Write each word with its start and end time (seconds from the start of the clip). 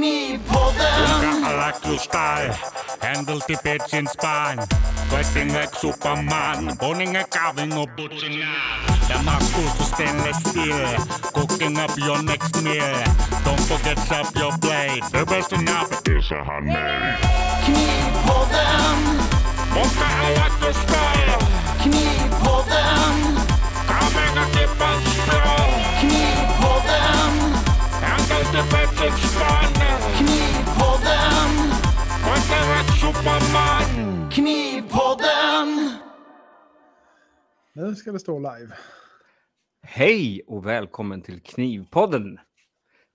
Kuinka 0.00 1.48
alakustai, 1.48 2.50
händelti 3.00 3.56
petsin 3.62 4.08
spain. 4.08 4.58
carving 5.10 5.56
of 5.84 6.78
poninge 6.78 7.24
kavingo 7.24 7.86
butsinaan. 7.86 8.98
Tämä 9.08 9.38
to 9.78 9.84
stainless 9.84 10.36
steel. 10.36 11.20
cooking 11.34 11.78
up 11.78 11.90
your 11.98 12.22
next 12.22 12.62
meal. 12.62 13.04
Don't 13.44 13.60
forget 13.60 13.98
up 14.12 14.36
your 14.36 14.52
plate, 14.60 15.04
the 15.12 15.24
best 15.26 15.52
enough 15.52 15.92
is 16.08 16.30
a 16.30 16.44
honey. 16.44 16.76
Knee 17.66 18.12
pull 18.26 18.46
them. 18.46 18.98
Kuinka 19.72 20.06
alakustai, 20.26 21.38
knee 21.84 22.30
pull 22.44 22.59
Knivpodden! 34.30 35.90
Nu 37.72 37.94
ska 37.94 38.12
det 38.12 38.18
stå 38.18 38.38
live. 38.38 38.74
Hej 39.82 40.42
och 40.46 40.66
välkommen 40.66 41.22
till 41.22 41.42
Knivpodden. 41.42 42.38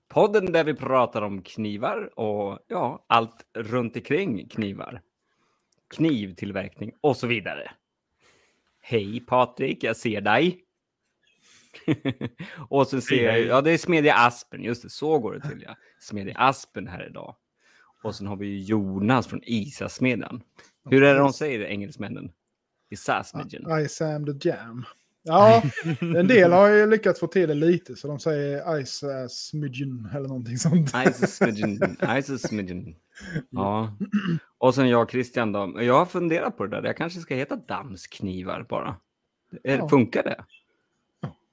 Podden 0.09 0.51
där 0.51 0.63
vi 0.63 0.73
pratar 0.73 1.21
om 1.21 1.41
knivar 1.41 2.19
och 2.19 2.59
ja, 2.67 3.05
allt 3.07 3.45
runt 3.53 3.95
omkring 3.95 4.49
knivar. 4.49 5.01
Knivtillverkning 5.95 6.91
och 7.01 7.17
så 7.17 7.27
vidare. 7.27 7.71
Hej 8.81 9.19
Patrik, 9.19 9.83
jag 9.83 9.97
ser 9.97 10.21
dig. 10.21 10.61
och 12.69 12.87
så 12.87 13.01
ser 13.01 13.23
jag, 13.23 13.39
ja 13.39 13.61
det 13.61 13.71
är 13.71 13.77
Smedja 13.77 14.15
Aspen, 14.15 14.63
just 14.63 14.83
det, 14.83 14.89
så 14.89 15.19
går 15.19 15.33
det 15.33 15.49
till 15.49 15.63
ja. 15.67 15.75
Smedja 15.99 16.37
Aspen 16.37 16.87
här 16.87 17.07
idag. 17.07 17.35
Och 18.05 18.15
sen 18.15 18.27
har 18.27 18.35
vi 18.35 18.63
Jonas 18.63 19.27
från 19.27 19.41
Isasmedjan. 19.43 20.41
Hur 20.89 21.03
är 21.03 21.13
det 21.13 21.19
de 21.19 21.33
säger, 21.33 21.59
engelsmännen? 21.59 22.31
Isasmedjan. 22.89 23.87
Ice 23.87 23.91
Sam 23.91 24.25
the 24.25 24.49
Jam. 24.49 24.85
Ja, 25.23 25.63
en 25.99 26.27
del 26.27 26.51
har 26.51 26.67
ju 26.67 26.89
lyckats 26.89 27.19
få 27.19 27.27
till 27.27 27.49
det 27.49 27.55
lite 27.55 27.95
så 27.95 28.07
de 28.07 28.19
säger 28.19 29.27
Smidgen 29.27 30.09
eller 30.13 30.27
någonting 30.27 30.57
sånt. 30.57 30.93
Isasmidgen. 31.07 31.97
Isasmidgen. 32.17 32.95
Ja. 33.49 33.97
Och 34.57 34.75
sen 34.75 34.89
jag 34.89 35.01
och 35.01 35.11
Christian 35.11 35.51
då. 35.51 35.77
Jag 35.81 35.93
har 35.93 36.05
funderat 36.05 36.57
på 36.57 36.65
det 36.65 36.81
där. 36.81 36.87
Jag 36.87 36.97
kanske 36.97 37.19
ska 37.19 37.35
heta 37.35 37.55
dammsknivar 37.55 38.65
bara. 38.69 38.95
Ja. 39.63 39.89
Funkar 39.89 40.23
det? 40.23 40.45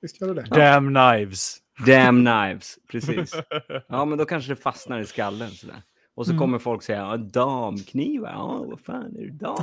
Visst 0.00 0.20
gör 0.20 0.34
det 0.34 0.42
det? 0.42 0.48
Damn 0.60 0.94
knives. 0.94 1.58
Damn 1.86 2.26
knives. 2.26 2.78
Precis. 2.90 3.34
Ja, 3.88 4.04
men 4.04 4.18
då 4.18 4.24
kanske 4.24 4.52
det 4.52 4.56
fastnar 4.56 5.00
i 5.00 5.04
skallen 5.06 5.50
sådär. 5.50 5.82
Och 6.14 6.26
så 6.26 6.38
kommer 6.38 6.58
folk 6.58 6.82
säga 6.82 6.98
ja, 6.98 7.16
damknivar. 7.16 8.30
Ja, 8.30 8.64
vad 8.68 8.80
fan 8.80 9.16
är 9.16 9.26
det 9.26 9.32
dam? 9.32 9.56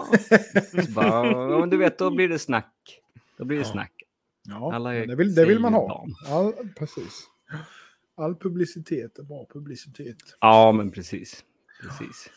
Så 0.85 0.91
bara, 0.91 1.25
ja, 1.31 1.59
men 1.59 1.69
du 1.69 1.77
vet, 1.77 1.97
då 1.97 2.09
blir 2.11 2.29
det 2.29 2.39
snack. 2.39 3.01
Då 3.37 3.45
blir 3.45 3.57
det 3.57 3.65
snack. 3.65 3.93
Ja, 4.43 4.73
Alla 4.73 4.89
det 4.91 5.15
vill, 5.15 5.35
det 5.35 5.45
vill 5.45 5.59
man 5.59 5.73
ha. 5.73 6.05
Ja, 6.29 6.53
precis. 6.77 7.27
All 8.17 8.35
publicitet 8.35 9.19
är 9.19 9.23
bra 9.23 9.45
publicitet. 9.53 10.17
Ja, 10.39 10.71
men 10.71 10.91
precis. 10.91 11.43
Precis. 11.81 12.29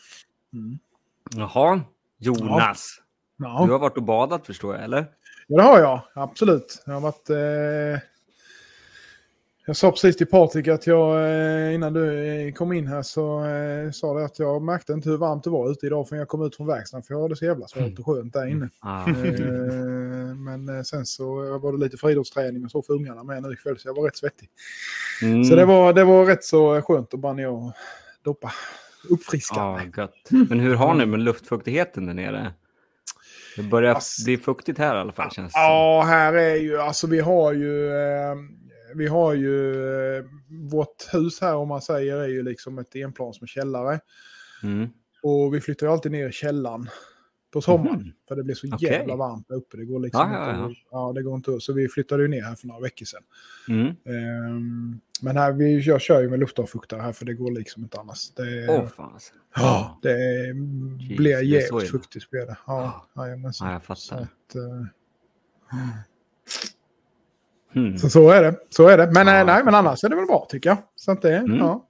Mm. 0.53 0.79
Jaha, 1.35 1.81
Jonas. 2.17 3.01
Du 3.37 3.45
Ja, 3.45 3.49
har 3.49 3.79
varit 3.79 3.97
och 3.97 4.03
badat 4.03 4.45
förstår 4.45 4.75
jag, 4.75 4.83
eller? 4.83 5.05
ja 5.47 5.57
det 5.57 5.63
har 5.63 5.79
jag. 5.79 6.01
Absolut. 6.15 6.83
Jag 6.85 6.93
har 6.93 7.01
varit... 7.01 7.29
Eh... 7.29 8.09
Jag 9.65 9.75
sa 9.75 9.91
precis 9.91 10.17
till 10.17 10.27
Patrik 10.27 10.67
att 10.67 10.87
jag 10.87 11.31
eh, 11.31 11.73
innan 11.73 11.93
du 11.93 12.25
eh, 12.25 12.53
kom 12.53 12.73
in 12.73 12.87
här 12.87 13.01
så 13.01 13.45
eh, 13.45 13.91
sa 13.91 14.13
det 14.13 14.25
att 14.25 14.39
jag 14.39 14.61
märkte 14.61 14.93
inte 14.93 15.09
hur 15.09 15.17
varmt 15.17 15.43
det 15.43 15.49
var 15.49 15.71
ute 15.71 15.85
idag 15.85 16.07
förrän 16.07 16.19
jag 16.19 16.27
kom 16.27 16.45
ut 16.45 16.55
från 16.55 16.67
verkstaden 16.67 17.03
för 17.03 17.13
jag 17.13 17.21
hade 17.21 17.35
så 17.35 17.45
jävla 17.45 17.67
svårt 17.67 17.99
och 17.99 18.05
skönt 18.05 18.33
där 18.33 18.47
inne. 18.47 18.69
Ah. 18.79 19.07
Eh, 19.09 19.13
Men 20.35 20.85
sen 20.85 21.05
så 21.05 21.57
var 21.57 21.71
det 21.71 21.77
lite 21.77 21.97
friidrottsträning 21.97 22.65
och 22.65 22.71
så 22.71 22.81
för 22.81 22.93
ungarna 22.93 23.23
med 23.23 23.43
nu 23.43 23.53
ikväll 23.53 23.79
så 23.79 23.87
jag 23.87 23.95
var 23.95 24.03
rätt 24.03 24.17
svettig. 24.17 24.49
Mm. 25.21 25.43
Så 25.43 25.55
det 25.55 25.65
var, 25.65 25.93
det 25.93 26.03
var 26.03 26.25
rätt 26.25 26.43
så 26.43 26.81
skönt 26.81 27.13
att 27.13 27.19
bara 27.19 27.33
ner 27.33 27.49
och 27.49 27.71
doppa. 28.23 28.51
Uppfriska 29.09 29.55
Ja, 29.55 29.81
gött. 29.97 30.49
Men 30.49 30.59
hur 30.59 30.75
har 30.75 30.93
ni 30.95 31.05
med 31.05 31.19
luftfuktigheten 31.19 32.05
där 32.05 32.13
nere? 32.13 32.53
Det 33.55 33.63
börjar 33.63 34.25
bli 34.25 34.37
fuktigt 34.37 34.79
här 34.79 34.95
i 34.95 34.99
alla 34.99 35.11
fall 35.11 35.31
känns 35.31 35.53
det. 35.53 35.59
Ja, 35.59 36.03
här 36.07 36.33
är 36.33 36.55
ju, 36.55 36.77
alltså 36.77 37.07
vi 37.07 37.19
har 37.19 37.53
ju, 37.53 37.87
eh, 37.91 38.35
vi 38.95 39.07
har 39.07 39.33
ju, 39.33 39.85
eh, 40.17 40.23
vårt 40.71 41.13
hus 41.13 41.41
här 41.41 41.55
om 41.55 41.67
man 41.67 41.81
säger 41.81 42.17
är 42.17 42.27
ju 42.27 42.43
liksom 42.43 42.77
ett 42.79 42.95
enplans 42.95 43.41
med 43.41 43.49
källare. 43.49 43.99
Mm. 44.63 44.89
Och 45.23 45.53
vi 45.55 45.61
flyttar 45.61 45.87
ju 45.87 45.93
alltid 45.93 46.11
ner 46.11 46.29
i 46.29 46.31
källaren 46.31 46.89
på 47.53 47.61
sommaren. 47.61 47.99
Mhm. 47.99 48.11
För 48.27 48.35
det 48.35 48.43
blir 48.43 48.55
så 48.55 48.67
Okej. 48.73 48.89
jävla 48.89 49.15
varmt 49.15 49.47
där 49.47 49.55
uppe. 49.55 49.77
Det 49.77 49.85
går 49.85 49.99
liksom 49.99 50.31
Ja, 50.31 50.37
ja, 50.39 50.49
inte 50.49 50.59
ja. 50.59 50.65
att- 50.65 50.77
ja, 50.91 51.11
det 51.15 51.23
går 51.23 51.35
inte 51.35 51.59
Så 51.59 51.73
vi 51.73 51.87
flyttade 51.89 52.21
ju 52.23 52.27
ner 52.29 52.41
här 52.41 52.55
för 52.55 52.67
några 52.67 52.81
veckor 52.81 53.05
sedan. 53.05 53.23
Mm. 53.69 53.87
Ehm, 53.87 54.99
men 55.21 55.37
här, 55.37 55.51
vi, 55.53 55.79
jag 55.79 56.01
kör 56.01 56.21
ju 56.21 56.29
med 56.29 56.39
luftavfuktare 56.39 57.01
här 57.01 57.11
för 57.13 57.25
det 57.25 57.33
går 57.33 57.51
liksom 57.51 57.83
inte 57.83 57.99
annars. 57.99 58.29
Det, 58.31 58.67
Åh, 58.69 58.87
fan 58.87 59.13
alltså. 59.13 59.33
ja, 59.55 59.99
det 60.01 60.17
Jeez, 60.47 61.17
blir 61.17 61.35
så 61.37 61.43
jävligt 61.43 61.91
fuktigt. 61.91 62.29
Blir 62.29 62.45
det. 62.45 62.57
Ja, 62.67 63.07
jajamensan. 63.15 63.67
Ja, 63.67 63.73
jag 63.87 63.97
Så, 63.97 64.11
fattar. 64.15 64.23
att, 64.23 64.55
eh, 64.55 64.85
Mm. 67.75 67.97
så, 67.97 68.09
så 68.09 68.29
är 68.29 68.43
det. 68.43 68.55
Så 68.69 68.87
är 68.87 68.97
det. 68.97 69.11
Men, 69.11 69.27
Ja. 69.27 69.39
eh, 69.39 69.45
nej, 69.45 69.63
men 69.63 69.75
annars 69.75 70.03
är 70.03 70.09
det 70.09 70.15
väl 70.15 70.25
bra 70.25 70.47
tycker 70.49 70.69
jag. 70.69 70.77
Så 70.95 71.11
att 71.11 71.21
det, 71.21 71.35
Mm. 71.37 71.57
ja. 71.57 71.89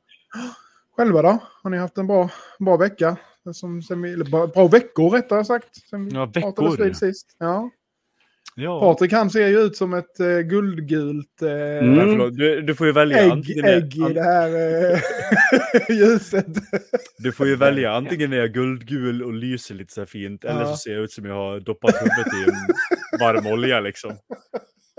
Själva 0.98 1.22
då? 1.22 1.40
Har 1.64 1.70
ni 1.70 1.78
haft 1.78 1.98
en 1.98 2.08
bra, 2.08 2.30
bra 2.60 2.78
vecka? 2.78 3.18
Som, 3.54 3.82
sen 3.82 4.04
eller 4.04 4.26
bra, 4.26 4.48
bra 4.48 4.68
veckor 4.68 5.10
rättare 5.10 5.46
sagt. 5.46 5.76
Sen 5.90 6.10
Ja, 6.14 6.26
veckor. 6.26 6.84
vid 6.84 6.98
sist. 6.98 7.36
Ja. 7.40 7.70
Ja. 8.56 8.80
Patrik 8.80 9.12
han 9.14 9.30
ser 9.30 9.48
ju 9.48 9.60
ut 9.60 9.78
som 9.78 9.94
ett 9.94 10.20
uh, 10.20 10.40
guldgult 10.40 11.42
eh, 11.42 11.50
Mm. 11.52 12.18
Nej. 12.18 12.32
Du, 12.32 12.62
du 12.62 12.76
får 12.76 12.88
ju 12.88 12.94
välja 12.94 13.18
ägg, 13.24 13.32
antingen, 13.32 13.66
ägg 13.66 13.96
i 13.98 14.14
det 14.14 14.24
här 14.24 14.50
eh, 14.94 15.00
ljuset. 15.98 16.46
Du 17.18 17.32
får 17.32 17.48
ju 17.48 17.56
välja 17.56 17.94
antingen 17.96 18.34
är 18.34 18.38
jag 18.38 18.54
guldgul 18.54 19.24
och 19.24 19.34
lyser 19.34 19.76
lite 19.76 19.94
så 19.94 20.02
här 20.02 20.06
fint 20.06 20.44
eller 20.44 20.62
Ja. 20.62 20.68
så 20.68 20.78
ser 20.78 20.94
jag 20.94 21.04
ut 21.04 21.12
som 21.12 21.26
jag 21.26 21.36
har 21.36 21.60
doppat 21.60 21.96
huvudet 21.96 22.34
i 22.34 22.50
en 22.50 22.56
varm 23.20 23.48
olja 23.54 23.80
liksom. 23.80 24.12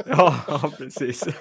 Ja, 0.06 0.44
ja, 0.49 0.72
precis. 0.78 1.25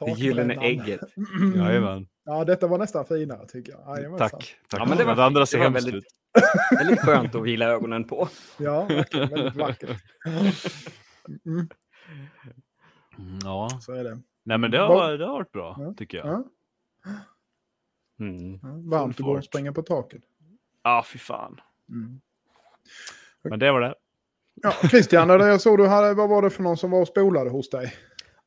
Det 0.00 0.10
gyllene 0.16 0.54
ägget. 0.54 1.00
Jajamän. 1.56 2.06
Ja, 2.24 2.44
detta 2.44 2.66
var 2.66 2.78
nästan 2.78 3.06
finare 3.06 3.46
tycker 3.46 3.72
jag. 3.72 3.98
Jajamensan. 3.98 4.30
Tack. 4.30 4.56
tack. 4.68 4.80
Ja, 4.80 4.86
men 4.86 4.98
det 4.98 5.04
var 5.04 5.16
det 5.16 5.24
andra 5.24 5.46
ser 5.46 5.58
Det 5.58 5.64
hemskt 5.64 5.76
väldigt- 5.86 5.94
ut. 5.94 6.04
Väldigt 6.78 7.00
skönt 7.00 7.34
att 7.34 7.42
vila 7.42 7.64
ögonen 7.66 8.04
på. 8.04 8.28
Ja, 8.58 8.84
verkligen. 8.84 9.28
Väldigt 9.28 9.54
vackert. 9.56 10.00
Mm, 11.44 11.68
Ja. 13.44 13.68
så 13.80 13.92
är 13.92 14.04
det. 14.04 14.18
Nej 14.44 14.58
men 14.58 14.70
det 14.70 14.78
har, 14.78 15.12
det 15.18 15.24
har 15.26 15.32
varit 15.32 15.52
bra 15.52 15.76
Ja. 15.78 15.94
tycker 15.96 16.18
jag. 16.18 16.26
Ja, 16.26 16.44
Mm. 18.20 18.58
varmt 18.90 19.16
att 19.16 19.24
gå 19.24 19.30
och 19.30 19.36
fart. 19.36 19.44
springa 19.44 19.72
på 19.72 19.82
taket. 19.82 20.22
Ja, 20.82 21.04
fy 21.12 21.18
fan. 21.18 21.60
Mm. 21.88 22.20
Men 23.42 23.58
det 23.58 23.72
var 23.72 23.80
det. 23.80 23.94
Ja, 24.64 24.72
Christian, 24.88 25.28
jag 25.28 25.60
såg 25.60 25.78
du 25.78 25.86
hade, 25.86 26.14
vad 26.14 26.28
var 26.28 26.42
det 26.42 26.50
för 26.50 26.62
någon 26.62 26.76
som 26.76 26.90
var 26.90 27.00
och 27.00 27.08
spolade 27.08 27.50
hos 27.50 27.70
dig? 27.70 27.94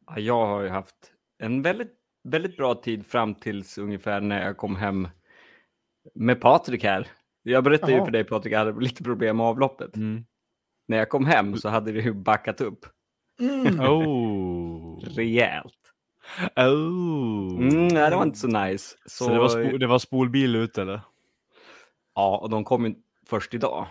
Ja, 0.08 0.20
jag 0.20 0.46
har 0.46 0.62
ju 0.62 0.70
haft 0.70 0.96
en 1.40 1.62
väldigt, 1.62 1.94
väldigt 2.24 2.58
bra 2.58 2.76
tid 2.76 3.06
fram 3.06 3.36
tills 3.36 3.78
ungefär 3.78 4.22
när 4.22 4.46
jag 4.46 4.58
kom 4.58 4.76
hem 4.76 5.08
med 6.16 6.42
Patrik 6.42 6.84
här. 6.84 7.08
Jag 7.44 7.64
berättade 7.64 7.92
ju 7.92 7.98
Jaha. 7.98 8.06
för 8.06 8.12
dig 8.12 8.24
Patrik, 8.24 8.54
jag 8.54 8.60
hade 8.60 8.80
lite 8.82 9.04
problem 9.04 9.38
med 9.38 9.46
avloppet. 9.46 9.96
Mm. 9.96 10.26
När 10.88 10.98
jag 10.98 11.10
kom 11.10 11.26
hem 11.26 11.58
så 11.58 11.70
hade 11.70 11.92
det 11.92 12.02
ju 12.02 12.14
backat 12.14 12.62
upp 12.62 12.86
Mm. 13.40 13.80
Oh. 13.90 15.00
rejält. 15.00 15.74
Oh. 16.56 17.58
Mm, 17.62 17.88
nej, 17.88 18.10
det 18.10 18.16
var 18.16 18.24
inte 18.24 18.40
så 18.40 18.48
nice. 18.48 18.96
Så, 19.06 19.24
Så, 19.26 19.30
det, 19.30 19.40
var 19.40 19.78
det 19.78 19.88
var 19.88 20.00
spolbil 20.00 20.56
ute 20.56 20.82
eller? 20.82 21.02
Ja, 22.16 22.38
och 22.38 22.50
de 22.50 22.64
kom 22.64 22.86
ju 22.86 22.96
först 23.30 23.54
idag 23.54 23.88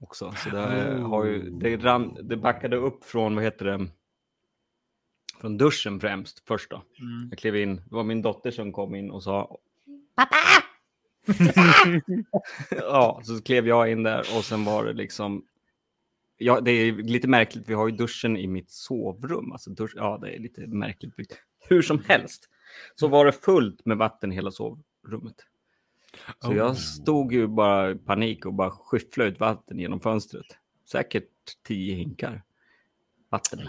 också. 0.00 0.32
Så 0.36 0.50
det, 0.50 0.96
Oh. 0.96 1.08
har 1.10 1.24
ju, 1.24 1.50
det, 1.50 1.76
ran, 1.76 2.16
det 2.22 2.36
backade 2.36 2.76
upp 2.76 3.04
från, 3.04 3.34
vad 3.34 3.44
heter 3.44 3.64
det, 3.64 3.88
från 5.40 5.58
duschen 5.58 6.00
främst 6.00 6.42
först 6.48 6.70
då. 6.70 6.76
Mm. 6.76 7.28
Jag 7.30 7.38
klev 7.38 7.56
in, 7.56 7.76
det 7.76 7.94
var 7.94 8.04
min 8.04 8.22
dotter 8.22 8.50
som 8.50 8.72
kom 8.72 8.94
in 8.94 9.10
och 9.10 9.22
sa 9.22 9.58
ja, 12.70 13.20
så 13.24 13.42
klev 13.42 13.68
jag 13.68 13.90
in 13.90 14.02
där 14.02 14.20
och 14.36 14.44
sen 14.44 14.64
var 14.64 14.84
det 14.84 14.92
liksom... 14.92 15.44
Ja, 16.36 16.60
det 16.60 16.70
är 16.70 16.92
lite 16.92 17.28
märkligt. 17.28 17.68
Vi 17.68 17.74
har 17.74 17.88
ju 17.88 17.96
duschen 17.96 18.36
i 18.36 18.46
mitt 18.46 18.70
sovrum. 18.70 19.52
Alltså 19.52 19.70
dusch, 19.70 19.92
ja, 19.96 20.18
det 20.22 20.34
är 20.34 20.38
lite 20.38 20.66
märkligt 20.66 21.16
byggt. 21.16 21.32
Hur 21.68 21.82
som 21.82 22.02
helst 22.08 22.48
så 22.94 23.08
var 23.08 23.26
det 23.26 23.32
fullt 23.32 23.86
med 23.86 23.96
vatten 23.96 24.32
i 24.32 24.34
hela 24.34 24.50
sovrummet. 24.50 25.46
Så 26.40 26.50
Oh. 26.50 26.56
jag 26.56 26.76
stod 26.76 27.32
ju 27.32 27.46
bara 27.46 27.90
i 27.90 27.94
panik 27.94 28.46
och 28.46 28.54
bara 28.54 28.70
skyfflade 28.70 29.30
ut 29.30 29.40
vatten 29.40 29.78
genom 29.78 30.00
fönstret. 30.00 30.46
Säkert 30.92 31.28
tio 31.66 31.94
hinkar 31.94 32.42
vatten. 33.30 33.60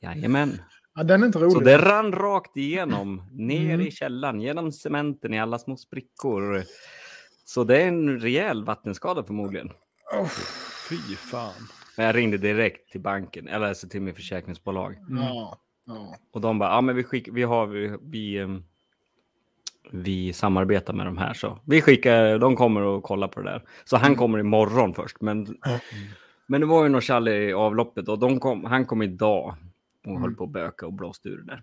Jajamän. 0.00 0.58
Ja, 0.94 1.02
den 1.02 1.22
är 1.22 1.26
inte 1.26 1.38
rolig. 1.38 1.52
Så 1.52 1.60
det 1.60 1.78
rann 1.78 2.12
rakt 2.12 2.56
igenom, 2.56 3.22
ner 3.32 3.74
Mm. 3.74 3.86
i 3.86 3.90
källaren, 3.90 4.40
genom 4.40 4.72
cementen 4.72 5.34
i 5.34 5.40
alla 5.40 5.58
små 5.58 5.76
sprickor. 5.76 6.62
Så 7.44 7.64
det 7.64 7.82
är 7.82 7.88
en 7.88 8.20
rejäl 8.20 8.64
vattenskada 8.64 9.24
förmodligen. 9.24 9.70
Fy 10.88 10.96
fan. 11.16 11.52
Men 11.96 12.06
jag 12.06 12.16
ringde 12.16 12.38
direkt 12.38 12.90
till 12.92 13.00
banken, 13.00 13.48
eller 13.48 13.66
alltså 13.68 13.88
till 13.88 14.02
min 14.02 14.14
försäkringsbolag. 14.14 14.96
Ja, 15.10 15.58
ja. 15.86 16.16
Och 16.32 16.40
de 16.40 16.58
bara, 16.58 16.70
ja 16.70 16.80
men 16.80 16.96
vi 16.96 17.04
skickar, 17.04 17.32
vi 17.32 17.42
har, 17.42 17.66
vi, 17.66 17.96
vi, 18.02 18.38
ehm, 18.38 18.64
vi 19.94 20.32
samarbetar 20.32 20.92
med 20.92 21.06
de 21.06 21.18
här 21.18 21.34
så 21.34 21.58
vi 21.64 21.80
skickar, 21.82 22.38
de 22.38 22.56
kommer 22.56 22.80
och 22.80 23.02
kollar 23.02 23.28
på 23.28 23.40
det 23.40 23.50
där. 23.50 23.62
Så 23.84 23.96
han 23.96 24.16
kommer 24.16 24.38
imorgon 24.38 24.94
först, 24.94 25.20
men, 25.20 25.56
men 26.46 26.60
det 26.60 26.66
var 26.66 26.82
ju 26.82 26.88
något 26.88 27.04
tjall 27.04 27.28
i 27.28 27.52
avloppet 27.52 28.08
och 28.08 28.18
de 28.18 28.40
kom, 28.40 28.64
han 28.64 28.86
kom 28.86 29.02
idag 29.02 29.54
och 30.06 30.20
höll 30.20 30.34
på 30.34 30.44
att 30.44 30.50
böka 30.50 30.86
och 30.86 30.92
blåste 30.92 31.28
ur 31.28 31.36
det 31.38 31.44
där. 31.44 31.62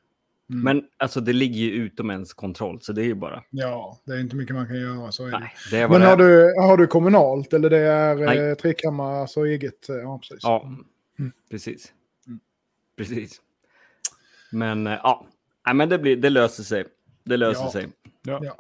Mm. 0.50 0.62
Men 0.64 0.84
alltså 0.98 1.22
det 1.22 1.34
ligger 1.34 1.60
ju 1.60 1.72
utom 1.72 2.10
ens 2.12 2.34
kontroll, 2.34 2.82
så 2.82 2.94
det 2.94 3.02
är 3.02 3.06
ju 3.06 3.16
bara, 3.16 3.44
ja, 3.50 4.00
det 4.06 4.14
är 4.14 4.20
inte 4.20 4.36
mycket 4.36 4.56
man 4.56 4.68
kan 4.68 4.80
göra. 4.82 5.12
Så 5.12 5.28
nej, 5.28 5.54
det 5.72 5.88
Men 5.90 6.02
det. 6.02 6.08
har 6.08 6.18
du, 6.18 6.54
har 6.62 6.78
du 6.78 6.88
kommunalt 6.88 7.54
eller 7.54 7.70
det 7.70 7.78
är 7.78 8.16
Nej. 8.16 8.50
eh, 8.50 8.56
trekammare, 8.56 9.22
alltså 9.22 9.46
eget? 9.46 9.90
eh, 9.90 9.96
Ja, 9.96 10.18
precis. 10.20 10.40
Ja, 10.44 10.72
Mm. 11.20 11.32
precis. 11.52 11.94
Mm. 12.28 12.40
Precis. 12.98 13.42
Men 14.52 14.88
eh, 14.88 14.94
ja, 15.04 15.26
nej, 15.66 15.76
men 15.76 15.90
det, 15.90 16.00
blir, 16.00 16.16
det 16.18 16.30
löser 16.30 16.64
sig. 16.64 16.86
Det 17.24 17.38
löser 17.38 17.64
Ja. 17.64 17.72
sig. 17.72 17.88
Ja. 18.30 18.58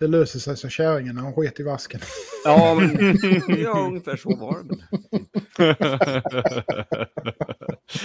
Det 0.00 0.06
löser 0.06 0.38
sig 0.38 0.56
som 0.56 0.70
kärringen 0.70 1.14
när 1.14 1.22
hon 1.22 1.32
sket 1.34 1.60
i 1.60 1.62
vasken. 1.62 2.00
Ja, 2.44 2.74
men, 2.80 3.18
ja, 3.62 3.78
ungefär 3.86 4.16
så 4.16 4.36
var 4.36 4.62
det. 4.62 4.76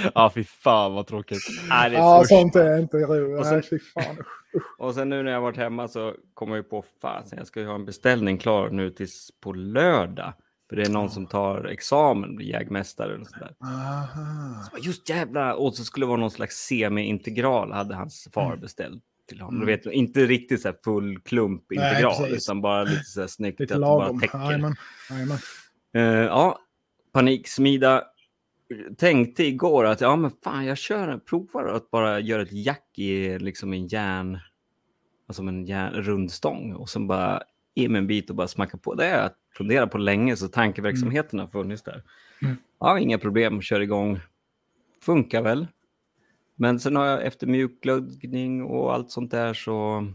ja, 0.16 0.32
fy 0.36 0.44
fan 0.44 0.94
vad 0.94 1.08
tråkigt. 1.08 1.40
Nej, 1.70 1.90
det 1.90 1.96
är 1.96 2.00
Ja, 2.00 2.22
usch. 2.22 2.28
sånt 2.28 2.56
är 2.56 2.80
inte 2.80 2.98
roligt. 2.98 3.40
Och 3.40 3.46
sen- 3.46 3.64
Nej, 3.72 3.80
fan. 4.06 4.18
Och 4.78 4.94
sen 4.96 5.10
nu 5.10 5.24
när 5.24 5.32
jag 5.32 5.42
varit 5.42 5.58
hemma 5.58 5.88
så 5.88 6.16
kommer 6.34 6.56
jag 6.56 6.70
på 6.70 6.86
fasen, 7.02 7.38
jag 7.38 7.48
ska 7.48 7.60
ju 7.60 7.66
ha 7.68 7.76
en 7.76 7.86
beställning 7.86 8.38
klar 8.38 8.70
nu 8.70 8.90
tills 8.90 9.30
på 9.42 9.54
lördag. 9.54 10.34
För 10.70 10.76
det 10.76 10.84
är 10.84 10.90
någon 10.90 11.10
som 11.10 11.26
tar 11.28 11.66
examen, 11.66 12.36
blir 12.36 12.48
jägmästare 12.48 13.18
och 13.18 13.28
sådär. 13.28 13.56
Aha. 13.64 14.64
Så 14.72 14.78
Just 14.88 15.10
jävla, 15.10 15.56
och 15.56 15.76
så 15.76 15.84
skulle 15.84 16.06
det 16.06 16.08
vara 16.08 16.20
någon 16.20 16.32
slags 16.32 16.56
semi-integral 16.56 17.72
hade 17.72 17.96
hans 17.96 18.28
far 18.34 18.56
beställt 18.56 19.04
till 19.32 19.42
honom. 19.42 19.56
Mm. 19.62 19.68
Du 19.68 19.76
vet, 19.78 19.86
inte 19.86 20.26
riktigt 20.26 20.62
så 20.62 20.68
här 20.68 20.76
full 20.84 21.20
klump 21.20 21.64
Nej, 21.70 21.90
integral, 21.90 22.24
precis. 22.24 22.48
utan 22.48 22.62
bara 22.62 22.84
lite 22.84 23.04
så 23.04 23.20
här 23.20 23.28
snyggt 23.28 23.60
Lite 23.60 23.74
att 23.74 23.80
det 23.80 23.86
bara 23.86 24.00
lagom. 24.06 24.20
täcker. 24.20 24.38
Jajamän. 24.40 24.76
Jajamän. 25.10 25.38
Eh, 25.94 26.04
ja, 26.04 26.60
paniksmida. 27.12 28.04
Tänkte 28.98 29.44
igår 29.44 29.86
att 29.86 30.02
ja, 30.02 30.16
men 30.16 30.32
fan, 30.44 30.66
jag 30.66 30.78
kör, 30.78 31.18
provar 31.18 31.66
att 31.66 31.92
bara 31.92 32.20
göra 32.20 32.42
ett 32.42 32.52
jack 32.52 32.90
i 32.98 33.40
liksom 33.40 33.74
en 33.74 33.88
järn, 33.88 34.40
alltså 35.28 35.44
en 35.44 35.66
järn, 35.66 35.94
rundstång 35.94 36.74
och 36.74 36.90
sen 36.90 37.08
bara 37.08 37.42
ge 37.76 37.90
mig 37.90 38.00
en 38.00 38.08
bit 38.08 38.30
och 38.30 38.36
bara 38.36 38.48
smacka 38.48 38.78
på. 38.78 38.96
Det 38.96 39.04
har 39.04 39.18
jag 39.18 39.32
funderat 39.58 39.92
på 39.92 39.98
länge, 39.98 40.36
så 40.36 40.48
tankeverksamheten 40.48 41.40
har 41.40 41.48
funnits 41.48 41.84
där. 41.84 42.04
Mm. 42.42 42.56
Ja, 42.80 43.00
inga 43.00 43.18
problem, 43.18 43.62
kör 43.62 43.80
igång. 43.80 44.20
Funkar 45.02 45.42
väl. 45.42 45.68
Men 46.62 46.80
sen 46.80 46.96
har 46.96 47.06
jag 47.06 47.26
efter 47.26 47.48
mjukglödgning 47.48 48.64
och 48.64 48.94
allt 48.94 49.12
sånt 49.12 49.32
där 49.32 49.54
så 49.54 50.08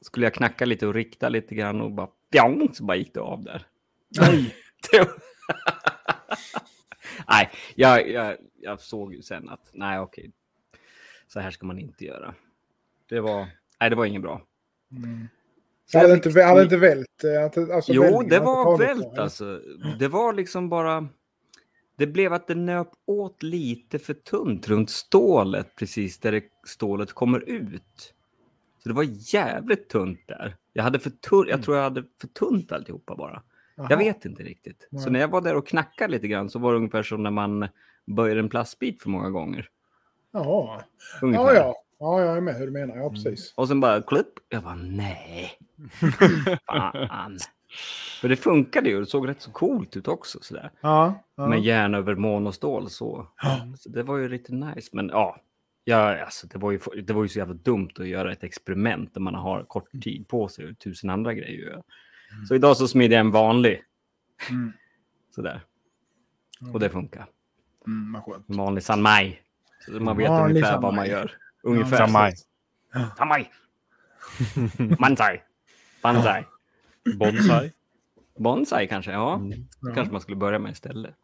skulle 0.00 0.26
jag 0.26 0.34
knacka 0.34 0.64
lite 0.64 0.86
och 0.86 0.94
rikta 0.94 1.28
lite 1.28 1.54
grann 1.54 1.80
och 1.80 1.92
bara 1.92 2.08
pjong, 2.30 2.68
så 2.72 2.84
bara 2.84 2.96
gick 2.96 3.14
det 3.14 3.20
av 3.20 3.42
där. 3.44 3.66
Var- 4.18 5.08
nej, 7.28 7.50
jag, 7.74 8.10
jag, 8.10 8.36
jag 8.60 8.80
såg 8.80 9.14
ju 9.14 9.22
sen 9.22 9.48
att 9.48 9.70
nej, 9.72 9.98
okej. 10.00 10.30
Så 11.26 11.40
här 11.40 11.50
ska 11.50 11.66
man 11.66 11.78
inte 11.78 12.04
göra. 12.04 12.34
Det 13.08 13.20
var, 13.20 13.46
nej, 13.80 13.90
det 13.90 13.96
var 13.96 14.04
inget 14.06 14.22
bra. 14.22 14.42
Mm. 14.92 15.28
Så 15.86 15.96
jag 15.96 16.02
Hade 16.02 16.14
fick- 16.14 16.26
inte, 16.26 16.42
hade 16.42 16.62
inte 16.62 16.76
vält? 16.76 17.24
eh, 17.24 17.74
Alltså, 17.76 17.92
Jo, 17.92 18.22
det 18.22 18.38
var 18.40 18.78
vält 18.78 19.18
alltså. 19.18 19.60
Det 19.98 20.08
var 20.08 20.32
liksom 20.32 20.68
bara... 20.68 21.08
Det 21.98 22.06
blev 22.06 22.32
att 22.32 22.46
det 22.46 22.54
nöp 22.54 22.88
åt 23.06 23.42
lite 23.42 23.98
för 23.98 24.14
tunt 24.14 24.68
runt 24.68 24.90
stålet 24.90 25.76
precis 25.76 26.18
där 26.18 26.32
det, 26.32 26.44
stålet 26.66 27.12
kommer 27.12 27.40
ut. 27.40 28.14
Så 28.82 28.88
det 28.88 28.94
var 28.94 29.34
jävligt 29.34 29.88
tunt 29.88 30.20
där. 30.26 30.56
Jag, 30.72 30.82
hade 30.82 30.98
för 30.98 31.10
tunt, 31.10 31.48
jag 31.48 31.62
tror 31.62 31.76
jag 31.76 31.84
hade 31.84 32.04
för 32.20 32.28
tunt 32.28 32.72
alltihopa 32.72 33.16
bara. 33.16 33.42
Jaha. 33.76 33.86
Jag 33.90 33.96
vet 33.96 34.24
inte 34.24 34.42
riktigt. 34.42 34.88
Så 34.90 34.96
Nej. 34.96 35.10
när 35.10 35.20
jag 35.20 35.28
var 35.28 35.40
där 35.40 35.56
och 35.56 35.66
knackade 35.66 36.12
lite 36.12 36.28
grann 36.28 36.50
så 36.50 36.58
var 36.58 36.72
det 36.72 36.76
ungefär 36.76 37.02
som 37.02 37.22
när 37.22 37.30
man 37.30 37.68
böjer 38.04 38.36
en 38.36 38.48
plastbit 38.48 39.02
för 39.02 39.10
många 39.10 39.30
gånger. 39.30 39.68
Ungefär. 41.22 41.44
Ja, 41.44 41.54
ja. 41.54 41.74
Ja, 41.98 42.20
jag 42.20 42.36
är 42.36 42.40
med 42.40 42.54
hur 42.54 42.66
du 42.66 42.72
menar. 42.72 42.96
Ja, 42.96 43.10
precis. 43.10 43.54
Och 43.56 43.68
sen 43.68 43.80
bara 43.80 44.02
klipp. 44.02 44.32
Jag 44.48 44.62
bara 44.62 44.74
nej. 44.74 45.58
Fan. 46.66 47.38
För 48.20 48.28
det 48.28 48.36
funkade 48.36 48.90
ju. 48.90 49.00
Det 49.00 49.06
såg 49.06 49.28
rätt 49.28 49.42
så 49.42 49.50
coolt 49.50 49.96
ut 49.96 50.08
också. 50.08 50.38
Sådär. 50.42 50.70
Ja. 50.80 51.24
ja. 51.36 51.48
Med 51.48 51.60
järn 51.60 51.94
över 51.94 52.14
monostål 52.14 52.90
så. 52.90 53.26
Ja. 53.42 53.72
så. 53.78 53.88
Det 53.88 54.02
var 54.02 54.16
ju 54.16 54.28
lite 54.28 54.52
nice. 54.52 54.90
Men 54.92 55.08
ja, 55.08 55.40
ja 55.84 56.24
alltså, 56.24 56.46
det, 56.46 56.58
var 56.58 56.70
ju, 56.70 56.78
det 57.02 57.12
var 57.12 57.22
ju 57.22 57.28
så 57.28 57.38
jävla 57.38 57.54
dumt 57.54 57.90
att 57.98 58.08
göra 58.08 58.32
ett 58.32 58.44
experiment 58.44 59.14
där 59.14 59.20
man 59.20 59.34
har 59.34 59.64
kort 59.64 59.90
tid 60.02 60.28
på 60.28 60.48
sig 60.48 60.68
och 60.68 60.78
tusen 60.78 61.10
andra 61.10 61.34
grejer. 61.34 61.70
göra. 61.70 61.82
Så 62.48 62.54
idag 62.54 62.76
så 62.76 62.88
smider 62.88 63.16
jag 63.16 63.20
en 63.20 63.30
vanlig. 63.30 63.82
Mm. 64.50 64.72
Sådär. 65.34 65.60
Och 66.72 66.80
det 66.80 66.90
funkar. 66.90 67.26
Mm, 67.86 68.12
vad 68.12 68.24
skönt. 68.24 68.48
En 68.48 68.56
vanlig 68.56 68.82
San 68.82 69.02
Mai. 69.02 69.38
Så 69.86 69.92
man 69.92 70.16
vet 70.16 70.28
Vanlig 70.28 70.56
ungefär 70.56 70.80
vad 70.80 70.94
man 70.94 71.06
gör. 71.06 71.32
Ungefär. 71.62 71.96
San 71.96 72.12
Mai. 72.12 72.32
San 73.18 73.28
Mai. 73.28 73.50
Mansai. 74.98 75.40
Banzai. 76.02 76.44
Bonsai. 77.16 77.72
Bonsai 78.38 78.86
kanske, 78.88 79.12
ja. 79.12 79.40
Ja. 79.80 79.94
kanske 79.94 80.12
man 80.12 80.20
skulle 80.20 80.36
börja 80.36 80.58
med 80.58 80.72
istället. 80.72 81.14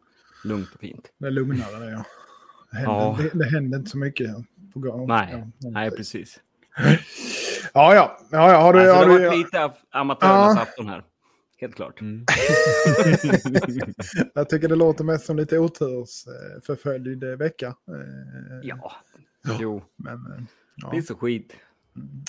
Lugnt 0.45 0.75
och 0.75 0.81
fint. 0.81 1.13
Det 1.19 1.27
är 1.27 1.31
lugnare 1.31 1.79
det, 1.85 1.91
ja. 1.91 2.05
Det 2.71 2.77
händer, 2.77 2.93
Ja. 2.95 3.17
det, 3.19 3.39
det 3.39 3.45
händer 3.45 3.79
inte 3.79 3.91
så 3.91 3.99
mycket 3.99 4.31
på 4.73 4.81
gång. 4.81 5.07
Nej, 5.07 5.45
Ja, 5.59 5.71
nej 5.71 5.91
precis. 5.91 6.41
Ja, 7.75 7.95
ja. 7.95 8.19
ja, 8.31 8.53
ja. 8.53 8.61
Har 8.61 8.73
du, 8.73 8.81
Alltså, 8.81 8.95
har 8.97 9.09
det 9.19 9.25
du, 9.25 9.29
var 9.29 9.37
lite 9.37 9.65
av 9.65 9.73
amatörernas 9.91 10.57
Ja. 10.57 10.63
afton 10.63 10.89
här. 10.89 11.05
Helt 11.61 11.75
klart. 11.75 12.01
Mm. 12.01 12.25
jag 14.35 14.49
tycker 14.49 14.69
det 14.69 14.77
låter 14.77 15.05
mest 15.05 15.27
som 15.27 15.37
lite 15.37 15.59
otursförföljd 15.59 17.25
vecka. 17.25 17.67
Eh, 17.67 17.75
Ja, 18.63 18.93
jo, 19.61 19.83
Men, 19.97 20.15
eh, 20.15 20.45
ja. 20.77 20.91
piss 20.91 21.11
och 21.11 21.21
skit. 21.21 21.57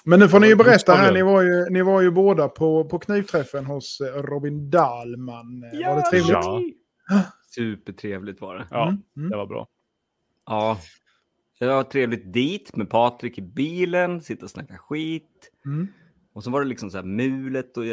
Men 0.03 0.19
nu 0.19 0.29
får 0.29 0.39
ni 0.39 0.45
ju 0.47 0.51
Ja, 0.51 0.57
berätta 0.57 0.93
här, 0.93 1.13
ni 1.13 1.21
var 1.21 1.41
ju, 1.41 1.65
ni 1.69 1.81
var 1.81 2.01
ju 2.01 2.11
båda 2.11 2.47
på, 2.47 2.85
på 2.85 2.99
knivträffen 2.99 3.65
hos 3.65 4.01
eh, 4.01 4.21
Robin 4.23 4.69
Dahlman. 4.69 5.63
Eh, 5.63 5.89
var 5.89 5.95
det 5.95 6.01
trevligt? 6.01 6.29
Ja. 7.09 7.21
Supertrevligt 7.55 8.41
var 8.41 8.55
det. 8.55 8.67
Ja, 8.69 8.87
Mm, 8.87 9.01
mm. 9.17 9.29
det 9.29 9.37
var 9.37 9.45
bra. 9.47 9.67
Ja, 10.45 10.77
det 11.59 11.67
var 11.67 11.83
trevligt 11.83 12.33
dit 12.33 12.75
med 12.75 12.89
Patrik 12.89 13.37
i 13.37 13.41
bilen, 13.41 14.21
sitta 14.21 14.45
och 14.45 14.49
snacka 14.51 14.77
skit. 14.77 15.51
Mm. 15.65 15.87
Och 16.33 16.43
så 16.43 16.51
var 16.51 16.61
det 16.61 16.67
liksom 16.67 16.91
så 16.91 16.97
här 16.97 17.05
mulet 17.05 17.77
och 17.77 17.83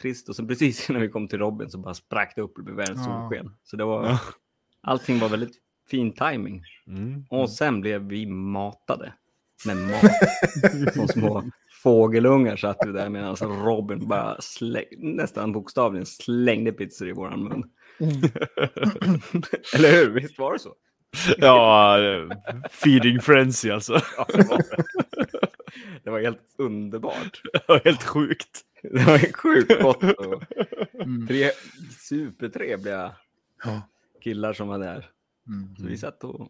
trist 0.00 0.28
och 0.28 0.36
så 0.36 0.46
precis 0.46 0.90
innan 0.90 1.02
vi 1.02 1.08
kom 1.08 1.28
till 1.28 1.38
Robin 1.38 1.70
så 1.70 1.78
bara 1.78 1.94
sprack 1.94 2.32
det 2.36 2.42
upp 2.42 2.58
och 2.58 2.64
blev 2.64 2.76
världens 2.76 3.06
Ja. 3.06 3.28
solsken. 3.30 3.52
Så 3.62 3.76
det 3.76 3.84
var, 3.84 4.06
Ja. 4.06 4.18
allting 4.80 5.18
var 5.18 5.28
väldigt 5.28 5.54
fin 5.90 6.12
timing. 6.12 6.62
Mm. 6.86 7.24
Och 7.30 7.50
sen 7.50 7.80
blev 7.80 8.02
vi 8.02 8.26
matade 8.26 9.12
med 9.66 9.76
mat. 9.76 10.92
Som 10.94 11.08
små 11.08 11.44
fågelungar 11.82 12.56
satt 12.56 12.76
vi 12.86 12.92
där 12.92 13.08
medan 13.08 13.36
Robin 13.36 14.08
bara 14.08 14.40
släng, 14.40 14.84
nästan 14.98 15.52
bokstavligen 15.52 16.06
slängde 16.06 16.72
pizzor 16.72 17.08
i 17.08 17.12
våran 17.12 17.44
mun. 17.44 17.70
Mm. 18.00 18.12
Eller 19.74 19.92
hur? 19.92 20.10
Visst 20.10 20.38
var 20.38 20.52
det 20.52 20.58
så? 20.58 20.74
Ja, 21.36 21.98
feeding 22.70 23.20
frenzy 23.20 23.70
alltså. 23.70 23.92
Ja, 24.16 24.26
det, 24.34 24.48
var 24.48 24.58
det. 24.58 24.84
det 26.04 26.10
var 26.10 26.20
helt 26.20 26.40
underbart. 26.58 27.40
Det 27.52 27.68
var 27.68 27.80
helt 27.84 28.02
sjukt. 28.02 28.60
Det 28.82 29.04
var 29.06 29.32
sjukt 29.32 29.82
gott. 29.82 30.02
Och 30.02 30.42
Mm. 31.02 31.26
tre 31.26 31.50
supertrevliga 32.00 33.12
killar 34.22 34.52
som 34.52 34.68
var 34.68 34.78
där. 34.78 35.06
Mm. 35.48 35.76
Så 35.76 35.86
vi 35.86 35.96
satt 35.98 36.24
och... 36.24 36.48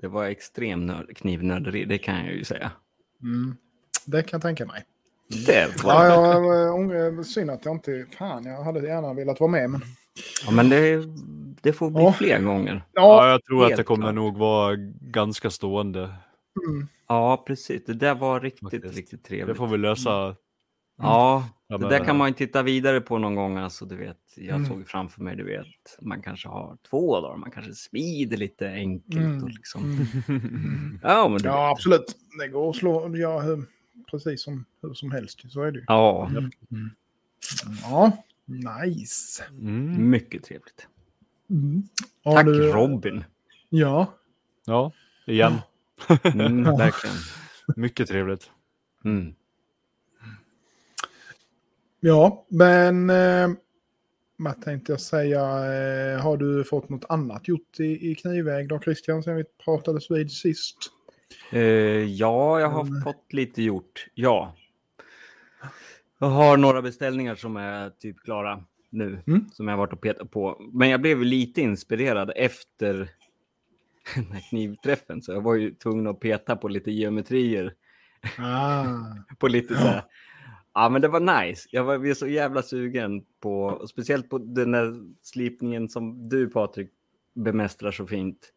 Det 0.00 0.08
var 0.08 0.24
extrem 0.24 0.86
nörd, 0.86 1.16
knivnörderi, 1.16 1.84
det 1.84 1.98
kan 1.98 2.16
jag 2.26 2.34
ju 2.34 2.44
säga. 2.44 2.70
Mm. 3.22 3.56
Det 4.06 4.22
kan 4.22 4.28
jag 4.38 4.42
tänka 4.42 4.66
mig. 4.66 4.84
Det 5.46 5.84
var 5.84 6.04
Ja, 6.04 6.32
jag 6.34 6.74
ång- 6.78 7.22
synd 7.24 7.50
att 7.50 7.64
jag 7.64 7.74
inte... 7.74 8.06
Fan, 8.18 8.44
jag 8.44 8.62
hade 8.64 8.86
gärna 8.88 9.14
velat 9.14 9.40
vara 9.40 9.50
med. 9.50 9.70
Men... 9.70 9.80
Ja, 10.46 10.50
men 10.52 10.68
det, 10.68 11.02
det 11.62 11.72
får 11.72 11.90
bli 11.90 12.02
Ja. 12.02 12.12
fler 12.12 12.40
gånger. 12.42 12.82
Ja, 12.92 13.02
Ja, 13.26 13.30
jag 13.30 13.44
tror 13.44 13.66
att 13.66 13.76
det 13.76 13.82
kommer 13.82 14.02
klart. 14.02 14.14
nog 14.14 14.36
vara 14.36 14.76
ganska 15.00 15.50
stående. 15.50 16.00
mm. 16.68 16.88
Ja, 17.08 17.44
precis. 17.46 17.84
Det 17.84 17.94
där 17.94 18.14
var 18.14 18.40
riktigt, 18.40 18.62
Faktiskt. 18.70 18.96
riktigt 18.96 19.22
Det 19.24 19.28
trevligt. 19.28 19.56
får 19.56 19.66
vi 19.66 19.78
lösa 19.78 20.36
Ja, 20.98 21.48
Ja, 21.70 21.78
det 21.78 21.88
där 21.88 22.04
kan 22.04 22.16
man 22.16 22.28
ju 22.28 22.34
titta 22.34 22.62
vidare 22.62 23.00
på 23.00 23.18
någon 23.18 23.34
gång. 23.34 23.56
Alltså, 23.56 23.84
du 23.84 23.96
vet, 23.96 24.16
jag 24.36 24.56
Mm. 24.56 24.66
såg 24.68 24.88
framför 24.88 25.22
mig, 25.22 25.36
du 25.36 25.44
vet, 25.44 25.66
man 26.00 26.22
kanske 26.22 26.48
har 26.48 26.76
två 26.90 27.20
dagar, 27.20 27.36
man 27.36 27.50
kanske 27.50 27.74
smider 27.74 28.36
lite 28.36 28.68
enkelt. 28.70 29.16
Mm. 29.16 29.42
Och 29.44 29.50
liksom. 29.50 30.06
Mm. 30.28 30.98
Ja, 31.02 31.28
men 31.28 31.40
Ja, 31.44 31.70
absolut. 31.70 32.16
Det 32.40 32.48
går 32.48 32.70
att 32.70 32.76
slå 32.76 33.16
ja, 33.16 33.42
precis 34.10 34.42
som 34.42 34.64
hur 34.82 34.94
som 34.94 35.10
helst. 35.12 35.52
Så 35.52 35.62
är 35.62 35.72
det 35.72 35.78
ju. 35.78 35.84
Ja, 35.88 36.30
Ja, 37.82 38.12
nice. 38.46 39.44
Mm. 39.50 40.10
mycket 40.10 40.44
trevligt. 40.44 40.86
Mm. 41.50 41.82
Tack 42.24 42.46
du- 42.46 42.72
Robin. 42.72 43.24
Ja. 43.68 44.14
Ja, 44.66 44.92
igen. 45.26 45.52
Mm, 46.22 46.62
verkligen. 46.64 47.16
Mycket 47.76 48.08
trevligt. 48.08 48.50
Mm. 49.04 49.34
Ja, 52.00 52.46
men 52.48 53.10
eh, 53.10 53.48
vad 54.36 54.62
tänkte 54.62 54.92
jag 54.92 55.00
säga? 55.00 55.40
Eh, 55.40 56.20
har 56.20 56.36
du 56.36 56.64
fått 56.64 56.88
något 56.88 57.04
annat 57.08 57.48
gjort 57.48 57.80
i, 57.80 58.10
i 58.10 58.14
knivväg 58.14 58.68
då 58.68 58.80
Christian 58.80 59.22
sen 59.22 59.36
vi 59.36 59.44
pratades 59.64 60.10
vid 60.10 60.30
sist? 60.32 60.76
Eh, 61.52 61.60
ja, 62.04 62.60
jag 62.60 62.68
har 62.68 62.86
Mm. 62.86 63.02
fått 63.02 63.32
lite 63.32 63.62
gjort. 63.62 64.06
Ja. 64.14 64.56
Jag 66.18 66.26
har 66.28 66.56
några 66.56 66.82
beställningar 66.82 67.34
som 67.34 67.56
är 67.56 67.90
typ 67.90 68.20
klara 68.24 68.64
nu. 68.90 69.22
Mm. 69.26 69.50
Som 69.52 69.68
jag 69.68 69.72
har 69.72 69.78
varit 69.78 69.92
och 69.92 70.00
petat 70.00 70.30
på. 70.30 70.70
Men 70.72 70.88
jag 70.88 71.00
blev 71.00 71.22
lite 71.22 71.60
inspirerad 71.60 72.32
efter 72.36 72.94
den 74.14 74.32
här 74.32 74.48
knivträffen. 74.48 75.22
Så 75.22 75.32
jag 75.32 75.40
var 75.40 75.54
ju 75.54 75.74
tvungen 75.74 76.06
att 76.06 76.20
peta 76.20 76.56
på 76.56 76.68
lite 76.68 76.90
geometrier. 76.90 77.74
Ah. 78.38 78.84
På 79.38 79.48
lite 79.48 79.74
så 79.74 79.80
här. 79.80 80.02
Ja, 80.74 80.88
men 80.88 81.02
det 81.02 81.08
var 81.08 81.42
nice. 81.42 81.68
Jag 81.72 81.84
var 81.84 81.92
jag 81.92 82.00
blev 82.00 82.14
så 82.14 82.26
jävla 82.26 82.62
sugen 82.62 83.24
på, 83.40 83.86
speciellt 83.90 84.30
på 84.30 84.38
den 84.38 84.72
där 84.72 84.94
slipningen 85.22 85.88
som 85.88 86.28
du 86.28 86.48
Patrik 86.50 86.90
bemästrar 87.34 87.90
så 87.92 88.06
fint. 88.06 88.52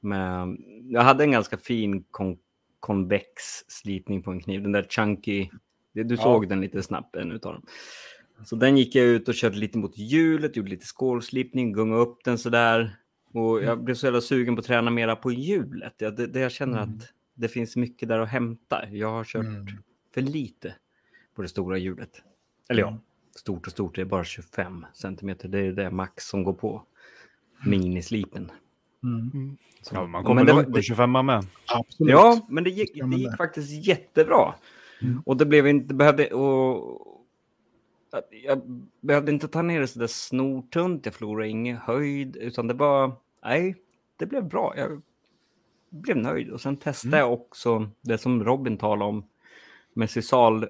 Men 0.00 0.58
jag 0.90 1.00
hade 1.02 1.24
en 1.24 1.30
ganska 1.30 1.58
fin 1.58 2.04
kon 2.10 2.38
konvex 2.80 3.42
slipning 3.68 4.22
på 4.22 4.30
en 4.30 4.40
kniv. 4.40 4.62
Den 4.62 4.72
där 4.72 4.86
chunky. 4.90 5.48
Du 5.92 6.14
Ja. 6.14 6.22
såg 6.22 6.48
den 6.48 6.60
lite 6.60 6.82
snabbt, 6.82 7.16
en 7.16 7.32
utav 7.32 7.52
dem. 7.52 7.62
Så 8.44 8.56
den 8.56 8.76
gick 8.76 8.94
jag 8.94 9.06
ut 9.06 9.28
och 9.28 9.34
körde 9.34 9.56
lite 9.56 9.78
mot 9.78 9.98
hjulet, 9.98 10.56
gjorde 10.56 10.70
lite 10.70 10.86
skålslipning, 10.86 11.72
gungade 11.72 12.02
upp 12.02 12.24
den 12.24 12.38
sådär. 12.38 12.96
Och 13.32 13.62
jag 13.62 13.84
blev 13.84 13.94
så 13.94 14.06
jävla 14.06 14.20
sugen 14.20 14.56
på 14.56 14.60
att 14.60 14.66
träna 14.66 14.90
mera 14.90 15.16
på 15.16 15.32
hjulet. 15.32 15.94
Jag, 15.98 16.16
det, 16.16 16.26
det 16.26 16.40
jag 16.40 16.52
känner 16.52 16.82
Mm. 16.82 16.94
att 16.96 17.08
det 17.34 17.48
finns 17.48 17.76
mycket 17.76 18.08
där 18.08 18.18
att 18.18 18.28
hämta. 18.28 18.88
Jag 18.90 19.10
har 19.10 19.24
kört 19.24 19.44
Mm. 19.46 19.66
för 20.14 20.20
lite 20.20 20.74
på 21.36 21.42
det 21.42 21.48
stora 21.48 21.78
hjulet. 21.78 22.22
Eller 22.68 22.80
ja, 22.80 22.88
Mm. 22.88 23.00
stort 23.36 23.66
och 23.66 23.72
stort, 23.72 23.94
det 23.94 24.00
är 24.00 24.04
bara 24.04 24.24
25 24.24 24.86
centimeter. 24.92 25.48
Det 25.48 25.58
är 25.58 25.72
det 25.72 25.90
max 25.90 26.24
som 26.28 26.44
går 26.44 26.52
på 26.52 26.82
minislipen. 27.66 28.50
Mm. 29.02 29.56
Så- 29.82 29.94
Ja, 29.94 30.00
man 30.00 30.10
men 30.10 30.24
kommer 30.24 30.44
långt 30.44 30.66
på 30.66 30.76
det- 30.76 30.82
25 30.82 31.12
med. 31.26 31.46
Absolut. 31.66 32.10
Ja, 32.12 32.46
men 32.48 32.64
det 32.64 32.70
gick, 32.70 32.94
det 33.10 33.16
gick 33.16 33.36
faktiskt 33.36 33.86
jättebra. 33.86 34.54
Och 35.24 35.36
det 35.36 35.46
blev 35.46 35.66
inte, 35.66 35.94
behövde, 35.94 36.30
och, 36.34 37.00
att 38.12 38.28
jag 38.30 38.62
behövde 39.00 39.32
inte 39.32 39.48
ta 39.48 39.62
ner 39.62 39.80
det 39.80 39.86
så 39.86 39.98
där 39.98 40.06
snortunt, 40.06 41.04
jag 41.06 41.14
förlorade 41.14 41.48
ingen 41.48 41.76
höjd, 41.76 42.36
utan 42.36 42.66
det 42.66 42.74
var, 42.74 43.12
nej, 43.44 43.76
det 44.16 44.26
blev 44.26 44.44
bra. 44.48 44.74
Jag 44.76 45.02
blev 45.90 46.16
nöjd. 46.16 46.50
Och 46.50 46.60
sen 46.60 46.76
testade 46.76 47.18
jag 47.18 47.32
också 47.32 47.90
det 48.00 48.18
som 48.18 48.44
Robin 48.44 48.76
talade 48.78 49.04
om 49.10 49.24
med 49.92 50.10
Sisal 50.10 50.66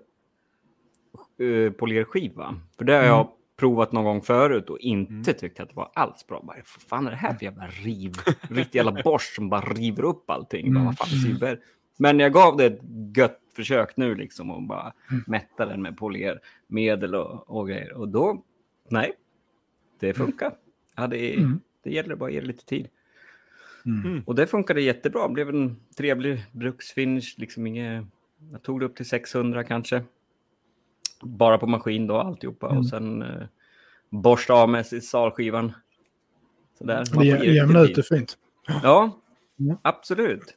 uh, 1.40 1.70
polerskiva. 1.72 2.60
För 2.78 2.84
det 2.84 2.92
har 2.94 3.02
jag 3.02 3.28
provat 3.56 3.92
någon 3.92 4.04
gång 4.04 4.22
förut 4.22 4.70
och 4.70 4.78
inte 4.78 5.32
tyckt 5.32 5.60
att 5.60 5.68
det 5.68 5.76
var 5.76 5.90
alls 5.94 6.26
bra. 6.26 6.42
Bara, 6.46 6.56
vad 6.56 6.66
fan 6.82 7.06
är 7.06 7.10
det 7.10 7.16
här 7.16 7.34
för 7.34 7.44
jävla 7.44 7.66
riv? 7.66 8.12
Riktig 8.50 8.78
jävla 8.78 9.02
borst 9.02 9.34
som 9.34 9.48
bara 9.48 9.60
river 9.60 10.04
upp 10.04 10.30
allting. 10.30 10.74
Bara, 10.74 10.84
vad 10.84 10.98
fan. 10.98 11.56
Men 11.98 12.18
jag 12.18 12.32
gav 12.32 12.56
det 12.56 12.64
ett 12.64 12.80
gött 13.16 13.40
försök 13.56 13.96
nu 13.96 14.14
liksom 14.14 14.50
och 14.50 14.62
bara 14.62 14.92
mätta 15.26 15.66
den 15.66 15.82
med 15.82 15.96
polermedel 15.96 17.14
och, 17.14 17.50
och 17.50 17.68
grejer. 17.68 17.92
Och 17.92 18.08
då, 18.08 18.42
nej, 18.88 19.12
det 20.00 20.14
funkar. 20.14 20.52
Ja, 20.96 21.06
det, 21.06 21.34
Mm. 21.34 21.60
det 21.82 21.90
gäller 21.90 22.14
bara 22.16 22.26
att 22.26 22.34
ge 22.34 22.40
det 22.40 22.46
lite 22.46 22.64
tid. 22.64 22.88
Mm. 23.86 24.22
Och 24.26 24.34
det 24.34 24.46
funkade 24.46 24.80
jättebra. 24.80 25.28
Det 25.28 25.34
blev 25.34 25.48
en 25.48 25.76
trevlig 25.96 26.44
bruksfinish. 26.52 27.34
Liksom 27.36 27.66
inget, 27.66 28.04
jag 28.52 28.62
tog 28.62 28.80
det 28.80 28.86
upp 28.86 28.96
till 28.96 29.06
600 29.08 29.64
kanske. 29.64 30.02
Bara 31.22 31.58
på 31.58 31.66
maskin 31.66 32.06
då 32.06 32.16
alltihopa. 32.16 32.66
Mm. 32.66 32.78
Och 32.78 32.86
sen 32.86 33.22
eh, 33.22 33.46
borsta 34.10 34.54
av 34.54 34.68
med 34.68 34.86
salskivan. 34.86 35.72
Sådär. 36.78 36.96
Man 36.96 37.06
får 37.06 37.22
lite 37.22 37.90
ut 37.90 37.94
det 37.96 38.02
fint. 38.02 38.38
Ja, 38.82 39.20
Mm. 39.60 39.76
absolut. 39.82 40.54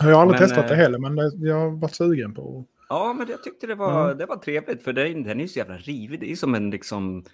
Jag 0.00 0.06
har 0.14 0.22
aldrig 0.22 0.40
Men, 0.40 0.48
testat 0.48 0.68
det 0.68 0.74
eh, 0.74 0.80
heller, 0.80 0.98
men 0.98 1.16
det, 1.16 1.32
jag 1.48 1.60
har 1.60 1.70
varit 1.70 1.94
sugen 1.94 2.34
på. 2.34 2.64
Ja, 2.88 3.14
men 3.18 3.28
jag 3.28 3.42
tyckte 3.42 3.66
det 3.66 3.74
var, 3.74 4.08
Ja. 4.08 4.14
det 4.14 4.26
var 4.26 4.36
trevligt. 4.36 4.82
För 4.82 4.92
den, 4.92 5.22
den 5.22 5.38
är 5.38 5.42
ju 5.42 5.48
så 5.48 5.58
jävla 5.58 5.76
rivig. 5.76 6.20
Det 6.20 6.32
är 6.32 6.36
som 6.36 6.54
en 6.54 6.70
liksom... 6.70 7.24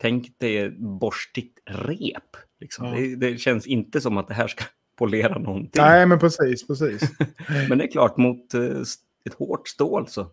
Tänk 0.00 0.38
dig 0.38 0.70
borstigt 0.70 1.58
rep. 1.66 2.36
Liksom. 2.60 2.86
Ja. 2.86 2.94
Det, 2.94 3.16
det 3.16 3.38
känns 3.38 3.66
inte 3.66 4.00
som 4.00 4.18
att 4.18 4.28
det 4.28 4.34
här 4.34 4.46
ska 4.48 4.64
polera 4.98 5.38
någonting. 5.38 5.82
Nej, 5.82 6.06
men 6.06 6.18
precis, 6.18 6.66
precis. 6.66 7.10
Men 7.68 7.78
det 7.78 7.84
är 7.84 7.90
klart, 7.90 8.16
mot 8.16 8.54
eh, 8.54 8.80
ett 9.24 9.34
hårt 9.38 9.68
stål 9.68 10.08
så... 10.08 10.26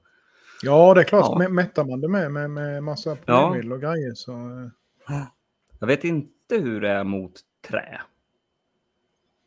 Ja, 0.64 0.94
det 0.94 1.02
är 1.02 1.06
klart. 1.06 1.26
Ja. 1.30 1.44
Ja. 1.44 1.50
Mättar 1.50 1.86
man 1.86 2.02
det 2.02 2.08
med, 2.08 2.32
med, 2.32 2.50
med 2.50 2.84
massa 2.84 3.10
Ja. 3.10 3.16
polermedel 3.48 3.74
och 3.74 3.82
grejer 3.82 4.14
så... 4.14 4.32
eh, 5.10 5.24
Jag 5.80 5.88
vet 5.88 6.04
inte 6.04 6.32
hur 6.56 6.82
det 6.82 6.90
är 6.90 7.04
mot 7.04 7.32
trä. 7.68 8.02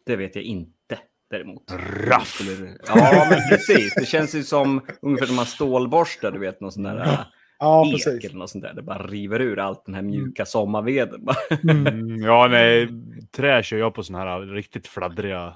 Det 0.06 0.16
vet 0.16 0.36
jag 0.36 0.44
inte 0.44 0.98
däremot. 1.30 1.62
Raff! 2.06 2.40
Ja, 2.86 3.26
men 3.30 3.38
precis. 3.50 3.94
Det 3.94 4.06
känns 4.06 4.34
ju 4.34 4.42
som 4.42 4.80
ungefär 5.02 5.26
som 5.26 5.36
man 5.36 5.46
stålborstar, 5.46 6.30
du 6.32 6.38
vet, 6.38 6.60
någon 6.60 6.72
sån 6.72 6.82
där 6.82 6.96
äh, 7.02 7.20
Ja, 7.58 7.86
ek 7.86 7.92
precis. 7.92 8.24
eller 8.24 8.38
något 8.38 8.50
sånt 8.50 8.64
där. 8.64 8.74
Det 8.74 8.82
bara 8.82 9.06
river 9.06 9.40
ur 9.40 9.58
allt 9.58 9.84
den 9.86 9.94
här 9.94 10.02
mjuka 10.02 10.46
sommarveden. 10.46 11.26
Mm. 11.62 11.86
Mm, 11.86 12.16
ja, 12.22 12.48
nej. 12.50 12.88
Trä 13.36 13.62
kör 13.62 13.76
jag 13.78 13.94
på 13.94 14.02
såna 14.02 14.18
här 14.18 14.40
riktigt 14.40 14.86
fladdriga. 14.86 15.54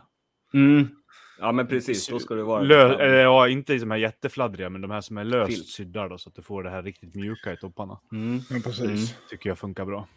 Mm. 0.55 0.89
Ja, 1.38 1.52
men 1.52 1.66
precis. 1.66 2.07
Då 2.09 2.19
ska 2.19 2.35
det 2.35 2.43
vara... 2.43 2.62
Lö, 2.62 2.95
eller, 2.95 3.14
ja, 3.16 3.49
inte 3.49 3.75
de 3.78 3.90
här 3.90 3.99
jättefladdriga, 3.99 4.71
men 4.71 4.81
de 4.81 4.90
här 4.90 5.00
som 5.00 5.19
är 5.19 5.25
löst 5.25 5.52
Filt. 5.52 5.69
sydda 5.69 6.09
då, 6.09 6.19
så 6.19 6.28
att 6.28 6.35
du 6.35 6.43
får 6.43 6.62
det 6.62 6.71
här 6.71 6.83
riktigt 6.83 7.14
mjuka 7.14 7.52
i 7.52 7.57
topparna. 7.57 8.00
Mm. 8.12 8.40
Ja, 8.50 8.57
precis. 8.64 9.14
Tycker 9.31 9.50
jag 9.50 9.59
funkar 9.59 9.85
bra. 9.85 10.09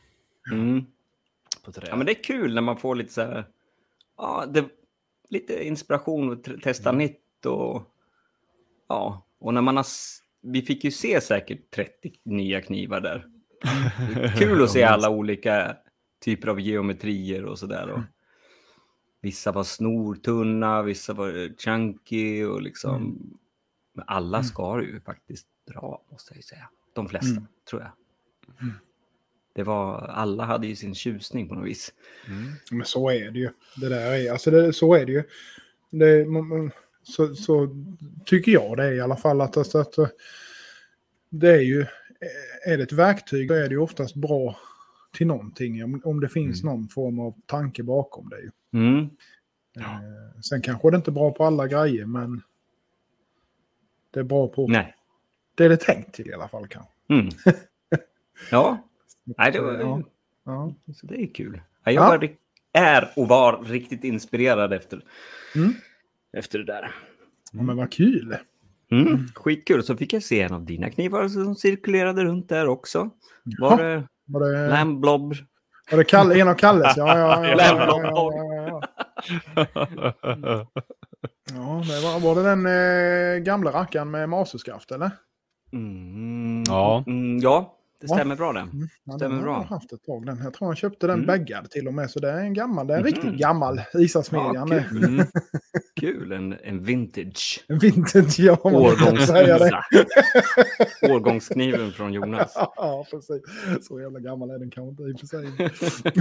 Mm. 0.51 0.85
På 1.65 1.71
trä. 1.71 1.87
Ja, 1.89 1.95
men 1.95 2.05
det 2.05 2.11
är 2.11 2.23
kul 2.23 2.53
när 2.55 2.61
man 2.61 2.77
får 2.77 2.95
lite 2.95 3.13
så 3.13 3.21
här... 3.21 3.45
Ja, 4.17 4.45
det, 4.53 4.65
lite 5.29 5.67
inspiration 5.67 6.33
att 6.33 6.43
t- 6.43 6.57
testa 6.63 6.91
nytt 6.91 7.45
och... 7.45 7.83
Ja, 8.89 9.25
och 9.39 9.53
när 9.53 9.61
man 9.61 9.77
har... 9.77 9.85
Vi 10.41 10.61
fick 10.61 10.83
ju 10.83 10.91
se 10.91 11.21
säkert 11.21 11.71
30 11.71 12.11
nya 12.23 12.61
knivar 12.61 13.01
där. 13.01 13.25
Kul 14.37 14.63
att 14.63 14.69
se 14.71 14.83
alla 14.83 15.09
olika 15.09 15.75
typer 16.23 16.47
av 16.47 16.59
geometrier 16.59 17.45
och 17.45 17.59
sådär. 17.59 18.03
Vissa 19.21 19.51
var 19.51 19.63
snortunna, 19.63 20.81
vissa 20.83 21.13
var 21.13 21.57
chunky 21.57 22.43
och 22.43 22.61
liksom... 22.61 23.19
Men 23.93 24.05
alla 24.07 24.43
skar 24.43 24.79
ju 24.81 24.99
faktiskt 25.01 25.47
bra, 25.67 26.03
måste 26.11 26.31
jag 26.33 26.37
ju 26.37 26.41
säga. 26.43 26.69
De 26.93 27.09
flesta, 27.09 27.31
Mm. 27.31 27.47
tror 27.69 27.81
jag. 27.81 27.91
Det 29.53 29.63
var, 29.63 30.01
alla 30.07 30.45
hade 30.45 30.67
ju 30.67 30.75
sin 30.75 30.95
tjusning 30.95 31.47
på 31.49 31.55
något 31.55 31.67
vis. 31.67 31.93
Men 32.71 32.85
så 32.85 33.09
är 33.09 33.31
det 33.31 33.39
ju. 33.39 33.49
Det 33.75 33.89
där 33.89 34.11
är, 34.11 34.31
alltså 34.31 34.51
det, 34.51 34.73
så 34.73 34.93
är 34.93 35.05
det 35.05 35.11
ju. 35.11 35.23
Det, 35.89 36.25
man- 36.25 36.47
man- 36.47 36.71
så, 37.03 37.35
så 37.35 37.83
tycker 38.25 38.51
jag 38.51 38.77
det 38.77 38.83
är 38.83 38.91
i 38.93 39.01
alla 39.01 39.15
fall. 39.15 39.41
Att, 39.41 39.57
att, 39.57 39.75
att 39.75 39.95
det 41.29 41.49
är 41.49 41.61
ju, 41.61 41.85
är 42.65 42.77
det 42.77 42.83
ett 42.83 42.91
verktyg 42.91 43.47
då 43.47 43.53
är 43.53 43.61
det 43.67 43.73
ju 43.73 43.77
oftast 43.79 44.15
bra 44.15 44.57
till 45.19 45.27
någonting. 45.27 45.83
Om, 45.83 46.01
om 46.03 46.19
det 46.19 46.29
finns 46.29 46.63
någon 46.63 46.87
form 46.87 47.19
av 47.19 47.33
tanke 47.45 47.83
bakom 47.83 48.29
det. 48.29 48.77
Mm. 48.77 49.09
Eh, 49.79 50.41
sen 50.41 50.61
kanske 50.61 50.91
det 50.91 50.97
inte 50.97 51.11
är 51.11 51.13
bra 51.13 51.31
på 51.31 51.43
alla 51.45 51.67
grejer, 51.67 52.05
men 52.05 52.41
det 54.13 54.19
är 54.19 54.23
bra 54.23 54.47
på 54.47 54.67
Nej. 54.67 54.95
det 55.55 55.65
är 55.65 55.69
det 55.69 55.77
tänkt 55.77 56.13
till 56.15 56.27
i 56.27 56.33
alla 56.33 56.47
fall. 56.47 56.67
Kanske. 56.67 56.91
Mm. 57.09 57.29
Ja, 58.51 58.87
Nej, 59.37 59.51
det, 59.51 59.61
var, 59.61 59.73
Ja, 59.73 60.01
ja. 60.45 60.73
så 60.95 61.05
det 61.07 61.21
är 61.21 61.33
kul. 61.33 61.61
Ja, 61.83 61.91
jag 61.91 62.23
Ja. 62.23 62.29
är 62.73 63.09
och 63.15 63.27
var 63.27 63.63
riktigt 63.63 64.03
inspirerad 64.03 64.73
efter, 64.73 65.01
Mm. 65.55 65.73
efter 66.37 66.59
det 66.59 66.65
där. 66.65 66.95
Ja, 67.51 67.61
men 67.63 67.77
vad 67.77 67.91
kul. 67.91 68.37
Mm. 68.91 69.27
Skitkul. 69.35 69.83
Så 69.83 69.97
fick 69.97 70.13
jag 70.13 70.23
se 70.23 70.41
en 70.41 70.53
av 70.53 70.65
dina 70.65 70.89
knivar 70.89 71.27
som 71.27 71.55
cirkulerade 71.55 72.23
runt 72.23 72.49
där 72.49 72.67
också. 72.67 73.09
Var 73.59 73.77
det 73.77 74.03
Var 74.29 74.39
det, 74.39 74.69
Lamb 74.69 75.01
Blob? 75.01 75.33
var 75.91 75.97
det 75.97 76.03
Kalle, 76.03 76.39
en 76.41 76.47
av 76.47 76.53
Kalles? 76.53 76.97
Ja, 76.97 77.17
ja, 77.17 77.17
ja. 77.17 77.49
ja, 77.49 77.55
ja, 77.57 77.73
ja, 77.87 78.21
ja, 78.31 78.43
ja, 78.45 78.81
ja. 80.45 80.65
Ja, 81.53 81.83
det 81.87 82.01
var, 82.03 82.19
var 82.19 82.35
det 82.35 82.43
den 82.43 82.65
eh, 82.65 83.43
gamla 83.43 83.71
rackaren 83.71 84.11
med 84.11 84.29
maserskaft 84.29 84.91
eller? 84.91 85.11
Mm. 85.73 86.63
Ja. 86.67 87.03
Mm, 87.07 87.39
ja, 87.39 87.78
det 88.01 88.07
Ja. 88.09 88.15
stämmer 88.15 88.35
bra 88.35 88.53
det. 88.53 88.67
Ja, 89.05 89.13
Stämmer 89.13 89.35
den 89.35 89.37
har 89.37 89.43
bra. 89.43 89.53
jag 89.69 89.75
haft 89.75 89.93
ett 89.93 90.03
tag. 90.03 90.25
Den. 90.25 90.37
Jag 90.43 90.53
tror 90.53 90.67
han 90.67 90.75
köpte 90.75 91.07
den 91.07 91.13
Mm. 91.15 91.27
baggad 91.27 91.69
till 91.71 91.87
och 91.87 91.93
med. 91.93 92.11
Så 92.11 92.19
det 92.19 92.29
är 92.31 92.37
en 92.37 92.53
gammal, 92.53 92.87
det 92.87 92.93
är 92.93 92.97
en 92.97 93.03
Mhm. 93.03 93.13
riktigt 93.13 93.33
gammal 93.39 93.81
Isasmedjan. 93.93 94.67
Ja, 94.71 94.83
kul. 94.89 95.03
Mm. 95.03 95.25
kul, 95.99 96.31
en, 96.31 96.55
en 96.63 96.83
vintage. 96.83 97.65
En 97.67 97.79
vintage, 97.79 98.39
ja. 98.39 98.57
Årgångsisa. 98.63 99.81
Årgångskniven 101.09 101.91
från 101.91 102.13
Jonas. 102.13 102.53
Ja, 102.55 103.05
precis. 103.11 103.41
Så 103.87 103.99
jävla 103.99 104.19
gammal 104.19 104.49
är 104.49 104.59
den 104.59 104.69
kanske 104.71 104.89
inte 104.89 105.03
i 105.03 105.13
och 105.13 105.19
för 105.19 105.27
sig. 105.27 105.45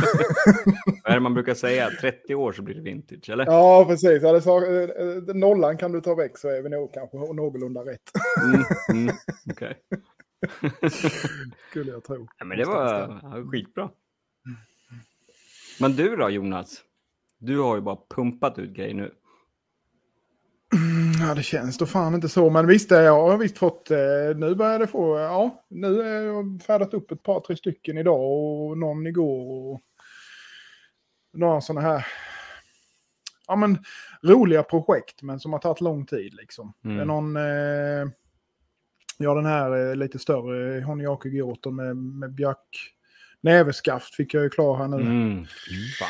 Vad 1.05 1.11
är 1.13 1.15
det 1.15 1.21
man 1.21 1.35
brukar 1.35 1.55
säga? 1.55 1.89
30 2.01 2.35
år 2.35 2.53
så 2.53 2.63
blir 2.63 2.75
det 2.75 2.81
vintage, 2.83 3.31
eller? 3.31 3.45
Ja, 3.47 3.85
precis. 3.89 4.23
Ja, 4.23 4.41
sa, 4.41 4.65
eh, 4.67 4.83
eh, 4.83 5.35
nollan 5.35 5.77
kan 5.77 5.93
du 5.93 6.01
ta 6.01 6.15
väck 6.15 6.39
så 6.39 6.49
är 6.49 6.63
vi 6.63 6.69
nog 6.69 6.95
kanske 6.95 7.17
någorlunda 7.17 7.81
rätt. 7.81 8.01
Mm, 8.45 8.65
mm, 9.03 9.17
okej. 9.51 9.77
Skulle 11.71 11.91
jag 11.91 12.05
tro. 12.05 12.29
ja, 12.39 12.45
men 12.45 12.59
det 12.59 12.65
var 12.65 13.21
ja, 13.23 13.45
skitbra. 13.51 13.91
Men 15.81 15.93
du 15.93 16.17
då, 16.17 16.31
Jonas? 16.31 16.83
Du 17.39 17.59
har 17.59 17.77
ju 17.77 17.83
bara 17.83 17.99
pumpat 18.09 18.59
ut 18.59 18.71
grejer 18.71 18.95
nu. 18.95 19.15
Ja, 21.21 21.35
det 21.35 21.43
känns 21.43 21.79
då 21.79 21.87
fan 21.87 22.15
inte 22.15 22.29
så. 22.29 22.51
Men 22.51 22.67
visst, 22.67 22.93
eh, 22.93 22.99
jag 23.01 23.31
har 23.31 23.39
visst 23.39 23.59
fått... 23.59 23.91
Eh, 23.91 24.37
nu 24.37 24.55
börjar 24.55 24.79
det 24.79 24.87
få... 24.87 25.19
Ja, 25.19 25.65
nu 25.69 26.03
är 26.03 26.23
jag 26.23 26.63
färdat 26.67 26.95
upp 26.95 27.11
ett 27.11 27.23
par, 27.23 27.41
tre 27.41 27.57
stycken 27.57 27.99
idag 27.99 28.21
och 28.21 28.79
någon 28.79 29.07
igår. 29.07 29.73
Och 29.73 29.81
några 31.33 31.61
sådana 31.61 31.81
här... 31.81 32.07
Ja, 33.47 33.57
men 33.57 33.79
roliga 34.23 34.63
projekt, 34.63 35.23
men 35.23 35.41
som 35.41 35.53
har 35.53 35.61
tagit 35.61 35.81
lång 35.81 36.07
tid 36.07 36.35
liksom. 36.35 36.73
Mm. 36.85 36.97
Det 36.97 37.03
är 37.03 37.07
någon... 37.07 37.37
Eh, 37.37 38.13
ja, 39.19 39.35
den 39.35 39.47
här 39.47 39.91
eh, 39.91 39.97
lite 39.97 40.19
större 40.19 40.81
Honjake 40.83 41.29
Gyoto 41.29 41.71
med, 41.71 41.97
med 41.97 42.33
björk... 42.33 42.95
Näveskaft 43.41 44.15
fick 44.15 44.35
jag 44.35 44.43
ju 44.43 44.51
klar 44.51 44.77
här 44.77 44.89
nu 44.89 44.97
Mm. 44.97 45.45
Fan. 45.99 46.09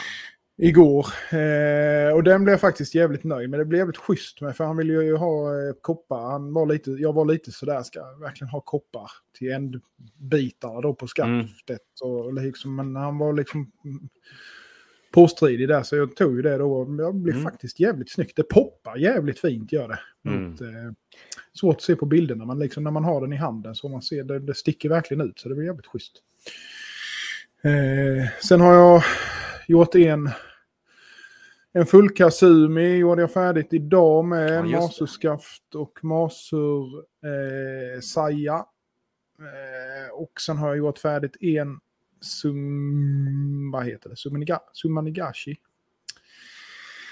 igår. 0.56 1.06
Eh, 1.32 2.14
och 2.14 2.22
den 2.22 2.44
blev 2.44 2.52
jag 2.52 2.60
faktiskt 2.60 2.94
jävligt 2.94 3.24
nöjd 3.24 3.50
med. 3.50 3.60
Det 3.60 3.64
blev 3.64 3.78
jävligt 3.78 3.96
schysst 3.96 4.40
med, 4.40 4.56
för 4.56 4.64
han 4.64 4.76
ville 4.76 4.92
ju 4.92 5.16
ha 5.16 5.50
eh, 5.50 5.72
koppar. 5.80 6.30
Han 6.30 6.52
var 6.52 6.66
lite, 6.66 6.90
jag 6.90 7.12
var 7.12 7.24
lite 7.24 7.52
sådär, 7.52 7.82
ska 7.82 7.98
jag 7.98 8.20
verkligen 8.20 8.48
ha 8.50 8.60
koppar 8.60 9.10
till 9.38 9.52
ändbitarna 9.52 10.80
då 10.80 10.94
på 10.94 11.06
skaftet. 11.06 12.00
Och 12.02 12.34
liksom, 12.34 12.76
men 12.76 12.96
han 12.96 13.18
var 13.18 13.32
liksom 13.32 13.72
mm, 13.84 14.08
påstridig 15.12 15.68
där, 15.68 15.82
så 15.82 15.96
jag 15.96 16.16
tog 16.16 16.36
ju 16.36 16.42
det 16.42 16.58
då. 16.58 16.84
Det 16.84 17.12
blev 17.12 17.34
Mm. 17.34 17.44
faktiskt 17.50 17.80
jävligt 17.80 18.10
snyggt. 18.10 18.36
Det 18.36 18.42
poppar 18.42 18.96
jävligt 18.96 19.40
fint, 19.40 19.72
gör 19.72 19.88
det. 19.88 19.98
Mm. 20.30 20.50
Mot, 20.50 20.60
eh, 20.60 20.66
svårt 21.60 21.76
att 21.76 21.82
se 21.82 21.96
på 21.96 22.06
bilderna, 22.06 22.44
men 22.44 22.58
liksom 22.58 22.84
när 22.84 22.90
man 22.90 23.04
har 23.04 23.20
den 23.20 23.32
i 23.32 23.36
handen 23.36 23.74
så 23.74 23.88
man 23.88 24.02
ser 24.02 24.24
det, 24.24 24.38
det 24.38 24.54
sticker 24.54 24.88
verkligen 24.88 25.20
ut. 25.20 25.38
Så 25.40 25.48
det 25.48 25.54
blir 25.54 25.66
jävligt 25.66 25.86
schysst. 25.86 26.12
Eh, 27.64 28.28
sen 28.42 28.60
har 28.60 28.74
jag 28.74 29.02
gjort 29.68 29.94
en, 29.94 30.30
en 31.72 31.86
full 31.86 32.10
kasumi. 32.10 32.96
Gjorde 32.96 33.20
jag 33.22 33.32
färdigt 33.32 33.72
idag 33.72 34.24
med 34.24 34.66
Ja, 34.66 34.80
masurskaft 34.80 35.74
och 35.74 35.98
masur 36.02 36.98
eh, 36.98 38.00
saja. 38.00 38.64
Eh, 39.38 40.12
och 40.14 40.32
sen 40.46 40.56
har 40.56 40.68
jag 40.68 40.76
gjort 40.78 40.98
färdigt 40.98 41.36
en 41.40 41.78
sum... 42.20 43.70
Vad 43.72 43.86
heter 43.86 44.10
det? 44.10 44.16
Sumaniga, 44.16 44.60
sumanigashi. 44.72 45.56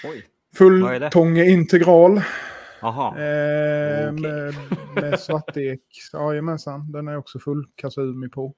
Oj. 0.05 0.25
Full 0.55 0.83
Vad 0.83 0.95
är 0.95 1.01
det? 1.01 1.11
tånge 1.11 1.45
integral. 1.45 2.21
Jaha. 2.81 3.09
Eh, 3.09 4.09
Okej. 4.09 4.21
med, 4.23 4.55
med 4.95 5.21
svartek. 5.27 5.81
Jajamensan, 6.13 6.93
den 6.93 7.09
är 7.09 7.17
också 7.17 7.39
full 7.39 7.67
kasumi 7.75 8.29
på. 8.29 8.55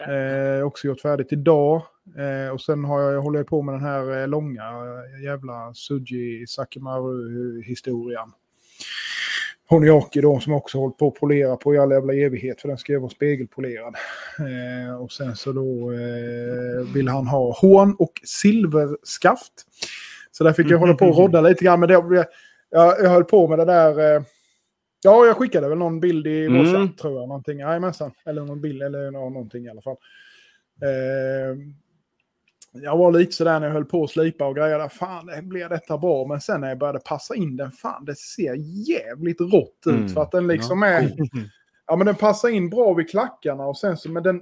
Eh, 0.00 0.66
också 0.66 0.86
gjort 0.86 1.00
färdigt 1.00 1.32
idag. 1.32 1.82
Eh, 2.16 2.52
och 2.52 2.60
sen 2.60 2.84
har 2.84 3.00
jag, 3.00 3.12
jag 3.14 3.22
håller 3.22 3.44
på 3.44 3.62
med 3.62 3.74
den 3.74 3.82
här 3.82 4.20
eh, 4.22 4.28
långa 4.28 4.62
eh, 4.62 5.24
jävla 5.24 5.74
Suji 5.74 6.46
Sakimaru-historien. 6.46 8.32
Honiaki 9.68 10.20
då 10.20 10.40
som 10.40 10.52
också 10.52 10.78
hållit 10.78 10.96
på 10.98 11.08
att 11.08 11.14
polera 11.14 11.56
på 11.56 11.74
i 11.74 11.78
all 11.78 11.90
jävla 11.90 12.14
evighet 12.14 12.60
för 12.60 12.68
den 12.68 12.78
ska 12.78 12.92
ju 12.92 12.98
vara 12.98 13.10
spegelpolerad. 13.10 13.94
Eh, 14.38 14.96
och 15.02 15.12
sen 15.12 15.36
så 15.36 15.52
då 15.52 15.92
eh, 15.92 16.94
vill 16.94 17.08
han 17.08 17.26
ha 17.26 17.52
hån 17.52 17.96
och 17.98 18.12
silverskaft. 18.24 19.52
Så 20.30 20.44
där 20.44 20.52
fick 20.52 20.70
jag 20.70 20.78
hålla 20.78 20.94
på 20.94 21.06
och 21.06 21.16
rodda 21.16 21.40
lite 21.40 21.64
grann. 21.64 21.80
Men 21.80 21.88
det, 21.88 21.94
jag, 22.70 22.94
jag 23.02 23.10
höll 23.10 23.24
på 23.24 23.48
med 23.48 23.58
det 23.58 23.64
där. 23.64 24.16
Eh, 24.16 24.22
ja, 25.02 25.26
jag 25.26 25.36
skickade 25.36 25.68
väl 25.68 25.78
någon 25.78 26.00
bild 26.00 26.26
i 26.26 26.46
Mm. 26.46 26.92
tror 26.92 27.20
jag. 27.20 27.28
Någonting. 27.28 27.58
Jajamensan. 27.58 28.10
Eller 28.26 28.42
någon 28.42 28.60
bild 28.60 28.82
eller 28.82 29.10
någonting 29.10 29.64
i 29.64 29.68
alla 29.68 29.82
fall. 29.82 29.96
Eh, 30.82 31.56
jag 32.82 32.96
var 32.96 33.12
lite 33.12 33.32
sådär 33.32 33.60
när 33.60 33.66
jag 33.66 33.74
höll 33.74 33.84
på 33.84 34.04
att 34.04 34.10
slipa 34.10 34.46
och 34.46 34.56
grejer. 34.56 34.78
där, 34.78 34.88
Fan, 34.88 35.26
det 35.26 35.42
blir 35.42 35.68
detta 35.68 35.98
bra? 35.98 36.26
Men 36.26 36.40
sen 36.40 36.60
när 36.60 36.68
jag 36.68 36.78
började 36.78 37.00
passa 37.04 37.34
in 37.34 37.56
den, 37.56 37.70
fan, 37.70 38.04
det 38.04 38.14
ser 38.18 38.54
jävligt 38.88 39.40
rått 39.40 39.82
ut. 39.86 39.92
Mm. 39.94 40.08
För 40.08 40.22
att 40.22 40.30
den 40.30 40.46
liksom 40.46 40.82
är... 40.82 41.12
Ja, 41.86 41.96
men 41.96 42.06
den 42.06 42.14
passar 42.16 42.48
in 42.48 42.70
bra 42.70 42.94
vid 42.94 43.10
klackarna 43.10 43.66
och 43.66 43.78
sen 43.78 43.96
så, 43.96 44.10
men 44.10 44.22
den 44.22 44.40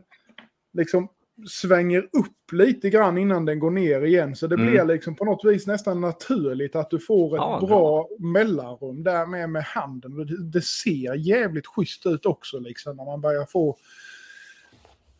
liksom 0.72 1.08
svänger 1.48 1.98
upp 2.02 2.52
lite 2.52 2.90
grann 2.90 3.18
innan 3.18 3.44
den 3.44 3.58
går 3.58 3.70
ner 3.70 4.00
igen. 4.02 4.36
Så 4.36 4.46
det 4.46 4.54
Mm. 4.54 4.66
blir 4.66 4.84
liksom 4.84 5.14
på 5.14 5.24
något 5.24 5.44
vis 5.44 5.66
nästan 5.66 6.00
naturligt 6.00 6.76
att 6.76 6.90
du 6.90 6.98
får 6.98 7.26
ett 7.36 7.40
Ja, 7.40 7.66
bra 7.66 8.08
mellanrum 8.18 9.02
där 9.02 9.26
med, 9.26 9.50
med 9.50 9.62
handen. 9.64 10.26
Det 10.52 10.62
ser 10.64 11.14
jävligt 11.14 11.66
schysst 11.66 12.06
ut 12.06 12.26
också 12.26 12.58
liksom 12.58 12.96
när 12.96 13.04
man 13.04 13.20
börjar 13.20 13.44
få... 13.46 13.76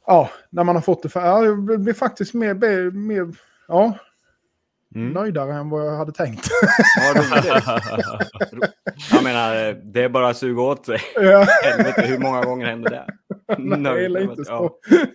Ja, 0.06 0.30
när 0.50 0.64
man 0.64 0.76
har 0.76 0.82
fått 0.82 1.02
det 1.02 1.08
för... 1.08 1.20
Ja, 1.20 1.44
jag 1.44 1.80
blir 1.80 1.94
faktiskt 1.94 2.34
mer... 2.34 2.54
mer, 2.90 3.28
ja, 3.68 3.94
Mm. 4.94 5.12
nöjdare 5.12 5.54
än 5.54 5.70
vad 5.70 5.86
jag 5.86 5.96
hade 5.96 6.12
tänkt. 6.12 6.48
Ja. 6.96 8.18
Jag 9.12 9.24
menar, 9.24 9.72
det 9.92 10.02
är 10.02 10.08
bara 10.08 10.28
att 10.28 10.36
suga 10.36 10.62
åt 10.62 10.86
sig. 10.86 10.98
ja, 11.14 11.46
Helvete, 11.64 12.02
hur 12.06 12.18
många 12.18 12.42
gånger 12.44 12.66
händer 12.66 12.90
det? 12.90 13.06
nej, 13.58 13.78
Nöjd 13.78 14.16
är 14.16 14.20
inte 14.20 14.44
så. 14.44 14.52
ja, 14.52 14.78
nej, 14.90 15.10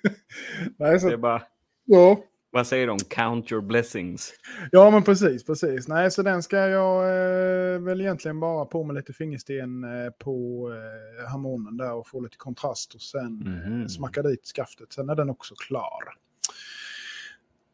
Det 0.78 0.86
är 0.95 0.97
så 1.00 1.17
bara, 1.17 1.41
ja. 1.86 2.17
Vad 2.52 2.68
säger 2.68 2.88
de? 2.88 3.00
Count 3.00 3.52
your 3.52 3.62
blessings. 3.62 4.34
Ja, 4.72 4.90
men 4.92 5.04
precis, 5.04 5.44
precis. 5.46 5.88
Nej, 5.88 6.12
så 6.12 6.22
den 6.24 6.44
ska 6.44 6.58
jag 6.58 7.04
eh, 7.04 7.80
väl 7.82 8.02
egentligen 8.02 8.40
bara 8.40 8.66
på 8.66 8.84
med 8.84 8.96
lite 8.96 9.14
fingersten 9.14 9.84
eh, 9.84 10.10
på 10.12 10.68
eh, 10.74 11.30
harmonen 11.30 11.78
där 11.78 11.94
och 11.94 12.08
få 12.08 12.22
lite 12.22 12.38
kontrast 12.38 12.96
och 12.96 13.02
sen 13.02 13.34
Mhm. 13.38 13.82
eh, 13.82 13.88
smacka 13.88 14.22
dit 14.22 14.46
skaftet. 14.46 14.94
Sen 14.94 15.10
är 15.10 15.16
den 15.16 15.30
också 15.30 15.56
klar. 15.56 16.04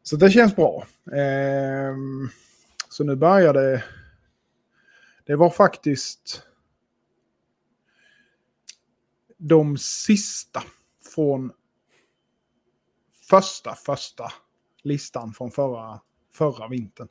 Så 0.02 0.16
det 0.16 0.30
känns 0.30 0.56
bra. 0.56 0.86
Ehm, 1.16 2.28
så 2.88 3.04
nu 3.04 3.16
börjar 3.16 3.54
det. 3.54 3.84
Det 5.26 5.36
var 5.36 5.50
faktiskt 5.50 6.42
de 9.38 9.76
sista 9.78 10.62
från 11.14 11.52
första, 13.30 13.74
första 13.74 14.32
listan 14.84 15.32
från 15.32 15.50
förra, 15.50 16.00
förra 16.34 16.68
vintern. 16.68 17.08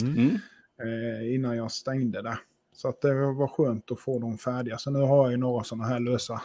Mm. 0.00 0.38
Eh, 0.82 1.34
innan 1.34 1.56
jag 1.56 1.72
stängde 1.72 2.22
det. 2.22 2.38
Så 2.74 2.88
att 2.88 3.00
det 3.00 3.14
var 3.14 3.48
skönt 3.48 3.90
att 3.92 4.00
få 4.00 4.18
dem 4.18 4.38
färdiga. 4.38 4.78
Så 4.78 4.90
nu 4.90 4.98
har 4.98 5.24
jag 5.24 5.30
ju 5.30 5.36
några 5.36 5.64
sådana 5.64 5.86
här 5.88 6.00
lösa, 6.00 6.42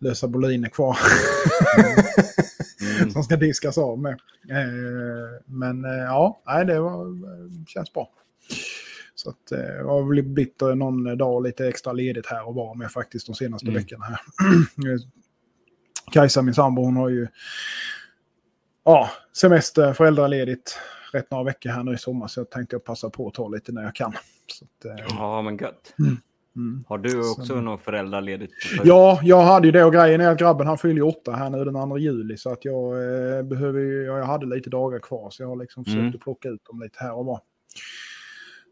lösa 0.00 0.28
boliner 0.28 0.68
kvar. 0.68 0.98
Mm. 1.78 3.10
som 3.10 3.22
ska 3.22 3.36
diskas 3.36 3.78
av 3.78 3.98
med. 3.98 4.12
Eh, 4.50 5.42
men 5.46 5.84
eh, 5.84 5.90
ja, 5.90 6.42
nej, 6.46 6.64
det 6.66 6.80
var, 6.80 7.06
eh, 7.06 7.50
känns 7.66 7.92
bra. 7.92 8.10
Så 9.14 9.30
att 9.30 9.52
eh, 9.52 9.58
jag 9.58 9.88
har 9.88 10.02
blivit 10.02 10.60
någon 10.60 11.18
dag 11.18 11.42
lite 11.42 11.68
extra 11.68 11.92
ledigt 11.92 12.26
här 12.26 12.48
och 12.48 12.54
var 12.54 12.74
med 12.74 12.90
faktiskt 12.90 13.26
de 13.26 13.34
senaste 13.34 13.66
Mm. 13.66 13.82
veckorna 13.82 14.04
här. 14.04 14.18
Kajsa, 16.12 16.42
min 16.42 16.54
sambo, 16.54 16.84
hon 16.84 16.96
har 16.96 17.08
ju 17.08 17.28
ja, 18.84 19.10
semester, 19.32 19.92
föräldraledigt 19.92 20.78
rätt 21.12 21.30
några 21.30 21.44
veckor 21.44 21.70
här 21.70 21.82
nu 21.82 21.94
i 21.94 21.98
sommar. 21.98 22.26
Så 22.28 22.40
jag 22.40 22.50
tänkte 22.50 22.74
jag 22.76 22.84
passa 22.84 23.10
på 23.10 23.28
att 23.28 23.34
ta 23.34 23.48
lite 23.48 23.72
när 23.72 23.82
jag 23.82 23.94
kan. 23.94 24.12
Så 24.46 24.64
att, 24.64 24.84
eh, 25.00 25.04
Ja, 25.08 25.42
men 25.42 25.56
gött. 25.56 25.94
mm. 26.56 26.84
Har 26.88 26.98
du 26.98 27.18
också 27.30 27.44
Så- 27.44 27.60
något 27.60 27.80
föräldraledigt? 27.80 28.52
Ja, 28.84 29.20
jag 29.22 29.42
hade 29.42 29.66
ju 29.68 29.72
det 29.72 29.84
och 29.84 29.92
grejen 29.92 30.20
är 30.20 30.30
att 30.30 30.38
grabben 30.38 30.66
han 30.66 30.78
fyller 30.78 30.94
ju 30.94 31.02
åtta 31.02 31.32
här 31.32 31.50
nu 31.50 31.64
den 31.64 31.74
2 31.74 31.98
juli. 31.98 32.36
Så 32.36 32.50
att 32.52 32.64
jag 32.64 32.92
eh, 32.92 33.42
behöver 33.42 33.80
ju, 33.80 34.04
ja, 34.04 34.18
jag 34.18 34.24
hade 34.24 34.46
lite 34.46 34.70
dagar 34.70 34.98
kvar 34.98 35.30
så 35.30 35.42
jag 35.42 35.48
har 35.48 35.56
liksom 35.56 35.84
försökt 35.84 36.00
Mm. 36.00 36.14
att 36.14 36.20
plocka 36.20 36.48
ut 36.48 36.64
dem 36.64 36.80
lite 36.82 36.98
här 37.00 37.12
och 37.14 37.24
var. 37.26 37.40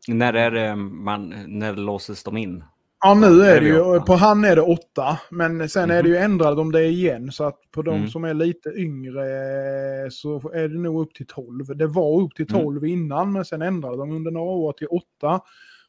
När 0.09 0.35
är 0.35 0.51
det 0.51 0.77
man, 0.77 1.35
när 1.47 1.75
låses 1.77 2.23
de 2.23 2.37
in? 2.37 2.65
Ja, 3.03 3.15
nu 3.15 3.43
är 3.43 3.61
det 3.61 3.67
ju, 3.67 4.01
på 4.01 4.15
han 4.15 4.45
är 4.45 4.57
det 4.57 4.63
åtta, 4.63 5.19
men 5.31 5.69
sen 5.69 5.91
är 5.91 6.03
det 6.03 6.09
ju 6.09 6.17
ändrat 6.17 6.59
om 6.59 6.73
det 6.73 6.81
är 6.81 6.85
igen. 6.91 7.33
Så 7.33 7.45
att 7.45 7.59
på 7.75 7.83
de 7.83 7.95
Mm. 7.97 8.09
som 8.09 8.25
är 8.25 8.35
lite 8.35 8.69
yngre 8.69 9.23
eh, 9.27 10.09
så 10.11 10.51
är 10.55 10.69
det 10.69 10.79
nog 10.79 11.01
upp 11.03 11.15
till 11.15 11.27
12. 11.27 11.77
Det 11.77 11.87
var 11.87 12.21
upp 12.23 12.35
till 12.35 12.47
Mm. 12.55 12.63
12 12.65 12.85
innan, 12.85 13.33
men 13.33 13.45
sen 13.45 13.63
ändrade 13.63 13.97
de 13.97 14.11
under 14.13 14.31
några 14.31 14.51
år 14.51 14.73
till 14.73 14.87
åtta. 14.87 15.41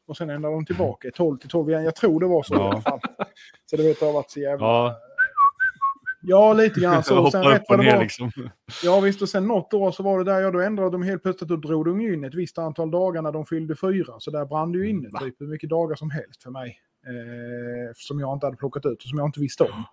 Och 0.06 0.16
sen 0.16 0.30
ändrade 0.30 0.54
de 0.54 0.66
tillbaka 0.66 1.08
i 1.08 1.10
12 1.10 1.38
till 1.38 1.48
12 1.48 1.70
igen. 1.70 1.84
Jag 1.84 1.94
tror 1.96 2.20
det 2.20 2.26
var 2.26 2.42
så 2.42 2.54
i 2.54 2.58
Ja. 2.58 2.70
alla 2.72 2.80
fall. 2.80 3.00
Så 3.70 3.76
det 3.76 3.82
vet 3.82 4.00
jag 4.00 4.08
har 4.08 4.14
varit 4.14 4.30
så 4.30 4.40
jävla... 4.40 4.66
Ja, 4.66 4.96
Ja, 6.26 6.52
lite 6.52 6.80
grann 6.80 7.02
så. 7.02 7.30
Sen 7.30 7.46
upp 7.46 7.62
och 7.68 7.78
ner 7.78 8.00
liksom. 8.00 8.30
Ja 8.84 9.00
visst, 9.00 9.22
och 9.22 9.28
sen 9.28 9.46
något 9.46 9.74
år 9.74 9.90
så 9.92 10.02
var 10.02 10.18
det 10.18 10.24
där, 10.24 10.40
ja 10.40 10.50
då 10.50 10.60
ändrade 10.60 10.90
de 10.90 11.02
helt 11.02 11.22
plötsligt 11.22 11.50
och 11.50 11.60
drog 11.60 11.84
de 11.84 12.00
in 12.00 12.24
ett 12.24 12.34
visst 12.34 12.58
antal 12.58 12.90
dagar 12.90 13.22
när 13.22 13.32
de 13.32 13.46
fyllde 13.46 13.76
fyra. 13.76 14.14
Så 14.18 14.30
där 14.30 14.44
brann 14.46 14.72
det 14.72 14.78
ju 14.78 14.88
inne 14.88 15.08
typ 15.20 15.40
hur 15.40 15.46
mycket 15.46 15.70
dagar 15.70 15.96
som 15.96 16.10
helst 16.10 16.42
för 16.42 16.50
mig. 16.50 16.78
Eh, 17.06 17.92
som 17.94 18.20
jag 18.20 18.32
inte 18.36 18.46
hade 18.46 18.56
plockat 18.56 18.86
ut 18.86 19.02
och 19.02 19.08
som 19.08 19.18
jag 19.18 19.28
inte 19.28 19.40
visste 19.40 19.64
om. 19.64 19.84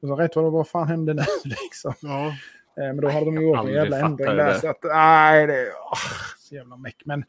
Och 0.00 0.08
så 0.08 0.16
rätt 0.16 0.36
vad 0.36 0.44
det 0.44 0.50
var, 0.50 0.58
vad 0.58 0.68
fan 0.68 0.88
hände 0.88 1.14
nu 1.14 1.22
liksom? 1.44 1.94
Ja. 2.00 2.26
Eh, 2.28 2.34
men 2.76 2.96
då 2.96 3.08
hade 3.08 3.24
de 3.26 3.34
ju 3.36 3.42
gjort 3.48 3.58
en 3.58 3.72
jävla 3.72 3.98
ändring 3.98 4.26
där. 4.26 4.54
Så 4.54 4.68
att, 4.68 4.78
nej, 4.82 5.46
det 5.46 5.54
är 5.60 5.68
åh, 5.92 5.98
så 6.38 6.54
jävla 6.54 6.76
meck. 6.76 7.02
Men, 7.04 7.24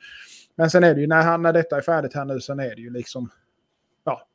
men 0.55 0.69
sen 0.69 0.83
är 0.83 0.95
det 0.95 1.01
ju, 1.01 1.07
när, 1.07 1.21
han, 1.23 1.41
när 1.41 1.53
detta 1.53 1.77
är 1.77 1.81
färdigt 1.81 2.13
här 2.13 2.25
nu, 2.25 2.41
sen 2.41 2.59
är 2.59 2.75
det 2.75 2.81
ju 2.81 2.89
liksom, 2.89 3.29
ja, 4.03 4.27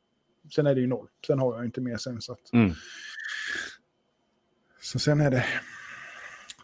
sen 0.55 0.67
är 0.67 0.75
det 0.75 0.81
ju 0.81 0.87
noll. 0.87 1.07
Sen 1.27 1.39
har 1.39 1.55
jag 1.55 1.65
inte 1.65 1.81
mer 1.81 1.97
sen. 1.97 2.21
Så, 2.21 2.31
att, 2.31 2.53
Mm. 2.53 2.73
så 4.81 4.99
sen 4.99 5.21
är 5.21 5.31
det, 5.31 5.45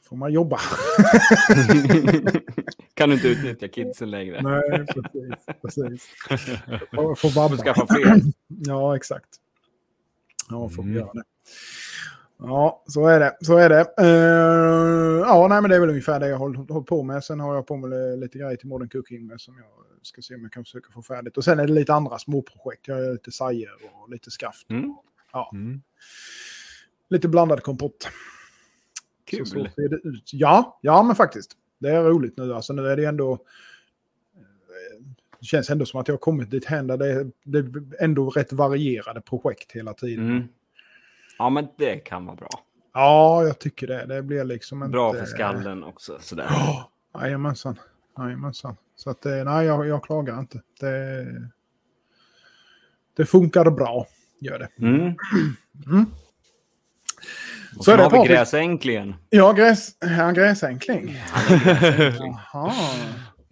får 0.03 0.15
man 0.15 0.31
jobba. 0.33 0.59
kan 2.99 3.09
du 3.09 3.15
inte 3.15 3.27
utnyttja 3.27 3.67
kidsen 3.67 4.11
längre? 4.11 4.41
Nej, 4.43 4.85
precis. 4.85 5.45
precis. 5.61 6.09
Jag 6.91 7.19
får 7.19 7.35
vabba. 7.35 7.57
skaffa 7.57 7.87
fler. 7.87 8.15
Ja, 8.47 8.95
exakt. 8.95 9.29
Ja, 10.49 10.69
får 10.69 10.83
Mm. 10.83 10.95
göra 10.95 11.13
det. 11.13 11.23
Ja, 12.39 12.83
så 12.87 13.07
är 13.07 13.19
det. 13.19 13.37
Så 13.41 13.57
är 13.57 13.69
det. 13.69 13.79
Eh, 13.99 15.19
ja, 15.27 15.47
nej, 15.49 15.61
men 15.61 15.69
det 15.69 15.75
är 15.75 15.79
väl 15.79 15.89
ungefär 15.89 16.19
det 16.19 16.27
jag 16.27 16.33
har 16.37 16.39
hållit, 16.39 16.69
hållit 16.69 16.87
på 16.87 17.03
med. 17.03 17.23
Sen 17.23 17.39
har 17.39 17.55
jag 17.55 17.67
på 17.67 17.77
med 17.77 18.19
lite 18.19 18.37
grejer 18.37 18.55
till 18.55 18.67
Modern 18.67 18.89
Cooking 18.89 19.27
med 19.27 19.41
som 19.41 19.57
jag 19.57 19.65
ska 20.01 20.21
se 20.21 20.35
om 20.35 20.41
jag 20.41 20.51
kan 20.51 20.63
försöka 20.63 20.91
få 20.91 21.01
färdigt. 21.01 21.37
Och 21.37 21.43
sen 21.43 21.59
är 21.59 21.67
det 21.67 21.73
lite 21.73 21.93
andra 21.93 22.19
småprojekt. 22.19 22.87
Jag 22.87 22.99
gör 22.99 23.11
lite 23.11 23.31
sajer 23.31 23.69
och 23.93 24.09
lite 24.09 24.31
skaft. 24.31 24.69
Mm. 24.69 24.95
Mm. 25.53 25.81
Lite 27.09 27.27
blandad 27.27 27.63
kompott. 27.63 28.09
Kul. 29.25 29.45
Så, 29.45 29.65
så 29.65 29.71
ser 29.75 29.89
det 29.89 29.95
ut. 30.09 30.29
Ja, 30.33 30.79
ja, 30.81 31.03
men 31.03 31.15
faktiskt. 31.15 31.51
Det 31.79 31.89
är 31.89 32.03
roligt 32.03 32.37
nu. 32.37 32.53
Alltså, 32.53 32.73
nu 32.73 32.87
är 32.87 32.97
det 32.97 33.05
ändå... 33.05 33.33
eh, 33.33 33.39
Det 35.39 35.45
känns 35.45 35.69
ändå 35.69 35.85
som 35.85 35.99
att 36.01 36.07
jag 36.07 36.13
har 36.13 36.19
kommit 36.19 36.51
dit 36.51 36.65
hän 36.65 36.87
där 36.87 36.97
det 36.97 37.07
är, 37.11 37.31
det 37.43 37.57
är 37.59 38.03
ändå 38.03 38.29
rätt 38.29 38.53
varierade 38.53 39.21
projekt 39.21 39.71
hela 39.71 39.93
tiden. 39.93 40.29
Mm. 40.29 40.47
Ja, 41.37 41.49
men 41.49 41.67
det 41.77 41.95
kan 41.95 42.25
vara 42.25 42.35
bra. 42.35 42.49
Ja, 42.93 43.43
jag 43.43 43.59
tycker 43.59 43.87
det. 43.87 44.05
Det 44.05 44.21
blir 44.21 44.43
liksom 44.43 44.83
inte... 44.83 44.91
Bra 44.91 45.13
för 45.13 45.25
skallen 45.25 45.83
också. 45.83 46.17
Sådär. 46.21 46.47
Ja, 46.49 46.91
Jajamensan. 47.13 47.79
Jajamensan. 48.17 48.75
Så 48.95 49.09
att 49.09 49.21
det, 49.21 49.43
nej, 49.43 49.65
jag, 49.65 49.87
jag 49.87 50.03
klagar 50.03 50.39
inte. 50.39 50.61
Det, 50.79 51.25
det 53.13 53.25
funkar 53.25 53.71
bra, 53.71 54.05
gör 54.39 54.59
det. 54.59 54.69
Mm. 54.77 54.99
Mm. 55.85 56.05
Och 57.77 57.85
Så 57.85 57.91
är 57.91 57.97
det, 57.97 58.03
har 58.03 58.09
vi 58.11 58.17
Patrik. 58.17 58.31
gräsänklingen. 58.37 59.15
Ja, 59.29 59.51
gräs, 59.53 59.89
ja, 60.17 60.31
gräsänkling. 60.31 61.17
Jaha. 62.53 62.73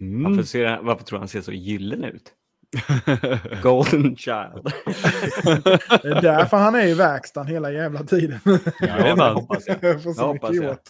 Mm. 0.00 0.24
Varför, 0.24 0.42
ser 0.42 0.66
han, 0.66 0.86
varför 0.86 1.04
tror 1.04 1.18
han 1.18 1.28
ser 1.28 1.40
så 1.40 1.52
gyllene 1.52 2.06
ut? 2.08 2.32
Golden 3.62 4.16
child. 4.16 4.62
Det 6.02 6.08
är 6.08 6.22
därför 6.22 6.56
han 6.56 6.74
är 6.74 6.86
i 6.86 6.94
verkstaden 6.94 7.52
hela 7.52 7.72
jävla 7.72 8.02
tiden. 8.04 8.40
Jajamän. 8.80 9.34
hoppas 9.34 9.66
jag. 9.66 10.02
Får 10.02 10.12
så 10.12 10.20
Jag 10.20 10.26
hoppas 10.26 10.54
jag. 10.54 10.64
gjort. 10.64 10.82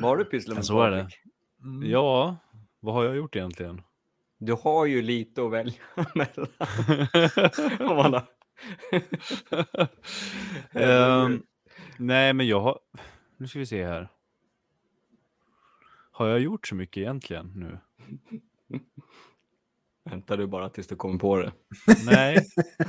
Vad 0.00 0.10
har 0.10 0.16
du 0.16 0.24
pysslat 0.24 0.56
med? 0.56 0.64
Så 0.64 0.82
är 0.82 0.90
det. 0.90 1.02
Patrik? 1.02 1.18
Mm. 1.64 1.90
Ja, 1.90 2.36
vad 2.80 2.94
har 2.94 3.04
jag 3.04 3.16
gjort 3.16 3.36
egentligen? 3.36 3.80
Du 4.40 4.56
har 4.62 4.86
ju 4.86 5.02
lite 5.02 5.42
att 5.42 5.50
välja 5.52 5.72
mellan. 6.14 6.48
Ehm, 10.72 11.42
nej, 11.98 12.32
men 12.32 12.46
jag 12.48 12.60
har... 12.60 12.78
Nu 13.36 13.46
ska 13.48 13.58
vi 13.58 13.66
se 13.66 13.84
här. 13.86 14.08
Har 16.12 16.28
jag 16.28 16.40
gjort 16.40 16.66
så 16.66 16.74
mycket 16.74 16.96
egentligen 17.00 17.52
nu? 17.56 17.78
Väntar 20.10 20.36
du 20.36 20.46
bara 20.46 20.68
tills 20.68 20.86
du 20.86 20.96
kommer 20.96 21.18
på 21.18 21.36
det? 21.36 21.52
Nej, 22.06 22.38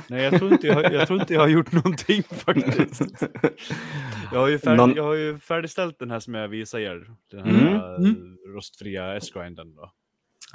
nej 0.08 0.22
jag, 0.22 0.38
tror 0.38 0.52
inte 0.52 0.66
jag, 0.66 0.74
har- 0.74 0.82
jag 0.90 1.06
tror 1.06 1.20
inte 1.20 1.34
jag 1.34 1.40
har 1.40 1.48
gjort 1.48 1.72
någonting 1.72 2.22
faktiskt. 2.22 3.00
Jag 4.32 4.40
har 4.40 4.48
ju, 4.48 4.58
färdig, 4.58 4.76
Någon- 4.76 4.94
jag 4.94 5.02
har 5.04 5.14
ju 5.14 5.38
färdigställt 5.38 5.98
den 5.98 6.10
här 6.10 6.20
som 6.20 6.34
jag 6.34 6.48
visade 6.48 6.82
er. 6.82 7.14
Den 7.30 7.44
här 7.44 7.96
Mm, 7.96 8.10
eh, 8.10 8.52
rostfria 8.54 9.16
S-grinden 9.16 9.74
då. 9.74 9.92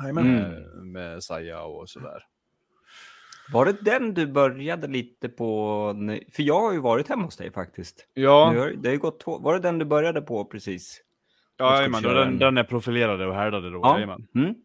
Mm. 0.03 0.15
Med, 0.25 0.63
med 0.85 1.23
Saja 1.23 1.61
och 1.61 1.89
sådär. 1.89 2.23
Var 3.53 3.65
det 3.65 3.73
den 3.81 4.13
du 4.13 4.27
började 4.27 4.87
lite 4.87 5.29
på? 5.29 5.93
För 6.33 6.43
jag 6.43 6.61
har 6.61 6.73
ju 6.73 6.79
varit 6.79 7.07
hemma 7.09 7.23
hos 7.25 7.37
dig 7.37 7.51
faktiskt. 7.51 8.07
Ja, 8.13 8.45
har- 8.45 8.73
Det 8.77 8.89
har 8.89 8.93
ju 8.93 8.99
gått 8.99 9.19
två... 9.19 9.37
Var 9.39 9.53
det 9.53 9.59
den 9.59 9.77
du 9.79 9.85
började 9.85 10.21
på 10.21 10.45
precis? 10.45 11.01
ja 11.57 11.75
jajamän, 11.75 12.03
den, 12.03 12.17
en- 12.27 12.39
den 12.39 12.57
är 12.57 12.63
profilerade 12.63 13.27
och 13.27 13.35
härdade 13.35 13.69
då. 13.69 13.79
Ja. 13.83 14.17
Mm. 14.35 14.55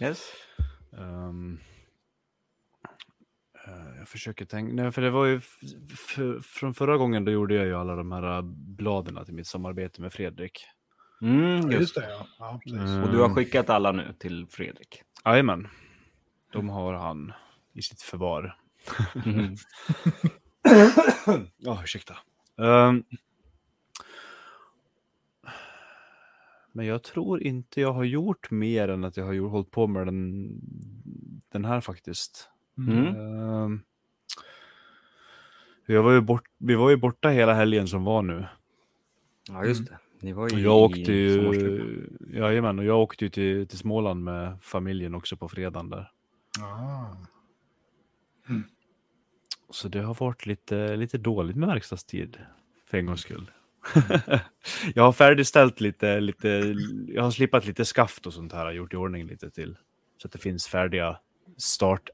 Yes. 0.00 0.32
Ehm, 0.98 1.58
eh, 3.66 3.98
jag 3.98 4.08
försöker 4.08 4.44
tänka, 4.44 4.72
nej, 4.74 4.92
för 4.92 5.02
det 5.02 5.10
var 5.10 5.26
ju 5.26 5.40
från 6.42 6.74
förra 6.74 6.96
gången 6.96 7.24
då 7.24 7.32
gjorde 7.32 7.54
jag 7.54 7.66
ju 7.66 7.74
alla 7.74 7.96
de 7.96 8.12
här 8.12 8.36
uh, 8.38 8.42
bladen 8.76 9.24
till 9.24 9.34
mitt 9.34 9.46
samarbete 9.46 10.00
med 10.00 10.12
Fredrik. 10.12 10.64
Mm, 11.22 11.56
Just 11.56 11.72
just. 11.80 11.94
det, 11.94 12.10
ja. 12.10 12.26
ja 12.38 12.60
precis. 12.64 12.80
Mm. 12.80 13.02
Och 13.02 13.10
du 13.10 13.18
har 13.18 13.28
skickat 13.34 13.70
alla 13.70 13.92
nu 13.92 14.14
till 14.18 14.46
Fredrik? 14.50 15.02
Jajamän, 15.24 15.68
de 16.52 16.68
har 16.68 16.92
han 16.94 17.32
i 17.74 17.82
sitt 17.82 18.02
förvar. 18.02 18.56
Mm. 19.26 19.56
Ja, 21.56 21.80
ursäkta. 21.84 22.16
Ehm, 22.58 23.04
men 26.72 26.86
jag 26.86 27.02
tror 27.02 27.42
inte 27.42 27.80
jag 27.80 27.92
har 27.92 28.04
gjort 28.04 28.50
mer 28.50 28.88
än 28.88 29.04
att 29.04 29.16
jag 29.16 29.24
har 29.24 29.32
gjort, 29.32 29.50
hållit 29.50 29.70
på 29.70 29.86
med 29.86 30.06
den, 30.06 30.50
den 31.48 31.64
här 31.64 31.80
faktiskt. 31.80 32.48
Mm. 32.78 33.06
Ehm, 33.06 33.80
jag 35.86 36.02
var 36.02 36.12
ju 36.12 36.20
bort, 36.20 36.44
vi 36.58 36.74
var 36.74 36.90
ju 36.90 36.96
borta 36.96 37.28
hela 37.28 37.54
helgen 37.54 37.88
som 37.88 38.04
var 38.04 38.22
nu. 38.22 38.46
Ja, 39.48 39.64
just 39.64 39.86
det. 39.86 39.98
Ni 40.20 40.32
var 40.32 40.48
ju 40.50 40.60
Jag 40.60 40.76
åkte 40.76 41.12
ju, 41.12 42.08
jajamän, 42.32 42.78
och 42.78 42.84
jag 42.84 43.00
åkte 43.00 43.24
ju 43.24 43.28
till, 43.28 43.68
till 43.68 43.78
Småland 43.78 44.24
med 44.24 44.58
familjen 44.62 45.14
också 45.14 45.36
på 45.36 45.48
fredagen 45.48 45.90
där. 45.90 46.10
Ah. 46.60 47.33
Så 49.70 49.88
det 49.88 50.00
har 50.00 50.14
varit 50.14 50.46
lite, 50.46 50.96
lite 50.96 51.18
dåligt 51.18 51.56
med 51.56 51.68
verkstadstid 51.68 52.38
för 52.86 52.98
en 52.98 53.06
gångs 53.06 53.20
skull. 53.20 53.50
jag 54.94 55.02
har 55.02 55.12
färdigställt 55.12 55.80
lite, 55.80 56.20
lite, 56.20 56.74
jag 57.08 57.22
har 57.22 57.30
slipat 57.30 57.66
lite 57.66 57.84
skaft 57.84 58.26
och 58.26 58.32
sånt 58.32 58.52
här, 58.52 58.72
gjort 58.72 58.94
i 58.94 58.96
ordning 58.96 59.26
lite 59.26 59.50
till. 59.50 59.76
Så 60.22 60.28
att 60.28 60.32
det 60.32 60.38
finns 60.38 60.68
färdiga 60.68 61.18
startämnen 61.56 62.12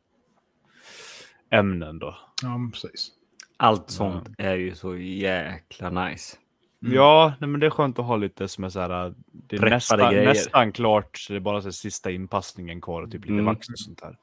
då. 1.99 2.19
Ja, 2.43 2.71
precis. 2.73 3.11
Allt 3.57 3.91
sånt 3.91 4.29
är 4.39 4.55
ju 4.55 4.75
så 4.75 4.97
jäkla 4.97 5.91
nice. 5.91 6.37
Ja, 6.79 7.35
nej, 7.41 7.51
men 7.51 7.61
det 7.61 7.67
är 7.67 7.71
skönt 7.71 7.99
att 7.99 8.05
ha 8.05 8.17
lite 8.17 8.49
som 8.49 8.65
är 8.65 8.69
så 8.69 8.81
här, 8.81 9.15
det 9.33 9.57
är 9.57 9.71
nästan, 9.71 10.15
nästan 10.15 10.73
klart, 10.73 11.19
så 11.19 11.33
det 11.33 11.37
är 11.37 11.41
bara 11.41 11.61
så 11.61 11.67
här, 11.67 11.73
sista 11.73 12.11
inpassningen 12.11 12.81
kvar 12.81 13.03
och 13.03 13.11
typ 13.11 13.21
lite 13.21 13.33
Mm. 13.33 13.45
vax 13.45 13.69
och 13.69 13.79
sånt 13.79 14.01
här. 14.01 14.19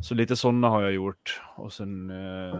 Så 0.00 0.14
lite 0.14 0.36
sådana 0.36 0.68
har 0.68 0.82
jag 0.82 0.92
gjort 0.92 1.40
och 1.56 1.72
sen 1.72 2.10
eh, 2.10 2.58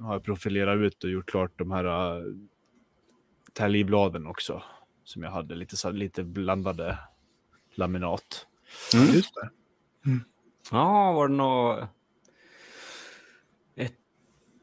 har 0.00 0.12
jag 0.12 0.24
profilerat 0.24 0.76
ut 0.78 1.04
och 1.04 1.10
gjort 1.10 1.30
klart 1.30 1.52
de 1.56 1.70
här 1.70 1.84
uh, 2.16 2.34
täljbladen 3.52 4.26
också. 4.26 4.62
Som 5.04 5.22
jag 5.22 5.30
hade 5.30 5.54
lite, 5.54 5.76
så 5.76 5.90
lite 5.90 6.24
blandade 6.24 6.98
laminat. 7.74 8.46
Mm. 8.94 9.06
Just 9.14 9.34
det. 9.34 9.50
Ja, 10.70 11.12
var 11.12 11.28
det 11.28 11.34
något... 11.34 11.88
Ett... 13.76 13.94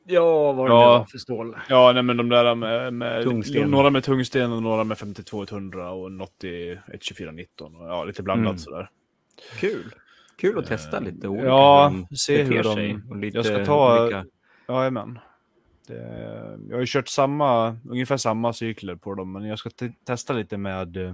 Ja, 0.06 0.52
vad 0.52 0.56
var 0.56 0.69
det 0.69 0.74
Ja. 0.76 1.08
för 1.12 1.17
stål? 1.17 1.58
Ja, 1.69 1.91
nej, 1.93 2.04
men 2.04 2.17
de 2.17 2.30
där 2.30 2.56
med, 2.56 2.93
med 2.93 3.24
Tungsten. 3.24 3.69
några 3.71 3.89
med 3.89 4.04
tungsten 4.04 4.52
och 4.52 4.63
några 4.63 4.84
med 4.84 4.98
52-100 4.98 5.89
och 5.89 6.12
något 6.12 6.43
i 6.43 6.80
124-19 6.88 7.48
och 7.82 7.88
ja, 7.89 8.04
lite 8.06 8.24
blandat 8.24 8.45
Mm. 8.52 8.58
sådär. 8.58 8.89
Kul. 9.60 9.93
Kul 10.38 10.60
att 10.60 10.65
testa 10.65 11.00
lite 11.00 11.28
olika. 11.28 11.45
ja, 11.48 11.93
se 12.17 12.43
hur 12.43 12.63
de- 12.63 12.76
sig 12.76 13.00
och 13.10 13.15
lite 13.17 13.38
jag 13.38 13.45
ska 13.45 13.65
ta- 13.65 14.04
olika- 14.04 14.26
Jajamän. 14.67 15.19
Det, 15.88 15.93
jag 16.69 16.76
har 16.76 16.80
ju 16.82 16.86
kört 16.88 17.08
samma, 17.08 17.78
ungefär 17.89 18.17
samma 18.17 18.54
cykler 18.54 18.95
på 18.95 19.13
dem, 19.15 19.32
men 19.32 19.43
jag 19.43 19.60
ska 19.60 19.69
te- 19.69 19.93
testa 20.06 20.34
lite 20.34 20.58
med 20.58 20.98
eh, 20.98 21.12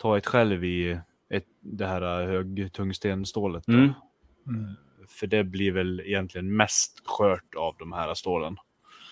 ta 0.00 0.16
ett 0.18 0.26
själv 0.26 0.64
i 0.64 0.98
ett, 1.30 1.44
det 1.60 1.86
här 1.86 2.20
eh, 2.22 2.28
högtungstenstålet. 2.28 3.68
Mm. 3.68 3.92
Mm. 4.48 4.74
För 5.08 5.26
det 5.26 5.44
blir 5.44 5.72
väl 5.72 6.00
egentligen 6.00 6.56
mest 6.56 7.02
skört 7.06 7.54
av 7.56 7.74
de 7.78 7.92
här 7.92 8.14
stålen. 8.14 8.56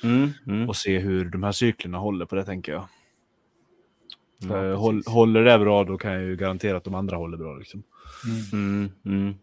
Mm. 0.02 0.30
Mm. 0.46 0.68
Och 0.68 0.76
se 0.76 0.98
hur 0.98 1.24
de 1.24 1.42
här 1.42 1.52
cyklerna 1.52 1.98
håller 1.98 2.26
på 2.26 2.34
det 2.34 2.44
tänker 2.44 2.72
jag. 2.72 2.86
Ja, 4.40 4.74
håll, 4.74 4.94
precis. 4.96 5.12
håller 5.12 5.44
det 5.44 5.58
bra 5.58 5.84
då 5.84 5.98
kan 5.98 6.12
jag 6.12 6.22
ju 6.22 6.36
garantera 6.36 6.76
att 6.76 6.84
de 6.84 6.94
andra 6.94 7.16
håller 7.16 7.36
bra. 7.36 7.56
Liksom. 7.56 7.82
Mm, 8.52 8.90
mm. 9.04 9.34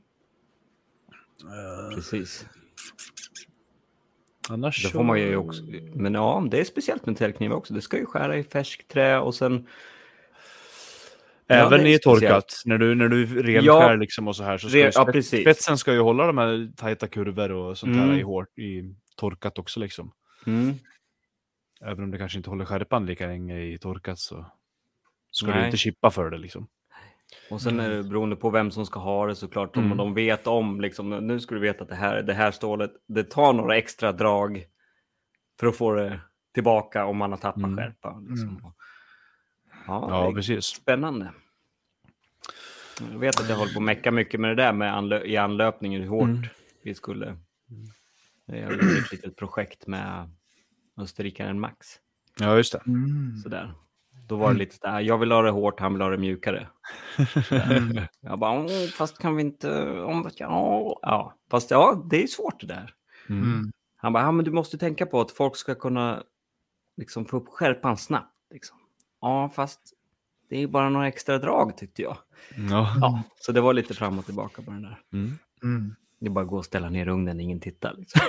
Precis. 1.96 2.46
Annars 4.50 4.84
Det 4.84 4.90
får 4.90 5.04
man 5.04 5.20
ju 5.20 5.36
också. 5.36 5.64
Men 5.94 6.14
ja, 6.14 6.48
det 6.52 6.60
är 6.60 6.64
speciellt 6.64 7.06
med 7.06 7.18
täljknivar 7.18 7.56
också. 7.56 7.74
Det 7.74 7.82
ska 7.82 7.98
ju 7.98 8.06
skära 8.06 8.38
i 8.38 8.44
färskt 8.44 8.88
trä 8.92 9.20
och 9.20 9.36
sen... 9.36 9.68
Ja, 11.48 11.56
Även 11.56 11.80
är 11.82 11.86
i 11.86 12.00
torkat, 12.00 12.52
speciellt. 12.52 12.66
när 12.66 12.78
du, 12.88 12.96
när 12.96 13.08
du 13.08 13.26
renskär 13.26 13.62
Ja. 13.62 13.96
liksom 13.96 14.28
och 14.28 14.36
så 14.36 14.44
här. 14.44 14.58
Så 14.58 14.70
ska 14.70 14.78
Re- 14.78 15.14
ja, 15.16 15.22
spetsen 15.42 15.78
ska 15.78 15.94
ju 15.94 16.00
hålla 16.00 16.28
de 16.28 16.38
här 16.38 16.72
tajta 16.76 17.08
kurvor 17.08 17.52
och 17.52 17.78
sånt 17.78 17.96
Mm. 17.96 18.10
här 18.10 18.18
i, 18.18 18.22
hårt, 18.22 18.58
i 18.58 18.96
torkat 19.16 19.60
också 19.60 19.80
liksom. 19.80 20.12
Mm. 20.48 20.74
Även 21.82 22.04
om 22.04 22.12
det 22.12 22.18
kanske 22.18 22.38
inte 22.38 22.50
håller 22.50 22.66
skärpan 22.66 23.06
lika 23.06 23.28
länge 23.28 23.60
i 23.62 23.80
torkat 23.80 24.20
så 24.20 24.46
ska 25.32 25.48
du 25.48 25.54
Nej. 25.54 25.66
inte 25.66 25.78
chippa 25.78 26.12
för 26.12 26.30
det 26.30 26.38
liksom. 26.38 26.68
Och 27.50 27.62
sen 27.62 27.80
är 27.80 27.90
det 27.90 28.04
beroende 28.04 28.36
på 28.36 28.50
vem 28.50 28.72
som 28.72 28.86
ska 28.86 29.00
ha 29.00 29.26
det 29.28 29.36
såklart. 29.36 29.78
Om 29.78 29.86
Mm. 29.86 29.98
de 29.98 30.14
vet 30.14 30.48
om, 30.48 30.82
liksom, 30.82 31.10
nu 31.10 31.40
ska 31.40 31.56
du 31.56 31.62
veta 31.62 31.84
att 31.84 31.90
det 31.90 31.96
här, 31.96 32.22
det 32.24 32.34
här 32.34 32.52
stålet, 32.52 32.92
det 33.08 33.24
tar 33.24 33.54
några 33.54 33.78
extra 33.78 34.12
drag 34.12 34.66
för 35.60 35.68
att 35.68 35.78
få 35.78 35.94
det 35.94 36.20
tillbaka 36.54 37.06
om 37.06 37.18
man 37.18 37.32
har 37.32 37.38
tappat 37.38 37.64
Mm. 37.64 37.78
skärpa. 37.78 38.20
Liksom. 38.30 38.50
Mm. 38.50 38.62
Ja, 39.88 40.08
Ja, 40.10 40.22
det 40.24 40.28
är 40.30 40.34
precis. 40.34 40.66
spännande. 40.66 41.32
Jag 43.12 43.20
vet 43.20 43.40
att 43.40 43.50
jag 43.50 43.56
håller 43.56 43.74
på 43.74 43.80
att 43.80 43.84
mecka 43.86 44.12
mycket 44.12 44.40
med 44.40 44.50
det 44.58 44.64
där 44.64 44.74
med 44.74 44.94
anlö- 44.94 45.24
i 45.26 45.38
anlöpningen, 45.38 46.02
hur 46.02 46.10
hårt 46.10 46.30
Mm. 46.30 46.44
vi 46.84 46.94
skulle... 46.96 47.38
Jag 48.46 48.66
har 48.66 48.72
gjort 48.72 48.82
ett 48.82 49.12
litet 49.12 49.36
projekt 49.36 49.88
med 49.88 50.30
österrikaren 50.98 51.60
Max. 51.60 51.88
Ja, 52.40 52.58
just 52.58 52.72
det. 52.74 52.82
Mm. 52.88 53.38
Sådär. 53.38 53.74
Då 54.32 54.38
var 54.38 54.54
det 54.54 54.60
lite 54.60 54.76
sådär, 54.76 55.00
jag 55.00 55.18
vill 55.18 55.32
ha 55.32 55.42
det 55.42 55.52
hårt, 55.52 55.80
han 55.80 55.94
vill 55.94 56.02
ha 56.02 56.10
det 56.10 56.18
mjukare. 56.18 56.68
Jag 58.22 58.40
bara, 58.40 58.60
"Åh, 58.60 58.88
fast 58.98 59.18
kan 59.18 59.36
vi 59.36 59.42
inte... 59.42 59.90
Om, 60.02 60.30
ja, 60.36 61.00
ja, 61.02 61.36
fast 61.52 61.72
ja, 61.72 62.04
det 62.10 62.24
är 62.24 62.28
svårt 62.28 62.60
det 62.62 62.68
där. 62.68 62.94
Mm. 63.30 63.44
Mm. 63.44 63.72
Han 63.98 64.14
bara, 64.14 64.24
ja, 64.24 64.32
men 64.32 64.46
du 64.46 64.52
måste 64.52 64.78
tänka 64.78 65.06
på 65.06 65.22
att 65.22 65.32
folk 65.32 65.56
ska 65.56 65.76
kunna 65.76 66.24
liksom, 66.98 67.26
få 67.26 67.38
upp 67.38 67.48
skärpan 67.48 67.98
snabbt. 67.98 68.36
Liksom. 68.54 68.78
Ja, 69.22 69.50
fast 69.56 69.80
det 70.50 70.64
är 70.64 70.68
bara 70.68 70.90
några 70.90 71.08
extra 71.08 71.38
drag 71.38 71.78
tyckte 71.78 72.02
jag. 72.02 72.18
Ja. 72.70 72.96
Ja, 73.02 73.24
så 73.40 73.52
det 73.52 73.62
var 73.62 73.74
lite 73.74 73.94
fram 73.94 74.20
och 74.20 74.26
tillbaka 74.26 74.62
på 74.62 74.72
den 74.72 74.82
där. 74.82 75.00
Mm. 75.14 75.96
Mm. 76.22 76.26
Det 76.26 76.28
är 76.28 76.34
bara 76.34 76.46
att 76.46 76.50
gå 76.50 76.58
och 76.58 76.66
ställa 76.66 76.90
ner 76.90 77.08
ugnen, 77.08 77.40
ingen 77.40 77.60
tittar. 77.60 77.96
Liksom. 77.98 78.22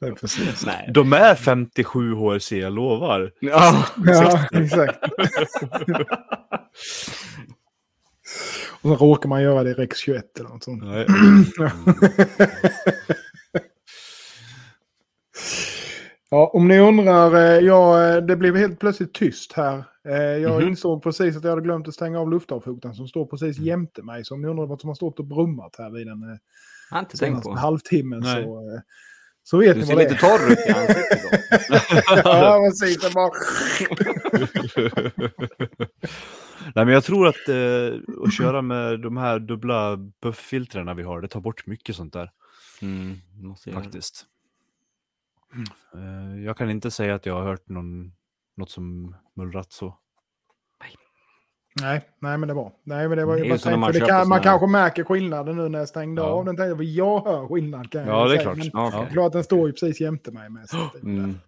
Precis. 0.20 0.66
Nej. 0.66 0.90
De 0.94 1.12
är 1.12 1.34
57 1.34 2.14
HRC, 2.14 2.52
jag 2.52 2.72
lovar. 2.72 3.32
Ja, 3.40 3.86
Ja, 4.06 4.46
exakt. 4.52 4.98
Och 8.82 8.90
så 8.90 8.96
råkar 8.96 9.28
man 9.28 9.42
göra 9.42 9.62
det 9.62 9.70
i 9.70 9.74
Rex 9.74 9.98
21 9.98 10.38
eller 10.38 10.48
något 10.48 10.64
sånt. 10.64 10.82
Nej. 10.84 11.06
Ja, 16.32 16.50
om 16.54 16.68
ni 16.68 16.78
undrar, 16.80 17.34
eh, 17.34 17.58
ja, 17.66 18.04
eh, 18.08 18.16
det 18.22 18.36
blev 18.36 18.56
helt 18.56 18.80
plötsligt 18.80 19.14
tyst 19.14 19.52
här. 19.52 19.84
Eh, 20.08 20.14
Jag 20.16 20.60
Mhm. 20.60 20.68
insåg 20.68 21.02
precis 21.02 21.36
att 21.36 21.42
jag 21.44 21.50
hade 21.50 21.62
glömt 21.62 21.88
att 21.88 21.94
stänga 21.94 22.20
av 22.20 22.30
luftavfotaren 22.30 22.94
som 22.94 23.08
står 23.08 23.26
precis 23.26 23.58
jämte 23.58 24.02
mig. 24.02 24.24
Så 24.24 24.34
om 24.34 24.42
ni 24.42 24.48
undrar 24.48 24.66
vad 24.66 24.80
som 24.80 24.88
har 24.88 24.94
stått 24.94 25.18
och 25.18 25.26
brummat 25.26 25.74
här 25.78 25.90
vid 25.90 26.06
den 26.06 26.38
senaste 27.18 27.48
på. 27.48 27.54
halvtimmen 27.56 28.20
Nej. 28.20 28.44
så, 28.44 28.80
så 29.42 29.58
vet 29.58 29.74
Du 29.74 29.80
ni 29.80 29.86
ser 29.86 29.94
vad 29.94 30.04
det 30.04 30.10
lite 30.10 30.26
är. 30.26 30.38
torr 30.38 30.52
ut 30.52 30.58
i 30.68 30.72
ansiktet 30.80 31.22
då. 31.22 31.28
ja, 32.24 32.66
precis. 32.70 33.02
Jag 33.02 33.12
bara... 33.12 33.30
Nej, 36.74 36.84
men 36.84 36.94
jag 36.94 37.04
tror 37.04 37.26
att 37.26 37.48
eh, 37.48 37.94
att 38.26 38.34
köra 38.34 38.62
med 38.62 39.00
de 39.00 39.16
här 39.16 39.38
dubbla 39.38 39.96
bufffiltrerna 40.22 40.94
vi 40.94 41.02
har, 41.02 41.20
det 41.20 41.28
tar 41.28 41.40
bort 41.40 41.66
mycket 41.66 41.96
sånt 41.96 42.12
där 42.12 42.30
Mm, 42.82 43.16
faktiskt. 43.74 44.26
Eh, 45.94 46.44
jag 46.44 46.56
kan 46.56 46.70
inte 46.70 46.90
säga 46.90 47.14
att 47.14 47.26
jag 47.26 47.34
har 47.34 47.42
hört 47.42 47.68
någon, 47.68 48.12
något 48.56 48.70
som 48.70 49.16
mullrat 49.36 49.72
så. 49.72 49.98
Nej, 51.80 52.00
nej, 52.20 52.38
men 52.38 52.48
det 52.48 52.54
var. 52.54 52.72
Nej, 52.84 53.08
men 53.08 53.18
det 53.18 53.24
var 53.24 53.36
Det 53.36 53.58
tänkt, 53.58 53.78
man 53.78 53.92
det 53.92 54.00
kan, 54.00 54.28
man 54.28 54.40
kanske 54.40 54.66
märker 54.66 55.04
skillnaden 55.04 55.56
nu 55.56 55.68
när 55.68 55.78
jag 55.78 55.88
stängde 55.88 56.22
Ja. 56.22 56.28
av 56.28 56.44
den. 56.44 56.56
Tänkte, 56.56 56.84
jag, 56.84 56.84
jag 56.84 57.24
hör 57.24 57.48
skillnad 57.48 57.92
kan 57.92 58.00
jag 58.00 58.10
Ja, 58.10 58.22
ju 58.22 58.28
det 58.28 58.34
är 58.34 58.38
säga, 58.38 58.54
klart. 58.54 58.56
Men, 58.56 58.70
Ja, 58.72 58.90
Ja. 58.92 58.98
okej. 58.98 59.12
klart 59.12 59.32
den 59.32 59.44
står 59.44 59.66
ju 59.66 59.72
precis 59.72 60.00
jämte 60.00 60.30
mig 60.30 60.50
med. 60.50 60.68
Så 60.68 60.76
det- 60.76 60.98
Mm. 61.02 61.38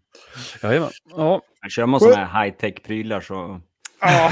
Jajamän. 0.62 0.90
Ja. 1.10 1.42
Kör 1.68 1.86
man 1.86 2.00
sådana 2.00 2.24
här 2.24 2.44
high-tech-prylar 2.44 3.20
så, 3.20 3.60
Ja, 4.00 4.30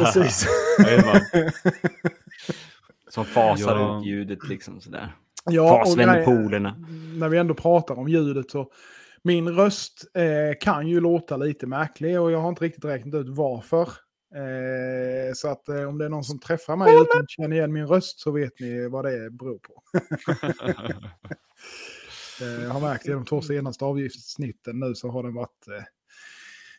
precis. 0.14 0.48
Som 3.10 3.24
fasar 3.24 3.76
Ja. 3.76 3.98
ut 4.00 4.06
ljudet 4.06 4.48
liksom 4.48 4.80
sådär. 4.80 5.12
Ja, 5.44 5.80
och 5.80 5.86
Fasvännerpolerna. 5.86 6.70
grejen- 6.70 7.18
när 7.18 7.28
vi 7.28 7.38
ändå 7.38 7.54
pratar 7.54 7.98
om 7.98 8.08
ljudet 8.08 8.50
så 8.50 8.70
min 9.28 9.48
röst 9.48 10.04
eh, 10.14 10.58
kan 10.60 10.88
ju 10.88 11.00
låta 11.00 11.36
lite 11.36 11.66
märklig 11.66 12.20
och 12.20 12.32
jag 12.32 12.40
har 12.40 12.48
inte 12.48 12.64
riktigt 12.64 12.84
räknat 12.84 13.14
ut 13.14 13.28
varför. 13.28 13.88
Eh, 14.34 15.32
så 15.34 15.48
att 15.48 15.68
eh, 15.68 15.88
om 15.88 15.98
det 15.98 16.04
är 16.04 16.08
någon 16.08 16.24
som 16.24 16.40
träffar 16.40 16.76
mig 16.76 16.92
utan 16.92 17.22
att 17.22 17.30
känna 17.30 17.54
igen 17.54 17.72
min 17.72 17.86
röst 17.86 18.20
så 18.20 18.30
vet 18.30 18.60
ni 18.60 18.88
vad 18.88 19.04
det 19.04 19.30
beror 19.30 19.58
på. 19.58 19.82
Eh, 22.42 22.62
jag 22.64 22.70
har 22.70 22.80
märkt 22.80 23.06
i 23.06 23.10
de 23.10 23.24
två 23.24 23.42
senaste 23.42 23.84
avgiftssnitten 23.84 24.80
nu 24.80 24.94
så 24.94 25.10
har 25.10 25.22
den 25.22 25.34
varit 25.34 25.68
eh, 25.68 25.84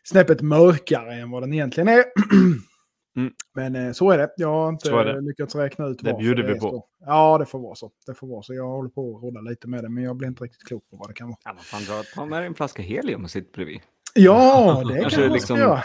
snäppet 0.02 0.40
mörkare 0.40 1.14
än 1.14 1.30
vad 1.30 1.42
den 1.42 1.52
egentligen 1.52 1.88
är. 1.88 2.04
Mm. 3.16 3.32
Men 3.54 3.76
eh, 3.76 3.92
så 3.92 4.10
är 4.10 4.18
det. 4.18 4.30
Jag 4.36 4.48
har 4.48 4.68
inte 4.68 4.90
det. 4.90 5.20
lyckats 5.20 5.54
räkna 5.54 5.86
ut 5.86 5.98
Det 5.98 6.12
varför 6.12 6.22
bjuder 6.22 6.42
vi 6.42 6.52
är 6.52 6.54
på. 6.54 6.70
Så. 6.70 6.86
Ja, 7.06 7.38
det 7.38 7.46
får 7.46 7.58
vara 7.58 7.74
så. 7.74 7.90
Det 8.06 8.14
får 8.14 8.26
vara 8.26 8.42
så. 8.42 8.54
Jag 8.54 8.68
håller 8.68 8.90
på 8.90 9.16
att 9.16 9.22
rolla 9.22 9.40
lite 9.40 9.68
med 9.68 9.84
det, 9.84 9.88
men 9.88 10.04
jag 10.04 10.16
blir 10.16 10.28
inte 10.28 10.44
riktigt 10.44 10.64
klok 10.64 10.90
på 10.90 10.96
vad 10.96 11.08
det 11.10 11.14
kan 11.14 11.28
vara. 11.28 11.38
Ja, 11.44 11.52
vad 11.56 11.64
fan, 11.64 11.82
dra, 11.84 12.02
ta 12.14 12.26
med 12.26 12.46
en 12.46 12.54
flaska 12.54 12.82
helium 12.82 13.24
och 13.24 13.30
sitt 13.30 13.52
bredvid. 13.52 13.80
Ja, 14.14 14.82
det 14.88 15.10
kan 15.10 15.20
man 15.20 15.32
liksom 15.32 15.58
göra. 15.58 15.82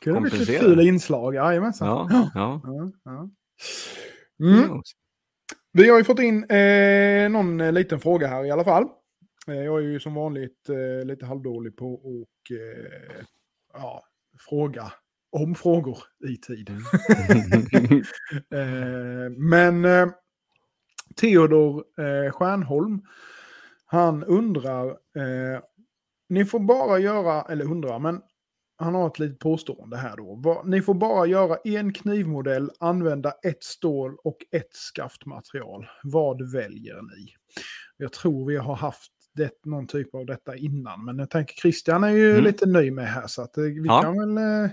Kunde 0.00 0.30
bli 0.30 0.42
ett 0.42 0.60
kul 0.60 0.80
inslag. 0.80 1.34
Jajamensan. 1.34 1.88
Ja, 1.88 2.30
ja. 2.34 2.60
Ja, 2.64 2.92
ja. 3.04 3.30
Mm. 4.46 4.82
Vi 5.72 5.90
har 5.90 5.98
ju 5.98 6.04
fått 6.04 6.18
in 6.18 6.44
eh, 6.44 7.30
någon 7.30 7.60
eh, 7.60 7.72
liten 7.72 8.00
fråga 8.00 8.26
här 8.26 8.44
i 8.44 8.50
alla 8.50 8.64
fall. 8.64 8.84
Eh, 9.48 9.54
jag 9.54 9.78
är 9.78 9.82
ju 9.82 10.00
som 10.00 10.14
vanligt 10.14 10.68
eh, 10.68 11.06
lite 11.06 11.26
halvdålig 11.26 11.76
på 11.76 11.94
att 11.94 12.56
eh, 12.56 13.24
ja, 13.72 14.02
fråga 14.48 14.92
om 15.30 15.54
frågor 15.54 15.98
i 16.28 16.36
tid. 16.36 16.70
Eh, 18.50 19.30
men 19.36 19.84
eh, 19.84 20.08
Theodor 21.16 21.84
eh, 21.98 22.32
Stjärnholm, 22.32 23.02
han 23.84 24.24
undrar, 24.24 24.86
eh, 24.90 25.60
ni 26.28 26.44
får 26.44 26.60
bara 26.60 26.98
göra, 26.98 27.42
eller 27.42 27.64
undrar, 27.64 27.98
men 27.98 28.20
han 28.78 28.94
har 28.94 29.06
ett 29.06 29.18
litet 29.18 29.38
påstående 29.38 29.96
här 29.96 30.16
då. 30.16 30.62
Ni 30.66 30.82
får 30.82 30.94
bara 30.94 31.26
göra 31.26 31.56
en 31.64 31.92
knivmodell, 31.92 32.70
använda 32.80 33.30
ett 33.42 33.64
stål 33.64 34.16
och 34.24 34.36
ett 34.50 34.72
skaftmaterial. 34.72 35.86
Vad 36.02 36.52
väljer 36.52 37.02
ni? 37.02 37.34
Jag 37.96 38.12
tror 38.12 38.46
vi 38.46 38.56
har 38.56 38.76
haft 38.76 39.12
det, 39.34 39.64
någon 39.64 39.86
typ 39.86 40.14
av 40.14 40.26
detta 40.26 40.56
innan, 40.56 41.04
men 41.04 41.18
jag 41.18 41.30
tänker 41.30 41.54
Christian 41.54 42.04
är 42.04 42.08
ju 42.10 42.30
Mm. 42.32 42.44
lite 42.44 42.66
ny 42.66 42.90
med 42.90 43.06
här 43.08 43.26
så 43.26 43.42
att 43.42 43.56
eh, 43.56 43.62
vi 43.64 43.82
Ja. 43.86 44.02
kan 44.02 44.18
väl 44.18 44.38
eh, 44.64 44.70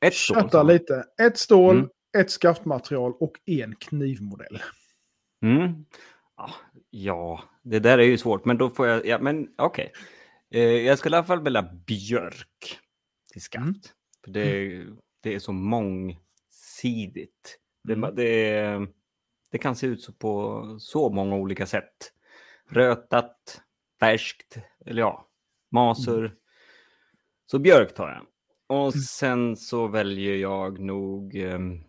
Ett 0.00 0.14
stål. 0.14 0.66
lite. 0.66 1.04
Ett 1.22 1.38
stål, 1.38 1.76
Mm. 1.76 1.88
ett 2.18 2.30
skaftmaterial 2.30 3.12
och 3.20 3.40
en 3.46 3.76
knivmodell. 3.76 4.62
Mm. 5.42 5.84
Ja, 6.36 6.50
Ja, 6.90 7.42
det 7.62 7.78
där 7.78 7.98
är 7.98 8.02
ju 8.02 8.18
svårt, 8.18 8.44
men 8.44 8.58
då 8.58 8.70
får 8.70 8.86
jag... 8.86 9.06
Ja, 9.06 9.18
men 9.18 9.48
okej. 9.58 9.92
Eh, 10.50 10.62
jag 10.62 10.98
skulle 10.98 11.16
i 11.16 11.18
alla 11.18 11.26
fall 11.26 11.42
välja 11.42 11.62
björk 11.86 12.78
till 13.32 13.42
skaft. 13.42 13.64
Mm. 13.66 13.74
För 14.24 14.30
det, 14.30 14.40
är- 14.40 14.86
det 15.22 15.34
är 15.34 15.38
så 15.38 15.52
mångsidigt. 15.52 17.58
Det, 17.84 17.92
Mm. 17.92 18.14
det, 18.14 18.86
det 19.50 19.58
kan 19.58 19.76
se 19.76 19.86
ut 19.86 20.02
så 20.02 20.12
på 20.12 20.64
så 20.80 21.10
många 21.10 21.36
olika 21.36 21.66
sätt. 21.66 22.12
Rötat, 22.70 23.62
färskt, 24.00 24.58
eller 24.86 25.02
ja, 25.02 25.28
maser. 25.70 26.34
Så 27.50 27.58
björk 27.58 27.94
tar 27.94 28.08
jag. 28.08 28.26
Och 28.70 28.94
sen 28.94 29.56
så 29.56 29.86
väljer 29.86 30.36
jag 30.36 30.78
nog... 30.78 31.34
ehm, 31.36 31.84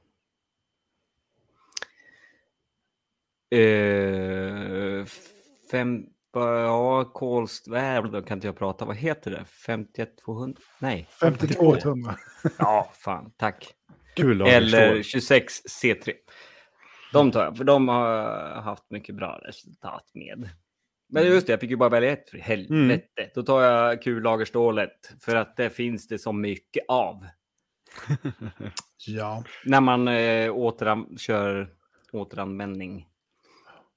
Eh, 3.56 5.06
fem, 5.72 6.06
ja, 6.34 7.04
Kolst, 7.14 7.68
vad 7.68 8.28
kan 8.28 8.38
inte 8.38 8.48
jag 8.48 8.58
prata, 8.58 8.86
vad 8.86 8.96
heter 8.96 9.32
det? 9.32 9.46
51 9.46 10.18
200? 10.26 10.62
Nej. 10.80 11.08
52 11.20 11.76
100. 11.76 12.16
Ja, 12.60 12.92
fan, 12.94 13.32
tack. 13.38 13.76
Kul 14.16 14.42
Eller 14.42 14.96
förstå. 14.96 15.04
26 15.04 15.54
C3. 15.84 16.14
De 17.14 17.32
tar 17.32 17.44
jag, 17.44 17.58
för 17.58 17.64
de 17.64 17.88
har 17.88 18.24
haft 18.62 18.92
mycket 18.92 19.16
bra 19.16 19.40
resultat 19.44 20.12
med. 20.14 20.50
Men 21.14 21.26
just 21.26 21.48
det, 21.48 21.54
jag 21.54 21.60
fick 21.60 21.70
ju 21.70 21.76
bara 21.76 21.90
välja 21.90 22.12
ett 22.12 22.30
för 22.30 22.38
helvete. 22.38 23.32
Då 23.36 23.44
tar 23.44 23.62
jag 23.62 24.02
kullagerstålet 24.02 25.14
för 25.20 25.36
att 25.36 25.58
det 25.58 25.70
finns 25.70 26.08
det 26.08 26.20
så 26.20 26.32
mycket 26.34 26.84
av. 26.88 27.26
Ja. 29.08 29.44
När 29.66 29.82
man 29.82 30.08
eh, 30.08 30.56
återan 30.56 31.18
kör 31.18 31.74
återanvändning. 32.12 33.08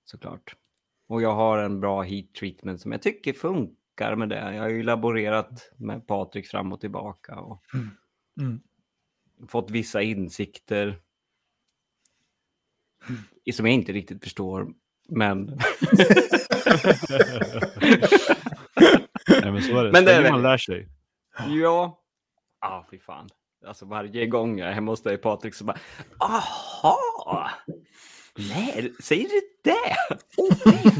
Såklart. 0.04 0.56
Och 1.08 1.22
jag 1.22 1.34
har 1.34 1.58
en 1.58 1.80
bra 1.80 2.02
heat 2.02 2.34
treatment 2.34 2.80
som 2.80 2.92
jag 2.92 3.02
tycker 3.02 3.32
funkar 3.32 4.16
med 4.16 4.28
det. 4.28 4.54
Jag 4.54 4.62
har 4.62 4.68
ju 4.68 4.82
laborerat 4.82 5.72
med 5.76 6.06
Patrik 6.06 6.46
fram 6.46 6.72
och 6.72 6.80
tillbaka 6.80 7.34
och 7.40 7.62
Mm. 8.40 8.60
fått 9.48 9.70
vissa 9.70 10.02
insikter. 10.02 11.00
Som 13.52 13.66
jag 13.66 13.74
inte 13.74 13.92
riktigt 13.92 14.22
förstår. 14.22 14.74
Men 15.08 15.58
Nej, 19.28 19.52
men 19.52 19.62
så 19.62 19.78
är 19.78 19.84
det. 19.84 19.92
Men 19.92 20.04
det 20.04 20.12
är 20.12 20.22
det 20.22 20.30
man 20.30 20.42
lär 20.42 20.58
sig. 20.58 20.88
ja. 21.48 22.00
Ah, 22.60 22.84
fy 22.90 22.98
fan. 22.98 23.28
Alltså 23.66 23.84
varje 23.86 24.26
gång 24.26 24.58
jag 24.58 24.68
är 24.68 24.72
hemma 24.72 24.92
hos 24.92 25.02
dig 25.02 25.16
Patrik 25.16 25.54
så 25.54 25.64
bara. 25.64 25.78
Aha! 26.18 27.50
Nej, 28.38 28.92
säger 29.00 29.28
du 29.28 29.40
det? 29.64 29.96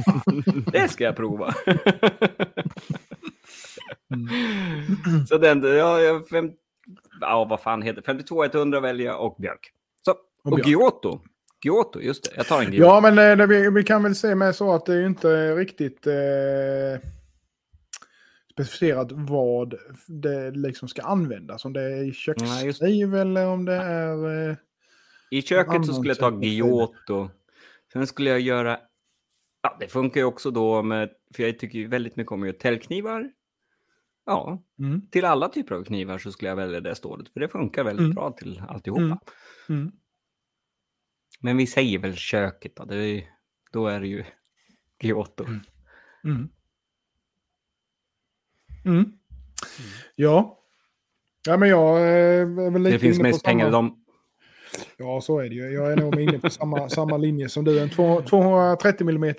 Fan. 0.05 0.45
Det 0.73 0.88
ska 0.88 1.05
jag 1.05 1.17
prova. 1.17 1.55
Så 5.29 5.38
den, 5.38 5.62
ja, 5.62 6.01
jag 6.01 6.29
fem, 6.29 6.53
ja, 7.21 7.45
vad 7.45 7.61
fan 7.61 7.83
heter 7.83 8.01
det? 8.01 8.07
52 8.07 8.45
100 8.45 8.81
väljer 8.81 9.07
jag 9.07 9.27
och 9.27 9.37
björk. 9.38 9.73
Så, 10.05 10.14
och, 10.45 10.57
björk. 10.57 10.67
Kyoto. 10.67 11.21
Kyoto, 11.64 12.00
just 12.00 12.24
det. 12.24 12.31
Jag 12.37 12.46
tar 12.46 12.62
en 12.62 12.72
Kyoto. 12.72 12.87
Ja, 12.87 13.00
men 13.00 13.18
eh, 13.18 13.37
det, 13.37 13.46
vi, 13.46 13.70
vi 13.70 13.85
kan 13.85 14.03
väl 14.03 14.14
se 14.14 14.35
med 14.35 14.55
så 14.57 14.74
att 14.74 14.87
det 14.87 14.94
är 14.94 15.07
inte 15.07 15.55
riktigt 15.55 16.07
eh, 16.07 17.09
specificerat 18.53 19.09
vad 19.12 19.74
det 20.07 20.50
liksom 20.50 20.88
ska 20.88 21.03
användas. 21.03 21.64
Om 21.64 21.72
det 21.72 21.83
är 21.83 22.03
i 22.05 22.12
kökskniv 22.12 23.14
eller 23.14 23.46
om 23.46 23.64
det 23.64 23.74
är... 23.74 24.48
Eh, 24.50 24.57
I 25.31 25.42
köket 25.42 25.87
så 25.87 25.92
skulle 25.92 26.11
jag 26.11 26.18
ta 26.18 26.31
typ 26.31 26.44
Giotto. 26.44 27.31
Sen 27.92 28.07
skulle 28.07 28.31
jag 28.31 28.40
göra... 28.40 28.79
Ja, 29.62 29.77
det 29.81 29.88
funkar 29.88 30.20
ju 30.20 30.24
också 30.24 30.50
då 30.50 30.83
med... 30.83 31.11
För 31.35 31.42
jag 31.42 31.59
tycker 31.59 31.79
ju 31.79 31.88
väldigt 31.88 32.16
mycket 32.16 32.33
om 32.33 32.42
att 32.42 32.46
göra 32.46 32.57
täljknivar. 32.59 33.31
Ja, 34.27 34.62
mm, 34.79 35.07
till 35.11 35.24
alla 35.24 35.48
typer 35.48 35.74
av 35.74 35.85
knivar 35.85 36.18
så 36.18 36.33
skulle 36.33 36.48
jag 36.48 36.57
välja 36.57 36.81
det 36.81 36.94
stålet. 36.94 37.29
För 37.29 37.40
det 37.40 37.48
funkar 37.48 37.85
väldigt 37.85 38.05
Mm. 38.05 38.14
bra 38.14 38.31
till 38.33 38.62
alltihopa. 38.68 39.00
Mm. 39.03 39.18
mm, 39.68 39.92
Men 41.44 41.57
vi 41.57 41.66
säger 41.66 41.98
väl 41.98 42.16
köket 42.16 42.76
då. 42.76 42.85
Det 42.85 42.96
är, 42.96 43.24
då 43.72 43.87
är 43.87 44.00
det 44.00 44.07
ju 44.07 44.24
Giotto. 45.02 45.44
mm. 46.24 46.48
Mm. 48.85 49.12
Ja. 50.14 50.61
Ja, 51.46 51.57
men 51.57 51.68
jag 51.68 51.96
eh, 51.98 52.04
är 52.64 52.70
väl 52.70 52.83
lite 52.83 52.94
Det 52.96 52.98
finns 53.00 53.18
mest 53.20 53.44
pengar 53.44 53.66
i 53.68 53.70
samma- 53.70 53.76
dem. 53.76 54.04
Ja, 54.96 55.20
så 55.20 55.38
är 55.38 55.48
det 55.48 55.54
ju. 55.54 55.62
Jag 55.72 55.92
är 55.92 55.96
nog 55.96 56.20
inne 56.20 56.38
på 56.38 56.50
samma, 56.50 56.88
samma 56.90 57.16
linje 57.16 57.48
som 57.48 57.64
du. 57.64 57.80
En 57.80 57.90
två- 57.90 58.22
230 58.22 59.09
mm 59.09 59.24
eh, 59.24 59.35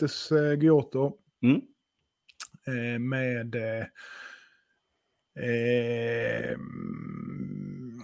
Giotto 0.64 1.18
Mm. 1.44 1.62
eh, 2.68 3.00
med... 3.00 3.56
Eh, 3.56 3.86
eh, 5.46 6.52
mm, 6.54 8.02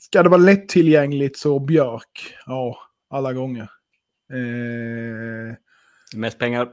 ska 0.00 0.22
det 0.22 0.28
vara 0.28 0.40
lättillgängligt 0.40 1.38
så 1.38 1.58
björk. 1.60 2.34
Ja, 2.46 2.78
alla 3.12 3.32
gånger. 3.32 3.62
Eh, 4.32 5.54
Mest 6.16 6.38
pengar. 6.38 6.68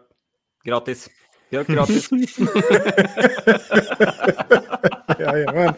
Gratis. 0.65 1.09
Björk 1.51 1.67
gratis. 1.67 2.09
Jajamän. 5.19 5.73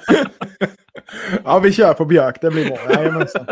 ja, 1.44 1.60
vi 1.60 1.72
kör 1.74 1.94
på 1.94 2.06
björk. 2.06 2.38
Det 2.42 2.52
blir 2.52 2.66
bra. 2.66 2.78
Jajamensan. 2.94 3.46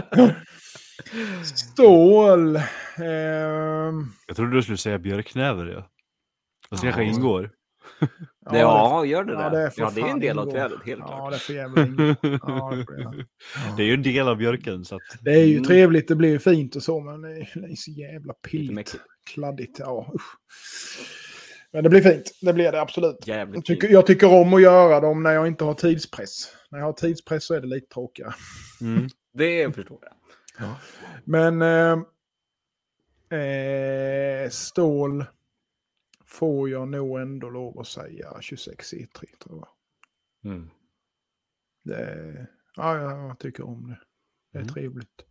Stål. 1.43 2.55
ehm, 2.55 2.63
Jag 4.27 4.35
trodde 4.35 4.55
du 4.55 4.61
skulle 4.63 4.77
säga 4.77 4.99
björknäver. 4.99 5.65
Ja. 5.65 5.85
Fast 6.69 6.81
det 6.83 6.87
kanske 6.87 7.03
ingår. 7.03 7.51
Det, 8.51 8.57
ja, 8.59 9.05
gör 9.05 9.23
det 9.23 9.33
ja, 9.33 9.49
det 9.49 9.71
får 9.71 9.83
Ja, 9.83 9.91
det 9.95 10.01
är 10.01 10.05
en 10.07 10.19
del 10.19 10.39
av 10.39 10.51
trädet, 10.51 10.77
helt 10.85 10.99
Ja, 10.99 11.07
klart. 11.07 11.33
det 11.33 11.39
får 11.39 11.55
jävla 11.55 11.81
ingå. 11.85 12.15
Ja, 12.21 12.73
det. 12.87 13.25
Det 13.77 13.83
är 13.83 13.87
ju 13.87 13.93
en 13.93 14.03
del 14.03 14.27
av 14.27 14.37
björken. 14.37 14.85
Så 14.85 14.95
att... 14.95 15.01
Det 15.21 15.31
är 15.31 15.43
ju 15.45 15.51
Mm. 15.53 15.63
trevligt, 15.63 16.07
det 16.07 16.15
blir 16.15 16.29
ju 16.29 16.39
fint 16.39 16.75
och 16.75 16.83
så, 16.83 16.99
men 16.99 17.21
det 17.21 17.29
är, 17.29 17.49
det 17.61 17.71
är 17.71 17.75
så 17.75 17.91
jävla 17.91 18.33
pilligt. 18.33 18.95
Kladdigt. 19.33 19.79
Ja, 19.79 20.11
usch. 20.15 20.37
Men 21.71 21.83
det 21.83 21.89
blir 21.89 22.01
fint, 22.01 22.31
det 22.41 22.53
blir 22.53 22.71
det 22.71 22.81
absolut. 22.81 23.17
Jag 23.25 23.37
Jävligt 23.37 23.65
tycker, 23.65 23.89
jag 23.89 24.05
tycker 24.07 24.33
om 24.41 24.53
att 24.53 24.61
göra 24.61 24.99
dem 24.99 25.23
när 25.23 25.31
jag 25.31 25.47
inte 25.47 25.63
har 25.63 25.73
tidspress. 25.73 26.53
När 26.71 26.79
jag 26.79 26.85
har 26.85 26.93
tidspress 26.93 27.45
så 27.45 27.53
är 27.53 27.61
det 27.61 27.67
lite 27.67 27.93
tråkigare. 27.93 28.33
Mm. 28.81 29.07
Det 29.33 29.75
förstår 29.75 29.99
jag. 30.01 30.67
Men 31.23 31.61
eh, 31.61 31.97
eh, 33.39 34.49
stål 34.49 35.25
får 36.29 36.69
jag 36.69 36.87
nog 36.87 37.19
ändå 37.19 37.49
lov 37.49 37.79
att 37.79 37.87
säga 37.87 38.37
26 38.41 38.93
E3 38.93 39.25
tror 39.43 39.65
jag. 40.43 40.51
Mm. 40.53 40.69
Det, 41.83 42.47
ja, 42.75 42.99
jag 43.01 43.39
tycker 43.39 43.67
om 43.67 43.87
det. 43.87 43.99
Det 44.51 44.57
är 44.57 44.61
Mm. 44.61 44.73
trevligt. 44.73 45.25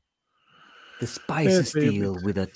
The 1.01 1.07
spicy 1.07 1.63
trevligt. 1.63 1.69
steel 1.69 2.27
with 2.27 2.41
a 2.41 2.47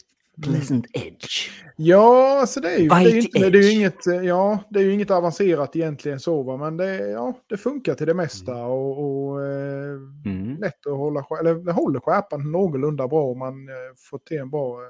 pleasant 0.42 0.86
edge. 0.92 1.50
Ja, 1.76 2.40
alltså 2.40 2.60
det 2.60 2.74
är 2.74 2.78
ju, 2.78 2.88
det 2.88 2.94
är 2.94 3.14
inte, 3.16 3.50
det 3.50 3.58
är 3.58 3.72
inget, 3.72 4.06
ja, 4.24 4.64
det 4.70 4.80
är 4.80 4.84
ju 4.84 4.92
inget 4.92 5.10
avancerat 5.10 5.76
egentligen 5.76 6.20
så, 6.20 6.42
va? 6.42 6.56
men 6.56 6.76
det, 6.76 6.96
ja, 7.10 7.38
det 7.48 7.56
funkar 7.56 7.94
till 7.94 8.06
det 8.06 8.14
mesta 8.14 8.64
och, 8.64 8.98
och 9.32 9.44
eh, 9.46 9.96
Mm. 10.26 10.56
lätt 10.60 10.86
att 10.86 10.92
hålla, 10.96 11.26
eller 11.40 11.54
det 11.54 11.72
håller 11.72 12.00
skärpan 12.00 12.52
någorlunda 12.52 13.08
bra 13.08 13.24
om 13.24 13.38
man 13.38 13.68
eh, 13.68 13.74
får 14.10 14.18
till 14.18 14.38
en 14.38 14.50
bra 14.50 14.82
eh, 14.82 14.88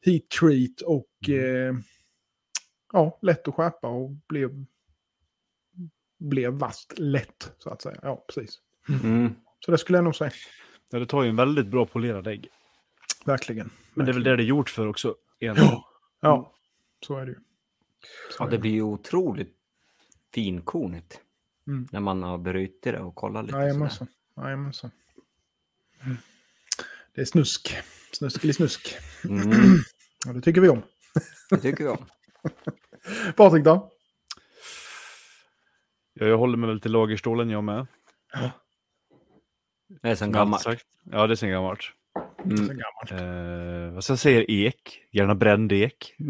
heat 0.00 0.22
treat 0.40 0.80
och 0.86 1.28
eh, 1.30 1.74
ja, 2.94 3.18
lätt 3.22 3.48
att 3.48 3.54
skärpa 3.54 3.88
och 3.88 4.10
blir, 4.10 4.50
blir 6.18 6.48
vasst 6.48 6.92
lätt 6.98 7.52
så 7.58 7.70
att 7.70 7.82
säga. 7.82 7.98
Ja, 8.02 8.24
precis. 8.28 8.58
Mm. 8.88 9.34
Så 9.64 9.70
det 9.70 9.78
skulle 9.78 9.98
jag 9.98 10.04
nog 10.04 10.16
säga. 10.16 10.30
Ja, 10.90 10.98
det 10.98 11.06
tar 11.06 11.22
ju 11.22 11.28
en 11.28 11.36
väldigt 11.36 11.66
bra 11.66 11.86
polerad 11.86 12.26
ägg. 12.26 12.48
Verkligen. 13.24 13.70
Men 13.94 14.06
det 14.06 14.12
är 14.12 14.14
väl 14.14 14.22
det 14.24 14.36
det 14.36 14.42
är 14.42 14.46
gjort 14.46 14.70
för 14.70 14.86
också. 14.86 15.14
egentligen. 15.40 15.72
Ja, 16.20 16.54
så 17.06 17.16
är 17.18 17.26
det 17.26 17.32
ju. 17.32 17.38
Så 18.30 18.44
Ja, 18.44 18.46
det 18.46 18.58
blir 18.58 18.70
ju 18.70 18.82
otroligt 18.82 19.54
finkornigt. 20.34 21.20
Mm. 21.66 21.88
När 21.92 22.00
man 22.00 22.22
har 22.22 22.38
brutit 22.38 22.82
det 22.82 23.00
och 23.00 23.14
kollat 23.14 23.44
lite. 23.46 23.58
Jajamensan. 23.58 24.06
Jajamensan. 24.36 24.90
Mm. 26.04 26.16
Det 27.14 27.20
är 27.20 27.24
snusk. 27.24 27.76
Snuskelig 28.12 28.54
snusk. 28.54 28.96
Mm, 29.24 29.50
Ja, 30.26 30.32
det 30.32 30.40
tycker 30.40 30.60
vi 30.60 30.68
om. 30.68 30.82
det 31.50 31.58
tycker 31.58 31.84
jag. 31.84 31.98
Patrik 33.36 33.64
då? 33.64 33.90
Ja, 36.14 36.26
jag 36.26 36.38
håller 36.38 36.56
mig 36.56 36.68
väl 36.68 36.80
till 36.80 36.92
lagerstålen 36.92 37.50
jag 37.50 37.64
med. 37.64 37.86
Det 40.02 40.08
är 40.08 40.14
sen 40.14 40.32
gammalt. 40.32 40.66
Ja, 41.12 41.26
det 41.26 41.32
är 41.32 41.36
sen 41.36 41.50
gammalt. 41.50 41.80
Mm. 42.44 42.56
Så 42.56 42.62
gammalt. 42.62 43.10
Eh, 43.10 43.94
vad 43.94 44.04
ska 44.04 44.12
jag 44.12 44.18
säga? 44.18 44.44
Ek. 44.48 45.00
Gärna 45.12 45.34
bränd 45.34 45.72
ek. 45.72 46.14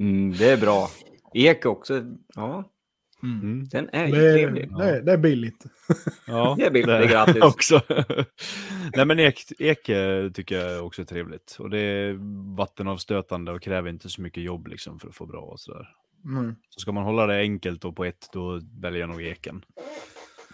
Mm, 0.00 0.32
det 0.32 0.50
är 0.50 0.56
bra. 0.56 0.88
Ek 1.34 1.66
också. 1.66 2.02
Ja, 2.34 2.64
Mm. 3.22 3.68
den 3.68 3.88
är 3.92 4.06
ju 4.06 4.12
Det, 4.12 4.28
är, 4.28 4.32
trevlig. 4.32 4.76
det, 4.76 4.84
är, 4.84 5.02
det 5.02 5.12
är 5.12 5.16
billigt. 5.18 5.64
Ja, 6.26 6.54
Det 6.58 6.66
är 6.66 6.70
billigt, 6.70 6.86
det 6.86 6.96
är 6.96 7.08
gratis. 7.08 7.42
också. 7.42 7.80
Nej, 8.96 9.06
men 9.06 9.18
ek, 9.18 9.44
ek 9.58 9.82
tycker 10.34 10.58
jag 10.66 10.86
också 10.86 11.02
är 11.02 11.06
trevligt. 11.06 11.56
Och 11.58 11.70
det 11.70 11.78
är 11.80 12.16
vattenavstötande 12.56 13.52
och 13.52 13.62
kräver 13.62 13.90
inte 13.90 14.08
så 14.08 14.22
mycket 14.22 14.42
jobb 14.42 14.66
liksom 14.66 14.98
för 14.98 15.08
att 15.08 15.14
få 15.16 15.26
bra 15.26 15.40
och 15.40 15.60
sådär. 15.60 15.88
Mm. 16.24 16.54
Så 16.70 16.80
ska 16.80 16.92
man 16.92 17.04
hålla 17.04 17.26
det 17.26 17.38
enkelt 17.40 17.84
och 17.84 17.96
på 17.96 18.04
ett, 18.04 18.28
då 18.32 18.60
väljer 18.80 19.00
jag 19.00 19.08
nog 19.10 19.22
eken. 19.22 19.64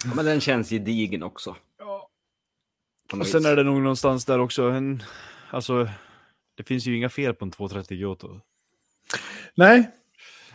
Ja, 0.05 0.11
Men 0.17 0.25
den 0.25 0.41
känns 0.41 0.71
gedigen 0.71 1.23
också. 1.23 1.57
Något 3.13 3.21
Och 3.21 3.27
sen 3.27 3.45
är 3.47 3.57
det 3.57 3.63
nog 3.63 3.81
någonstans 3.83 4.25
där 4.25 4.39
också 4.39 4.63
en, 4.63 5.03
alltså, 5.51 5.89
det 6.57 6.63
finns 6.65 6.87
ju 6.87 6.97
inga 6.97 7.09
fel 7.09 7.35
på 7.35 7.45
en 7.45 7.51
230 7.51 7.97
Giotto. 7.97 8.41
Nej, 9.55 9.91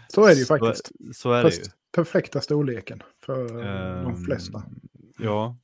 så 0.08 0.24
är 0.26 0.28
det 0.30 0.40
ju 0.40 0.46
Så- 0.46 0.58
faktiskt. 0.58 0.92
Så 1.14 1.32
är 1.32 1.44
det 1.44 1.50
ju. 1.50 1.64
Perfekta 1.92 2.42
storleken 2.42 3.04
för 3.26 3.48
de 3.48 4.08
Ehm, 4.12 4.16
flesta. 4.24 4.64
Ja, 5.18 5.58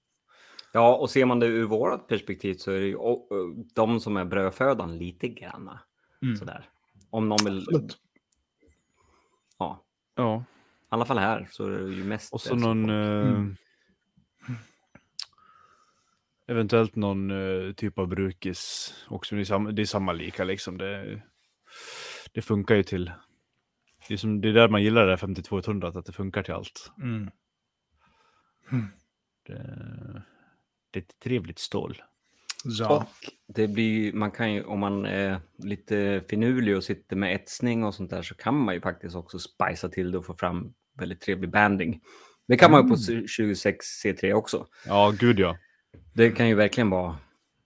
Ja, 0.76 0.96
och 0.96 1.10
ser 1.10 1.26
man 1.26 1.40
det 1.40 1.46
ur 1.46 1.66
vårt 1.66 2.08
perspektiv 2.08 2.54
så 2.56 2.72
är 2.72 2.80
det 2.80 2.88
ju 2.88 2.98
de 3.76 4.00
som 4.00 4.18
är 4.18 4.26
brödfödan 4.26 4.98
lite 4.98 5.28
grann. 5.28 5.70
Mm. 6.22 6.36
Sådär. 6.36 6.70
Om 7.10 7.30
någon 7.30 7.46
vill... 7.46 7.60
Absolut. 7.60 7.98
Ja, 9.60 9.84
ja. 10.16 10.44
i 10.82 10.86
alla 10.90 11.06
fall 11.06 11.18
här 11.18 11.48
så 11.52 11.66
är 11.66 11.70
det 11.70 11.94
ju 11.94 12.04
mest... 12.04 12.34
Och 12.34 12.42
så 12.42 12.56
någon... 12.56 12.90
eh, 12.90 13.28
Mm. 13.28 13.56
Eventuellt 16.48 16.96
någon 16.96 17.32
eh, 17.32 17.74
typ 17.74 18.00
av 18.00 18.08
brukis 18.08 18.94
också. 19.08 19.36
Det 19.36 19.42
är 19.42 19.46
samma, 19.46 19.72
det 19.72 19.82
är 19.82 19.86
samma 19.86 20.14
lika 20.14 20.44
liksom. 20.44 20.78
Det, 20.78 21.22
det 22.32 22.42
funkar 22.42 22.76
ju 22.76 22.84
till. 22.84 23.12
Det 24.08 24.14
är, 24.14 24.18
som, 24.18 24.42
det 24.42 24.50
är 24.50 24.54
där 24.54 24.70
man 24.70 24.84
gillar 24.84 25.06
det 25.06 25.12
där 25.12 25.18
5200 25.18 25.88
att 25.88 26.06
det 26.06 26.12
funkar 26.12 26.44
till 26.44 26.54
allt. 26.54 26.92
Mm. 27.02 27.30
Det, 29.48 29.54
det 30.92 31.00
är 31.00 31.04
ett 31.04 31.20
trevligt 31.20 31.60
stål. 31.60 32.02
Ja. 32.66 32.96
Och 32.96 33.32
det 33.48 33.68
blir, 33.68 34.14
man 34.14 34.32
kan 34.32 34.54
ju, 34.54 34.64
om 34.64 34.80
man 34.80 35.06
är 35.06 35.40
lite 35.58 36.22
finurlig 36.30 36.78
och 36.78 36.84
sitter 36.84 37.16
med 37.16 37.36
etsning 37.36 37.84
och 37.84 37.96
sånt 37.96 38.10
där 38.10 38.22
så 38.22 38.36
kan 38.36 38.56
man 38.56 38.76
ju 38.76 38.82
faktiskt 38.82 39.16
också 39.16 39.40
spicea 39.40 39.90
till 39.90 40.12
det 40.12 40.18
och 40.18 40.26
få 40.26 40.34
fram 40.34 40.74
väldigt 40.94 41.22
trevlig 41.22 41.50
banding. 41.50 42.02
Det 42.48 42.58
kan 42.58 42.72
man 42.72 42.84
ju 42.84 42.90
på 42.90 43.28
26 43.28 43.86
C3 44.06 44.34
också. 44.34 44.68
Ja, 44.86 45.14
gud 45.20 45.40
ja. 45.40 45.58
Det 46.14 46.32
kan 46.32 46.48
ju 46.48 46.56
verkligen 46.56 46.90
vara 46.90 47.18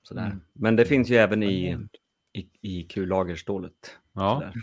sådär. 0.04 0.38
Men 0.54 0.76
det 0.76 0.86
finns 0.86 1.10
ju 1.10 1.16
även 1.16 1.44
i, 1.44 1.78
i, 2.34 2.50
i 2.62 2.84
kullagerstålet. 2.84 3.98
Ja, 4.14 4.40
Sådär. 4.40 4.54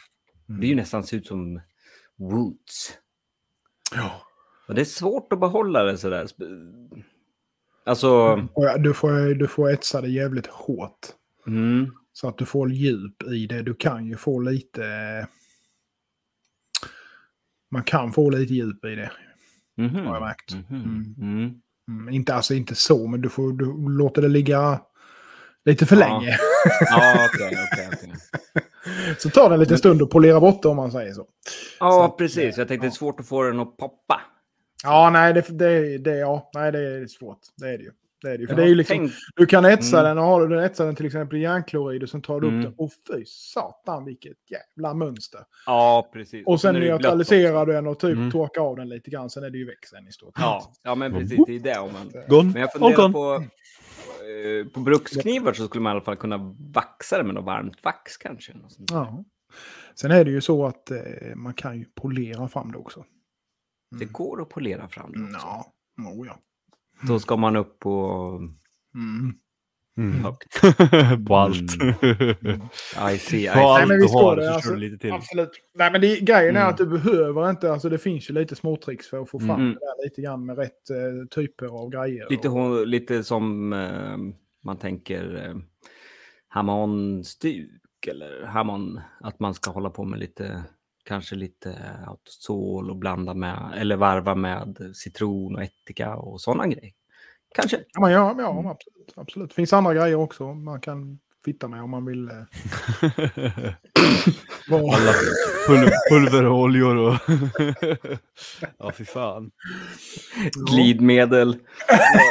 Det 0.46 0.66
är 0.66 0.68
ju 0.68 0.74
nästan 0.74 1.04
ser 1.04 1.16
ut 1.16 1.26
som 1.26 1.60
woods. 2.16 2.98
Ja. 3.94 4.22
Och 4.68 4.74
det 4.74 4.80
är 4.80 4.84
svårt 4.84 5.32
att 5.32 5.40
behålla 5.40 5.82
det 5.82 5.98
sådär. 5.98 6.26
Alltså, 7.84 8.36
Du, 8.78 8.94
får, 8.94 9.34
du 9.34 9.46
får 9.48 9.70
etsa 9.70 10.00
det 10.00 10.08
jävligt 10.08 10.46
hårt. 10.46 11.06
mm, 11.46 11.92
Så 12.12 12.28
att 12.28 12.38
du 12.38 12.46
får 12.46 12.72
djup 12.72 13.22
i 13.22 13.46
det. 13.46 13.62
Du 13.62 13.74
kan 13.74 14.06
ju 14.06 14.16
få 14.16 14.40
lite... 14.40 14.82
Man 17.70 17.82
kan 17.82 18.12
få 18.12 18.30
lite 18.30 18.54
djup 18.54 18.84
i 18.84 18.94
det, 18.94 19.10
mhm, 19.76 20.06
har 20.06 20.14
jag 20.14 20.22
märkt. 20.22 20.54
mhm, 20.54 21.14
mm. 21.18 21.60
Mm, 21.88 22.08
inte, 22.14 22.34
alltså 22.34 22.54
inte 22.54 22.74
så, 22.74 23.06
men 23.06 23.20
du 23.20 23.28
får 23.28 23.52
du 23.52 23.88
låter 23.98 24.22
det 24.22 24.28
ligga 24.28 24.80
lite 25.64 25.86
för 25.86 25.96
Ja. 25.96 26.00
länge. 26.20 26.36
Ja, 26.80 27.28
okej, 27.34 27.58
okej, 27.72 27.88
okej. 27.92 28.12
Så 29.18 29.30
tar 29.30 29.48
det 29.48 29.54
en 29.54 29.60
liten 29.60 29.78
stund 29.78 30.02
att 30.02 30.10
polera 30.10 30.40
bort 30.40 30.62
det 30.62 30.68
om 30.68 30.76
man 30.76 30.92
säger 30.92 31.12
så. 31.12 31.26
Ja, 31.80 32.04
att, 32.04 32.16
precis. 32.16 32.56
Jag 32.56 32.68
tänkte 32.68 32.86
det 32.86 32.88
är 32.88 32.92
svårt 32.92 33.20
att 33.20 33.28
få 33.28 33.42
den 33.42 33.60
att 33.60 33.76
poppa. 33.76 34.20
Ja, 34.84 35.10
nej, 35.10 35.34
det, 35.34 35.58
det, 35.58 35.98
det, 35.98 36.16
ja, 36.16 36.50
nej, 36.54 36.72
det 36.72 36.78
är 36.78 37.06
svårt. 37.06 37.38
Det 37.56 37.66
är 37.68 37.78
det 37.78 37.84
ju. 37.84 37.90
Det 38.22 38.28
är 38.30 38.32
det 38.32 38.40
ju. 38.40 38.46
För 38.46 38.52
Jag 38.54 38.58
det 38.58 38.64
är 38.64 38.68
ju 38.68 38.74
liksom, 38.74 39.10
du 39.36 39.46
kan 39.46 39.64
etsa 39.64 40.00
Mm. 40.00 40.08
den 40.08 40.18
och 40.18 40.24
har 40.30 40.40
du 40.46 40.54
den 40.56 40.64
etsad 40.64 40.86
den 40.86 40.96
till 40.96 41.06
exempel 41.06 41.38
i 41.38 41.40
järnklorid 41.40 42.02
och 42.02 42.08
sen 42.08 42.22
tar 42.22 42.40
du 42.40 42.48
Mm. 42.48 42.60
upp 42.60 42.64
den. 42.66 42.74
Och 42.78 42.90
fy 43.16 43.24
satan 43.26 44.04
vilket 44.04 44.36
jävla 44.50 44.94
mönster. 44.94 45.40
Ja, 45.66 46.10
precis. 46.12 46.46
Och 46.46 46.60
sen 46.60 46.74
neutraliserar 46.74 47.66
du 47.66 47.72
den 47.72 47.86
och 47.86 47.98
typ 47.98 48.16
Mm. 48.16 48.30
torkar 48.30 48.60
av 48.62 48.76
den 48.76 48.88
lite 48.88 49.10
grann. 49.10 49.30
Sen 49.30 49.44
är 49.44 49.50
det 49.50 49.58
ju 49.58 49.70
sen 49.90 50.08
i 50.08 50.12
stort 50.12 50.34
Ja, 50.38 50.72
ja, 50.82 50.94
men 50.94 51.12
precis. 51.12 51.40
Det 51.46 51.54
är 51.56 51.60
det. 51.60 51.78
Om 51.78 51.92
man... 51.92 52.12
gone, 52.28 52.52
Men 52.52 52.60
jag 52.60 52.72
funderar 52.72 53.08
på... 53.08 53.44
eh, 54.26 54.68
På 54.68 54.80
bruksknivar 54.80 55.52
så 55.52 55.66
skulle 55.66 55.82
man 55.82 55.90
i 55.90 55.94
alla 55.94 56.04
fall 56.04 56.16
kunna 56.16 56.56
vaxa 56.74 57.18
det 57.18 57.24
med 57.24 57.34
något 57.34 57.44
varmt 57.44 57.84
vax 57.84 58.16
kanske. 58.16 58.56
Ja. 58.90 59.24
Sen 59.94 60.10
är 60.10 60.24
det 60.24 60.30
ju 60.30 60.40
så 60.40 60.66
att 60.66 60.90
eh, 60.90 61.34
man 61.34 61.54
kan 61.54 61.78
ju 61.78 61.84
polera 61.84 62.48
fram 62.48 62.72
det 62.72 62.78
också. 62.78 63.04
Det 63.98 64.04
går 64.04 64.42
att 64.42 64.48
polera 64.48 64.88
fram 64.88 65.12
det 65.12 65.22
också. 65.22 65.46
Ja, 65.46 65.72
oh, 66.10 66.26
ja. 66.26 66.38
Då 67.08 67.18
ska 67.18 67.36
man 67.36 67.56
upp 67.56 67.78
på 67.78 68.40
Mm. 68.94 69.34
Mm. 69.96 70.24
högt. 70.24 70.60
På 71.28 71.36
allt. 71.36 71.56
I 73.14 73.18
see, 73.18 73.44
I 73.44 73.48
På 73.48 73.52
see. 73.54 73.60
allt 73.60 73.88
men 73.88 73.98
du 73.98 74.06
har 74.12 74.36
det, 74.36 74.42
så 74.46 74.52
alltså. 74.52 74.68
kör 74.68 74.74
du 74.76 74.80
lite 74.80 74.98
till. 74.98 75.12
Absolut. 75.12 75.50
Nej, 75.74 75.92
men 75.92 76.00
det, 76.00 76.20
grejen 76.20 76.56
är 76.56 76.60
Mm. 76.60 76.68
att 76.70 76.76
du 76.78 76.86
behöver 76.86 77.50
inte, 77.50 77.72
alltså 77.72 77.88
det 77.88 77.98
finns 77.98 78.30
ju 78.30 78.34
lite 78.34 78.56
småtricks 78.56 79.10
för 79.10 79.22
att 79.22 79.30
få 79.30 79.38
fram 79.40 79.50
Mm. 79.60 79.66
det 79.72 79.78
där 79.80 80.04
lite 80.04 80.22
grann 80.22 80.46
med 80.46 80.58
rätt 80.58 80.90
eh, 80.90 81.26
typer 81.30 81.66
av 81.66 81.90
grejer. 81.90 82.26
Lite, 82.30 82.48
och, 82.48 82.54
hon- 82.54 82.90
lite 82.90 83.24
som 83.24 83.72
eh, 83.72 84.16
man 84.64 84.76
tänker 84.76 85.46
eh, 85.48 85.54
Hammond-stuk 86.48 88.06
eller 88.08 88.46
Hammond, 88.46 89.00
att 89.20 89.40
man 89.40 89.54
ska 89.54 89.70
hålla 89.70 89.90
på 89.90 90.04
med 90.04 90.18
lite, 90.18 90.62
kanske 91.04 91.34
lite 91.34 91.76
autosol 92.06 92.90
och 92.90 92.96
blanda 92.96 93.34
med, 93.34 93.72
eller 93.76 93.96
varva 93.96 94.34
med 94.34 94.90
citron 94.94 95.54
och 95.56 95.62
ättika 95.62 96.16
och 96.16 96.40
sådana 96.40 96.66
grejer. 96.66 96.92
Kanske. 97.54 97.76
ja, 97.92 98.00
men 98.00 98.10
ja, 98.12 98.34
ja 98.38 98.50
Mm. 98.50 98.66
absolut, 98.66 99.12
absolut. 99.16 99.48
Det 99.50 99.54
finns 99.54 99.72
andra 99.72 99.94
grejer 99.94 100.14
också 100.14 100.54
man 100.54 100.80
kan 100.80 101.18
fitta 101.44 101.68
med 101.68 101.82
om 101.82 101.90
man 101.90 102.04
vill. 102.04 102.28
Eh, 102.28 102.34
Alla 104.70 105.12
pul 105.66 105.90
pulver 106.10 106.44
och 106.44 106.58
oljor 106.60 106.96
och... 107.08 107.14
ja, 108.78 108.92
fy 108.92 109.04
fan. 109.04 109.50
Glidmedel. 110.70 111.48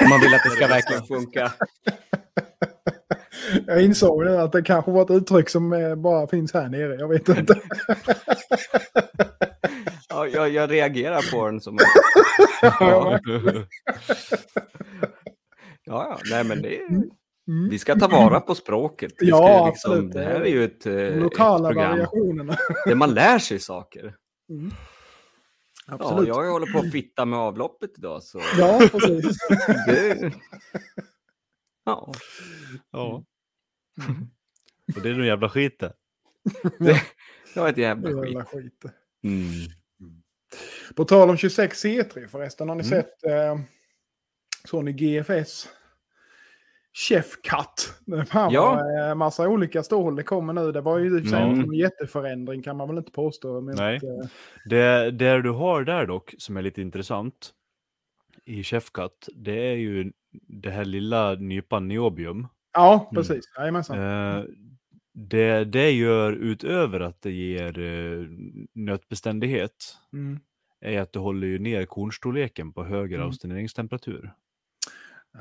Om 0.03 0.09
man 0.09 0.19
vill 0.21 0.33
att 0.33 0.43
det 0.43 0.49
ska 0.49 0.67
verkligen 0.67 1.03
funka. 1.03 1.53
Jag 3.67 3.83
insåg 3.83 4.25
nu 4.25 4.37
att 4.37 4.51
det 4.51 4.61
kanske 4.61 4.91
var 4.91 5.01
ett 5.01 5.11
uttryck 5.11 5.49
som 5.49 5.73
eh, 5.73 5.95
bara 5.95 6.27
finns 6.27 6.53
här 6.53 6.69
nere. 6.69 6.95
Jag 6.95 7.07
vet 7.07 7.29
inte. 7.29 7.61
Ja, 10.09 10.27
jag, 10.27 10.49
jag 10.49 10.71
reagerar 10.71 11.31
på 11.31 11.45
den 11.45 11.61
som... 11.61 11.77
Ja. 12.61 13.19
Ja, 15.83 16.07
ja, 16.09 16.19
nej 16.31 16.43
men 16.43 16.61
det 16.61 16.77
är... 16.77 16.87
Mm. 17.47 17.69
Vi 17.69 17.79
ska 17.79 17.95
ta 17.95 18.07
vara 18.07 18.39
på 18.39 18.55
språket. 18.55 19.13
Vi 19.19 19.29
Ja, 19.29 19.67
liksom, 19.67 19.91
absolut. 19.91 20.13
Det 20.13 20.23
här 20.23 20.41
är 20.41 20.45
ju 20.45 20.63
ett, 20.63 20.85
eh, 20.85 20.93
De 20.93 21.19
lokala 21.19 21.69
ett 21.69 21.73
program 21.73 21.91
variationerna. 21.91 22.57
där 22.85 22.95
man 22.95 23.13
lär 23.13 23.39
sig 23.39 23.59
saker. 23.59 24.15
Ja, 25.87 25.93
Absolut. 25.93 26.27
jag 26.27 26.51
håller 26.51 26.73
på 26.73 26.79
att 26.79 26.91
fitta 26.91 27.25
med 27.25 27.39
avloppet 27.39 27.89
idag. 27.97 28.23
Så 28.23 28.41
Ja, 28.59 28.81
precis. 28.91 29.37
det... 29.85 30.31
Ja, 31.85 32.11
ja. 32.91 33.23
Och 34.95 35.01
det 35.01 35.09
är 35.09 35.13
nog 35.15 35.25
jävla 35.25 35.49
skit 35.49 35.79
det. 35.79 35.93
det 37.53 37.59
var 37.59 37.69
ett 37.69 37.77
jävla 37.77 38.09
skit. 38.09 38.25
Jävla 38.25 38.45
skit. 38.45 38.83
Mm. 39.23 39.51
På 40.95 41.05
tal 41.05 41.29
om 41.29 41.37
26 41.37 41.85
C3 41.85 42.27
förresten, 42.27 42.69
har 42.69 42.75
ni 42.75 42.83
Mm. 42.87 42.89
sett 42.89 43.23
eh, 43.23 43.59
sån 44.67 44.87
i 44.87 44.91
GFS? 44.93 45.69
Chef 47.09 47.31
Cut. 47.41 47.93
Det 48.05 48.25
fan 48.25 48.53
Ja. 48.53 48.75
var 48.75 49.09
eh, 49.09 49.15
massa 49.15 49.47
olika 49.47 49.83
stål 49.83 50.15
det 50.15 50.23
kommer 50.23 50.53
nu. 50.53 50.71
Det 50.71 50.81
var 50.81 50.97
ju 50.97 51.25
sig 51.29 51.41
Mm. 51.43 51.59
en 51.59 51.73
jätteförändring 51.73 52.61
kan 52.63 52.77
man 52.77 52.87
väl 52.87 52.97
inte 52.97 53.11
påstå. 53.11 53.61
Nej. 53.61 53.97
att, 53.97 54.03
eh, 54.03 54.29
Det, 54.65 55.11
det 55.11 55.41
du 55.41 55.49
har 55.49 55.83
där 55.83 56.05
dock, 56.05 56.35
som 56.37 56.57
är 56.57 56.61
lite 56.61 56.81
intressant 56.81 57.53
i 58.45 58.63
Chefcat, 58.63 59.29
det 59.35 59.67
är 59.71 59.75
ju 59.75 60.11
det 60.47 60.69
här 60.69 60.85
lilla 60.85 61.33
nypan 61.35 61.87
niobium. 61.87 62.47
Ja, 62.75 63.11
precis. 63.15 63.45
Jajamensan. 63.57 63.99
Eh, 63.99 64.43
det, 65.13 65.63
det 65.65 65.91
gör 65.91 66.31
utöver 66.33 66.99
att 66.99 67.21
det 67.21 67.31
ger 67.31 67.79
eh, 67.79 68.27
nötbeständighet, 68.73 69.97
Mm. 70.13 70.39
är 70.81 70.99
att 71.01 71.13
det 71.13 71.19
håller 71.19 71.47
ju 71.47 71.59
ner 71.59 71.85
kornstorleken 71.85 72.73
på 72.73 72.83
högre 72.83 73.15
Mm. 73.15 73.27
austineringstemperatur. 73.27 74.33
Ah. 75.33 75.39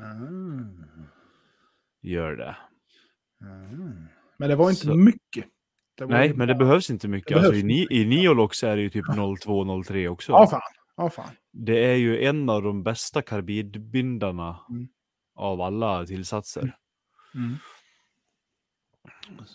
Gör 2.01 2.35
det. 2.35 2.55
Ah. 3.41 4.07
Men 4.37 4.49
det 4.49 4.55
var 4.55 4.69
inte 4.69 4.81
Så- 4.85 4.95
mycket. 4.95 5.45
Nej, 6.07 6.33
men 6.33 6.47
det 6.47 6.55
behövs 6.55 6.89
inte 6.89 7.07
mycket. 7.07 7.27
Det 7.29 7.35
Alltså, 7.35 7.51
behövs 7.51 7.63
i, 7.71 7.87
I 8.01 8.05
Niolox 8.05 8.63
är 8.63 8.75
det 8.75 8.81
ju 8.81 8.89
typ 8.89 9.05
02-03 9.05 10.07
också. 10.07 10.31
Ja, 10.31 10.47
fan. 10.47 10.61
Ja, 10.97 11.09
fan. 11.09 11.29
Det 11.53 11.85
är 11.85 11.95
ju 11.95 12.23
en 12.25 12.49
av 12.49 12.61
de 12.63 12.83
bästa 12.83 13.21
karbidbindarna 13.21 14.59
Mm. 14.69 14.87
av 15.35 15.61
alla 15.61 16.05
tillsatser. 16.05 16.75
Mm. 17.35 17.55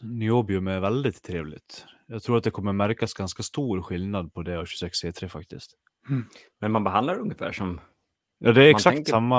Niobium 0.02 0.66
är 0.66 0.80
väldigt 0.80 1.22
trevligt. 1.22 1.84
Jag 2.06 2.22
tror 2.22 2.36
att 2.36 2.44
det 2.44 2.50
kommer 2.50 2.72
märkas 2.72 3.14
ganska 3.14 3.42
stor 3.42 3.82
skillnad 3.82 4.34
på 4.34 4.42
det 4.42 4.58
och 4.58 4.64
26C3 4.64 5.28
faktiskt. 5.28 5.74
Men 6.60 6.72
man 6.72 6.84
behandlar 6.84 7.18
ungefär 7.18 7.52
som... 7.52 7.80
Ja, 8.42 8.52
det 8.52 8.64
är 8.64 8.70
exakt 8.70 8.94
tänker- 8.96 9.10
samma 9.12 9.36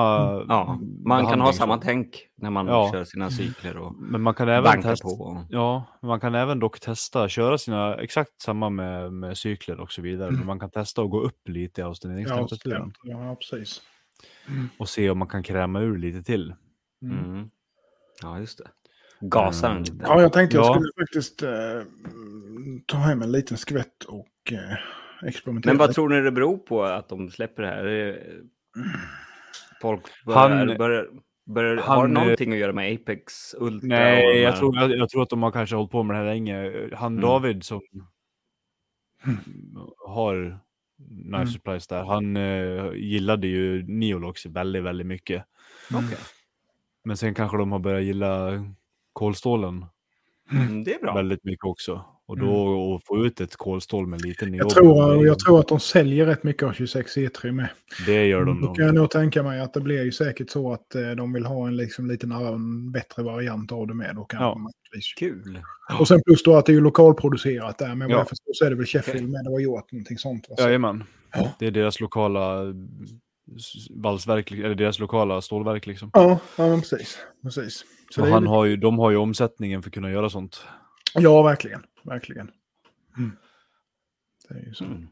Ja, 0.49 0.79
man 1.05 1.25
kan 1.27 1.41
ha 1.41 1.53
samma 1.53 1.77
tänk 1.77 2.27
när 2.37 2.49
man 2.49 2.67
Ja. 2.67 2.89
kör 2.93 3.03
sina 3.03 3.29
cykler 3.31 3.77
och 3.77 3.95
Men 3.95 4.21
man 4.21 4.33
kan 4.33 4.49
även 4.49 4.81
testa. 4.81 5.03
på. 5.07 5.45
Ja, 5.49 5.85
man 6.01 6.19
kan 6.19 6.35
även 6.35 6.59
dock 6.59 6.79
testa, 6.79 7.29
köra 7.29 7.57
sina, 7.57 7.95
exakt 7.95 8.41
samma 8.41 8.69
med, 8.69 9.13
med 9.13 9.37
cykler 9.37 9.79
och 9.79 9.91
så 9.91 10.01
vidare. 10.01 10.31
Men 10.31 10.45
man 10.45 10.59
kan 10.59 10.69
testa 10.71 11.01
att 11.01 11.09
gå 11.09 11.21
upp 11.21 11.47
lite 11.49 11.81
i 11.81 11.83
Ja, 11.83 11.87
austeneringstemperaturen. 11.87 12.81
stämt. 12.81 12.95
ja, 13.03 13.35
precis. 13.35 13.81
och 14.77 14.89
se 14.89 15.09
om 15.09 15.17
man 15.17 15.27
kan 15.27 15.43
kräma 15.43 15.79
ur 15.79 15.97
lite 15.97 16.23
till. 16.23 16.55
Mm. 17.01 17.49
Ja, 18.21 18.39
just 18.39 18.57
det. 18.57 18.67
Gasa 19.19 19.67
den 19.67 19.77
Mm. 19.77 19.83
lite. 19.83 20.05
Ja, 20.07 20.21
jag 20.21 20.33
tänkte 20.33 20.57
jag 20.57 20.65
Ja. 20.65 20.73
skulle 20.73 20.91
faktiskt 21.05 21.43
eh, 21.43 21.83
ta 22.85 22.97
hem 22.97 23.21
en 23.21 23.31
liten 23.31 23.57
skvätt 23.57 24.03
och 24.03 24.27
eh, 24.51 24.77
experimentera. 25.27 25.73
Men 25.73 25.77
vad 25.77 25.93
tror 25.95 26.09
ni 26.09 26.21
det 26.21 26.31
beror 26.31 26.57
på 26.57 26.83
att 26.83 27.09
de 27.09 27.29
släpper 27.29 27.63
det 27.63 27.69
här? 27.69 28.19
Folk 29.81 30.01
börjar, 30.25 30.49
Han- 30.49 30.77
börjar, 30.77 31.07
börjar 31.45 31.77
han, 31.77 31.97
har 31.99 32.07
någonting 32.07 32.51
att 32.53 32.57
göra 32.59 32.73
med 32.73 32.93
Apex 32.95 33.55
Ultra? 33.57 33.87
Nej, 33.87 34.41
jag 34.41 34.55
tror, 34.57 34.75
jag, 34.77 34.91
jag 34.91 35.09
tror 35.09 35.23
att 35.23 35.29
de 35.29 35.43
har 35.43 35.51
kanske 35.51 35.75
hållit 35.75 35.91
på 35.91 36.03
med 36.03 36.15
det 36.15 36.19
här 36.19 36.25
länge. 36.25 36.71
Han 36.95 37.11
Mm. 37.13 37.21
David 37.21 37.63
som 37.63 37.81
har 40.07 40.59
Knife 41.23 41.35
Mm. 41.35 41.47
Supplies 41.47 41.87
där, 41.87 42.03
han 42.03 42.37
eh, 42.37 42.91
gillade 42.93 43.47
ju 43.47 43.83
Neolox 43.87 44.45
väldigt, 44.45 44.83
väldigt 44.83 45.07
mycket. 45.07 45.43
Okej. 45.93 46.17
Men 47.03 47.17
sen 47.17 47.33
kanske 47.33 47.57
de 47.57 47.71
har 47.71 47.79
börjat 47.79 48.03
gilla 48.03 48.65
kolstålen 49.13 49.85
Mm, 50.51 50.83
det 50.83 50.93
är 50.93 50.99
bra. 50.99 51.13
väldigt 51.13 51.43
mycket 51.43 51.65
också. 51.65 52.05
Och 52.25 52.37
då 52.39 52.95
att 52.95 53.05
få 53.05 53.25
ut 53.25 53.41
ett 53.41 53.55
kolstål 53.55 54.07
med 54.07 54.21
liten 54.21 54.53
Jag 54.53 54.63
niob, 54.65 54.69
tror, 54.69 55.25
jag 55.27 55.39
tror 55.39 55.59
att 55.59 55.67
de 55.67 55.79
säljer 55.79 56.25
rätt 56.25 56.43
mycket 56.43 56.63
av 56.63 56.73
26 56.73 57.17
E3 57.17 57.51
med. 57.51 57.69
Det 58.05 58.25
gör 58.25 58.45
de 58.45 58.61
Då 58.61 58.67
nog. 58.67 58.75
kan 58.75 58.85
jag 58.85 58.95
nog 58.95 59.09
tänka 59.09 59.43
mig 59.43 59.59
att 59.61 59.73
det 59.73 59.81
blir 59.81 60.03
ju 60.03 60.11
säkert 60.11 60.49
så 60.49 60.73
att 60.73 60.95
eh, 60.95 61.09
de 61.11 61.33
vill 61.33 61.45
ha 61.45 61.67
en 61.67 61.77
liksom, 61.77 62.07
liten 62.07 62.91
bättre 62.91 63.23
variant 63.23 63.71
av 63.71 63.87
det 63.87 63.93
med. 63.93 64.15
Då, 64.15 64.23
kanske, 64.25 64.43
Ja. 64.45 64.55
möjligtvis. 64.57 65.13
Kul. 65.17 65.59
Och 65.99 66.07
sen 66.07 66.21
plus 66.25 66.43
då 66.43 66.55
att 66.55 66.65
det 66.65 66.71
är 66.71 66.75
ju 66.75 66.81
lokalproducerat 66.81 67.77
där. 67.77 67.87
Men 67.87 67.99
vad 67.99 68.11
Ja. 68.11 68.17
jag 68.17 68.29
förstår 68.29 68.53
så 68.53 68.65
är 68.65 68.69
det 68.69 68.75
väl 68.75 68.85
Sheffield 68.85 69.29
med. 69.31 69.43
Det 69.43 69.49
var 69.51 69.59
gjort 69.59 69.91
någonting 69.91 70.17
sånt. 70.17 70.49
Va? 70.49 70.55
Så- 70.57 70.63
Jajamän. 70.63 71.03
Ja. 71.33 71.51
Det 71.59 71.67
är 71.67 71.71
deras 71.71 71.99
lokala 71.99 72.61
valsverk, 73.89 74.51
eller 74.51 74.75
deras 74.75 74.99
lokala 74.99 75.41
stålverk 75.41 75.85
liksom. 75.87 76.09
Ja, 76.13 76.39
ja 76.57 76.67
men 76.67 76.79
precis. 76.79 77.19
precis. 77.43 77.85
Så 78.09 78.25
han 78.25 78.43
ju- 78.43 78.47
har 78.49 78.65
ju, 78.65 78.77
de 78.77 78.99
har 78.99 79.11
ju 79.11 79.17
omsättningen 79.17 79.81
för 79.83 79.89
att 79.89 79.93
kunna 79.93 80.11
göra 80.11 80.29
sånt. 80.29 80.65
Ja, 81.13 81.43
verkligen. 81.43 81.83
Verkligen. 82.03 82.51
Det 84.49 84.55
är 84.55 84.65
ju 84.65 84.73
så. 84.73 84.85
Mm. 84.85 85.07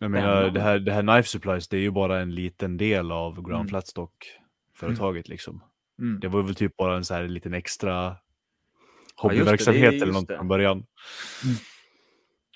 Jag 0.00 0.10
menar, 0.10 0.50
det 0.50 0.60
här, 0.60 0.78
det 0.78 0.92
här 0.92 1.02
Knife 1.02 1.28
Supplies, 1.28 1.68
det 1.68 1.76
är 1.76 1.80
ju 1.80 1.90
bara 1.90 2.20
en 2.20 2.34
liten 2.34 2.76
del 2.76 3.12
av 3.12 3.34
Ground 3.34 3.54
Mm. 3.54 3.68
Flatstock-företaget 3.68 5.28
liksom. 5.28 5.62
Mm. 5.98 6.20
Det 6.20 6.28
var 6.28 6.42
väl 6.42 6.54
typ 6.54 6.76
bara 6.76 6.96
en 6.96 7.04
så 7.04 7.14
här 7.14 7.28
liten 7.28 7.54
extra 7.54 7.92
Ja, 7.92 8.12
just 8.12 9.22
det, 9.22 9.22
hobbyverksamhet 9.22 9.90
det 9.90 9.96
eller 10.02 10.12
något 10.12 10.26
från 10.26 10.48
början. 10.48 10.86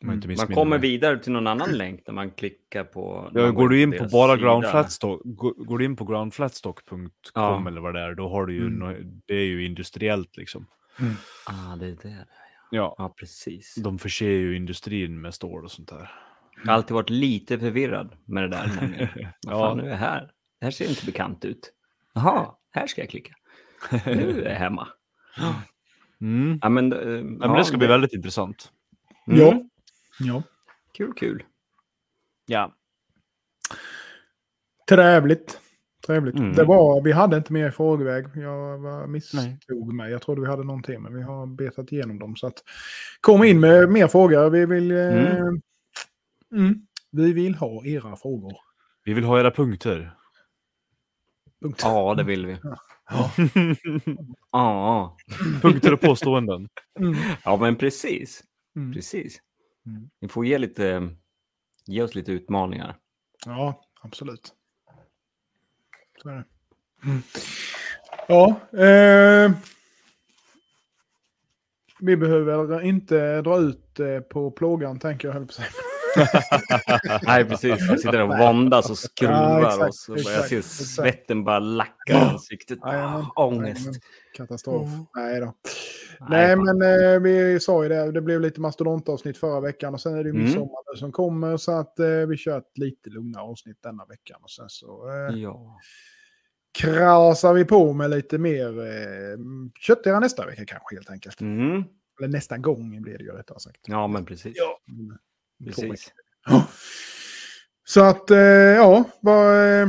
Jag 0.01 0.09
Mm. 0.13 0.15
inte 0.31 0.45
Man 0.47 0.55
kommer 0.55 0.79
mig. 0.79 0.91
vidare 0.91 1.19
till 1.19 1.33
någon 1.33 1.47
annan 1.47 1.73
länk 1.73 2.01
när 2.07 2.15
man 2.15 2.31
klickar 2.31 2.85
på... 2.85 3.31
Ja, 3.35 3.41
man 3.43 3.55
går 3.55 3.69
du 3.69 3.83
in 3.83 3.93
på 3.99 4.09
bara 4.13 4.37
ground 4.37 4.65
sida. 4.65 4.71
flatstock, 4.71 5.21
går, 5.25 5.53
går 5.65 5.79
du 5.79 5.85
in 5.85 5.97
på 5.97 6.05
groundflatstock.com 6.05 7.11
Ja. 7.35 7.69
eller 7.69 7.81
vad 7.81 7.95
det 7.95 8.01
är, 8.01 8.15
då 8.15 8.29
har 8.29 8.47
du 8.47 8.55
ju, 8.55 8.67
Mm. 8.67 8.83
no- 8.89 9.21
det 9.27 9.35
är 9.35 9.45
ju 9.45 9.67
industriellt 9.67 10.37
liksom. 10.37 10.67
Ah, 11.47 11.77
det 11.77 11.87
är 11.87 11.97
det. 12.03 12.27
Ja, 12.71 12.95
Ja, 12.99 13.15
precis. 13.19 13.75
de 13.75 13.99
förser 13.99 14.31
ju 14.31 14.57
industrin 14.57 15.21
med 15.21 15.35
stål 15.35 15.65
och 15.65 15.71
sånt 15.71 15.89
där. 15.89 16.11
Jag 16.65 16.67
har 16.71 16.75
alltid 16.75 16.95
varit 16.95 17.11
lite 17.11 17.59
förvirrad 17.59 18.17
med 18.25 18.43
det 18.43 18.49
där. 18.49 18.67
Vad 19.47 19.55
Ja. 19.55 19.59
fan, 19.61 19.77
nu 19.79 19.85
är 19.85 19.89
jag 19.91 19.97
här. 19.97 20.31
Det 20.61 20.67
här 20.67 20.71
ser 20.71 20.89
inte 20.89 21.07
bekant 21.07 21.45
ut. 21.45 21.73
Jaha, 22.15 22.55
här 22.71 22.87
ska 22.87 23.01
jag 23.03 23.11
klicka. 23.11 23.35
Nu 24.07 24.43
är 24.45 24.51
jag 24.51 24.59
hemma. 24.59 24.89
Mm. 26.21 26.59
Ja, 26.63 26.69
men, 26.69 26.93
eh, 26.93 26.99
Ja, 27.09 27.23
men 27.49 27.53
det 27.53 27.65
ska 27.65 27.77
bli 27.77 27.87
väldigt 27.87 28.13
intressant. 28.15 28.73
Mm. 29.29 29.41
Ja. 29.41 29.63
Ja. 30.21 30.43
Kul, 30.93 31.13
kul. 31.15 31.45
Ja. 32.47 32.73
Trevligt. 34.89 35.61
Trevligt. 36.07 36.39
Mm. 36.39 36.55
Det 36.55 36.65
var, 36.65 37.03
vi 37.03 37.13
hade 37.13 37.37
inte 37.37 37.53
mer 37.53 37.71
frågeväg. 37.71 38.27
Jag 38.35 38.79
var- 38.79 39.07
misstog 39.07 39.93
mig. 39.95 40.11
Jag 40.13 40.23
trodde 40.23 40.41
vi 40.41 40.47
hade 40.47 40.65
någonting, 40.65 41.03
men 41.03 41.15
vi 41.17 41.23
har 41.23 41.47
betat 41.47 41.93
igenom 41.93 42.19
dem. 42.19 42.37
Så 42.37 42.47
att, 42.47 42.63
kom 43.21 43.45
in 43.45 43.61
med 43.61 43.89
mer 43.89 44.09
frågor. 44.09 44.51
Vi 44.51 44.67
vill, 44.67 44.91
eh, 44.91 45.37
Mm. 45.37 45.61
mm, 46.53 46.87
vi 47.11 47.33
vill 47.33 47.55
ha 47.55 47.85
era 47.85 48.17
frågor. 48.17 48.53
Vi 49.05 49.15
vill 49.15 49.25
ha 49.25 49.41
era 49.41 49.51
punkter. 49.51 50.17
Punkt. 51.63 51.81
Ja, 51.85 52.15
det 52.15 52.25
vill 52.25 52.47
vi. 52.47 52.57
Ja, 54.53 55.17
punkter 55.63 55.93
och 55.93 56.01
påståenden. 56.01 56.69
Mm. 57.01 57.15
ja 57.45 57.57
men 57.57 57.77
precis. 57.77 58.45
Mm. 58.77 58.93
Precis. 58.93 59.39
Mm. 59.87 60.11
Vi 60.21 60.29
får 60.29 60.47
ge, 60.47 60.59
lite, 60.59 61.11
ge 61.87 62.03
oss 62.03 62.15
lite 62.15 62.33
utmaningar. 62.33 62.97
Ja, 63.47 63.83
absolut. 64.03 64.53
Så 66.23 66.29
är 66.29 66.35
det. 66.35 66.45
Ja, 68.29 68.61
eh, 68.73 69.53
vi 72.01 72.17
behöver 72.17 72.83
inte 72.83 73.43
dra 73.43 73.59
ut 73.59 74.01
eh, 74.01 74.21
på 74.21 74.51
plågan, 74.51 74.99
tänker 74.99 75.29
jag 75.29 75.33
höll 75.33 75.47
på 75.47 75.53
säga. 75.53 75.69
Nej, 77.23 77.45
precis. 77.45 77.91
Vi 77.91 77.99
sitter 77.99 78.23
och 78.23 78.39
våndas 78.39 78.91
och 78.91 78.99
skruvar 78.99 79.61
Ja, 79.61 79.87
exakt. 79.89 80.09
Och 80.09 80.19
jag 80.19 80.33
exakt, 80.35 80.49
ser 80.49 80.59
exakt. 80.59 80.91
svetten 80.91 81.45
bara 81.45 81.59
lacka 81.59 82.13
i 82.13 82.15
ansiktet. 82.15 82.79
Jajamän. 82.85 83.27
Ah, 83.37 83.45
ångest. 83.45 83.89
Katastrof. 84.37 84.89
Mm. 84.89 85.07
Nej 85.15 85.41
då. 85.41 85.55
Nej, 86.29 86.57
men 86.57 86.83
eh, 86.83 87.21
vi 87.21 87.61
sa 87.61 87.83
ju 87.83 87.89
det. 87.89 88.13
Det 88.13 88.21
blev 88.21 88.41
lite 88.41 88.61
mastodontavsnitt 88.61 89.39
förra 89.39 89.61
veckan 89.61 89.95
och 89.95 90.01
sen 90.01 90.15
är 90.15 90.25
det 90.25 90.29
ju 90.29 90.35
Mm. 90.35 90.43
midsommar 90.45 90.93
nu 90.93 90.99
som 90.99 91.13
kommer. 91.13 91.57
Så 91.57 91.73
att 91.73 91.99
eh, 91.99 92.07
vi 92.09 92.37
kör 92.37 92.59
ett 92.59 92.79
lite 92.79 93.11
lugnare 93.11 93.43
avsnitt 93.43 93.83
denna 93.83 94.05
veckan. 94.05 94.39
Och 94.43 94.51
sen 94.51 94.69
så 94.69 95.09
eh, 95.09 95.39
Ja. 95.39 95.79
krasar 96.79 97.53
vi 97.53 97.65
på 97.65 97.93
med 97.93 98.11
lite 98.11 98.39
mer 98.39 98.81
eh, 98.87 99.39
köttigare 99.81 100.21
nästa 100.21 100.47
vecka 100.47 100.65
kanske 100.67 100.97
helt 100.97 101.11
enkelt. 101.11 101.41
Mm. 101.41 101.85
Eller 102.19 102.29
nästa 102.29 102.57
gång 102.59 103.03
blir 103.03 103.19
det 103.19 103.25
ju 103.25 103.31
rättare 103.33 103.61
sagt. 103.61 103.81
ja, 103.87 104.07
men 104.07 104.25
precis. 104.25 104.53
Ja. 104.57 104.79
precis. 105.67 106.13
Ja. 106.49 106.67
Så 107.85 108.01
att, 108.05 108.31
eh, 108.31 108.39
ja, 108.39 109.05
vad, 109.21 109.81
eh, 109.83 109.89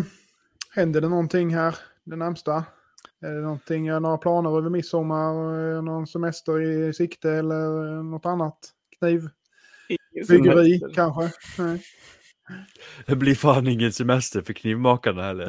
händer 0.75 1.01
det 1.01 1.09
någonting 1.09 1.55
här 1.55 1.75
det 2.03 2.15
närmsta? 2.15 2.63
Är 3.21 3.33
det 3.35 3.41
någonting, 3.41 3.85
några 3.87 4.17
planer 4.17 4.57
över 4.57 4.69
midsommar, 4.69 5.81
någon 5.81 6.07
semester 6.07 6.61
i 6.61 6.93
sikte 6.93 7.31
eller 7.31 8.03
något 8.03 8.25
annat? 8.25 8.57
Kniv, 8.99 9.29
byggeri 10.29 10.79
kanske? 10.95 11.31
Nej. 11.63 11.83
Det 13.05 13.15
blir 13.15 13.35
fan 13.35 13.67
ingen 13.67 13.91
semester 13.91 14.41
för 14.41 14.53
knivmakarna 14.53 15.23
heller. 15.23 15.47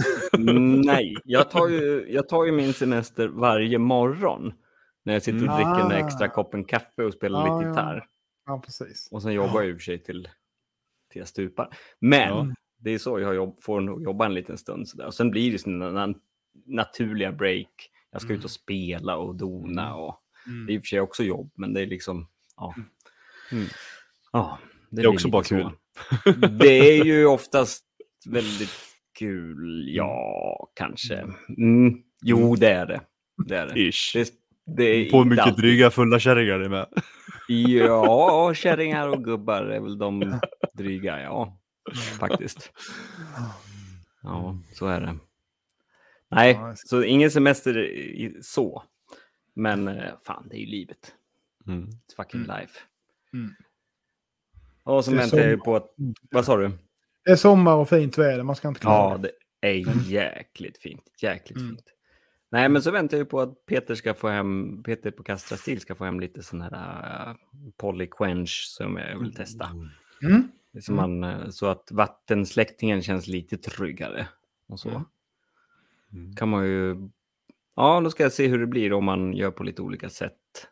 Nej, 0.85 1.17
jag 1.25 1.51
tar, 1.51 1.69
ju, 1.69 2.07
jag 2.13 2.29
tar 2.29 2.45
ju 2.45 2.53
min 2.53 2.73
semester 2.73 3.29
varje 3.29 3.79
morgon. 3.79 4.53
När 5.05 5.13
jag 5.13 5.23
sitter 5.23 5.49
och 5.49 5.55
Mm. 5.55 5.57
dricker 5.57 5.97
Ah. 5.97 6.07
extra 6.07 6.29
koppen 6.29 6.65
kaffe 6.65 7.03
och 7.05 7.13
spelar 7.13 7.47
Ja, 7.47 7.59
lite 7.59 7.67
ja. 7.69 7.71
gitarr. 7.71 8.07
Ja, 8.47 8.63
precis. 8.65 9.09
Och 9.13 9.23
sen 9.23 9.33
jobbar 9.33 9.61
jag 9.61 9.69
i 9.71 9.73
och 9.73 9.77
för 9.77 9.83
sig 9.83 10.03
till, 10.03 10.29
till 11.13 11.19
jag 11.19 11.29
stupar. 11.29 11.69
Men 12.01 12.29
Ja. 12.29 12.55
det 12.81 12.91
är 12.95 12.99
så 12.99 13.21
jag 13.21 13.35
jobb, 13.35 13.57
får 13.63 13.81
nog 13.81 14.03
jobba 14.03 14.27
en 14.27 14.35
liten 14.35 14.59
stund. 14.59 14.89
Sådär. 14.89 15.07
Och 15.07 15.15
sen 15.15 15.31
blir 15.31 15.53
det 15.53 15.59
sådana 15.59 16.07
na- 16.07 16.15
naturliga 16.67 17.33
break. 17.33 17.91
Jag 18.13 18.23
ska 18.23 18.33
ut 18.33 18.45
och 18.45 18.51
spela 18.51 19.17
och 19.17 19.35
dona. 19.35 19.95
Och, 19.95 20.21
Det 20.67 20.73
är 20.73 20.77
i 20.77 20.79
och 20.79 20.83
för 20.83 20.87
sig 20.87 21.01
också 21.01 21.23
jobb, 21.25 21.51
men 21.55 21.75
det 21.75 21.81
är 21.81 21.87
liksom... 21.87 22.27
Ja, 22.57 22.75
Mm. 23.53 23.65
ja 24.33 24.59
det, 24.91 24.97
är 25.01 25.03
blir 25.03 25.09
också 25.13 25.29
bara 25.29 25.45
så. 25.45 25.49
kul. 25.55 25.71
Det 26.59 26.99
är 26.99 27.05
ju 27.05 27.27
oftast 27.37 27.85
väldigt 28.27 28.71
kul, 29.19 29.85
ja, 29.95 30.69
kanske. 30.75 31.17
Mm. 31.59 32.03
Jo, 32.23 32.57
det 32.57 32.71
är 32.71 32.87
det. 32.87 33.01
Det 33.47 33.57
är 33.57 33.67
det. 33.67 33.81
Ish. 33.81 34.13
det, 34.15 34.29
det 34.77 34.85
är 34.85 35.11
På 35.11 35.25
mycket 35.25 35.45
alltid- 35.45 35.65
dryga 35.65 35.91
fulla 35.91 36.19
kärringar 36.19 36.59
det 36.59 36.65
är 36.65 36.69
med. 36.69 36.87
Ja, 37.49 38.55
kärringar 38.57 39.09
och 39.09 39.25
gubbar 39.25 39.63
är 39.63 39.81
väl 39.81 39.99
de 39.99 40.41
dryga, 40.75 41.21
ja. 41.23 41.59
Faktiskt. 42.21 42.73
Ja, 44.23 44.59
så 44.73 44.87
är 44.87 45.01
det. 45.01 45.17
Nej, 46.31 46.53
Ja, 46.53 46.75
så 46.77 47.03
ingen 47.03 47.31
semester 47.31 47.79
i, 47.79 48.39
så. 48.43 48.83
Men 49.55 49.89
eh, 49.89 50.13
fan, 50.27 50.47
det 50.51 50.57
är 50.57 50.61
ju 50.61 50.67
livet. 50.67 51.15
Mm. 51.67 51.85
It's 51.89 52.17
fucking 52.17 52.41
life. 52.41 52.81
Mm. 53.33 53.51
Och 54.83 55.05
så 55.05 55.15
väntar 55.15 55.39
jag 55.39 55.65
på 55.65 55.77
att... 55.77 55.95
Vad 56.31 56.45
sa 56.45 56.57
du? 56.57 56.71
Det 57.25 57.31
är 57.31 57.37
sommar 57.37 57.75
och 57.75 57.89
fint 57.89 58.19
väder, 58.19 58.43
man 58.43 58.57
ska 58.57 58.69
inte 58.69 58.81
Ja, 58.83 59.09
klaga. 59.09 59.19
det 59.61 59.69
är 59.69 60.11
jäkligt 60.11 60.79
fint. 60.79 61.03
Jäkligt 61.23 61.57
Mm. 61.59 61.69
fint. 61.77 61.85
Nej, 62.51 62.69
men 62.69 62.83
så 62.83 62.91
väntar 62.91 63.17
jag 63.17 63.25
ju 63.25 63.29
på 63.31 63.41
att 63.41 63.67
Peter 63.67 63.95
ska 63.95 64.15
få 64.15 64.29
hem, 64.29 64.83
Peter 64.83 65.11
på 65.11 65.23
Castra 65.23 65.57
Steel 65.57 65.81
ska 65.81 65.95
få 65.95 66.05
hem 66.05 66.21
lite 66.21 66.43
sån 66.43 66.61
här 66.61 67.29
uh, 67.31 67.35
Polyquench 67.77 68.65
som 68.69 68.97
jag 68.97 69.19
vill 69.19 69.35
testa. 69.35 69.71
Mm. 70.23 70.49
Är 70.73 70.81
som 70.81 70.97
man, 70.97 71.25
eh, 71.25 71.49
så 71.49 71.67
att 71.67 71.89
vattensläktingen 71.93 73.03
känns 73.03 73.27
lite 73.27 73.57
tryggare. 73.57 74.29
Och 74.69 74.81
så 74.81 75.05
Mm. 76.13 76.37
Kan 76.37 76.49
man 76.49 76.65
ju... 76.67 77.09
Ja, 77.77 78.01
då 78.01 78.11
ska 78.11 78.23
jag 78.23 78.33
se 78.33 78.47
hur 78.49 78.59
det 78.59 78.67
blir 78.67 78.93
om 78.93 79.05
man 79.05 79.33
gör 79.33 79.51
på 79.51 79.63
lite 79.65 79.83
olika 79.83 80.09
sätt. 80.09 80.69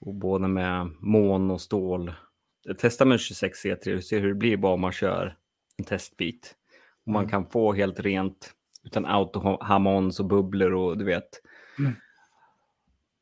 Och 0.00 0.14
både 0.14 0.48
med 0.48 0.90
mån 1.00 1.50
och 1.50 1.60
stål. 1.60 2.14
Jag 2.62 2.78
testar 2.78 3.06
med 3.06 3.20
26 3.20 3.64
C3 3.64 3.96
och 3.96 4.04
ser 4.04 4.20
hur 4.20 4.28
det 4.28 4.34
blir 4.34 4.56
bara 4.56 4.72
om 4.72 4.80
man 4.80 4.92
kör 4.92 5.36
en 5.76 5.84
testbit. 5.84 6.54
Om 7.06 7.12
man 7.12 7.22
Mm. 7.22 7.30
kan 7.30 7.46
få 7.50 7.72
helt 7.72 8.00
rent 8.00 8.54
utan 8.84 9.06
autohamons 9.06 10.20
och 10.20 10.26
bubblor 10.26 10.74
och 10.74 10.98
du 10.98 11.04
vet. 11.04 11.28
Mm. 11.78 11.92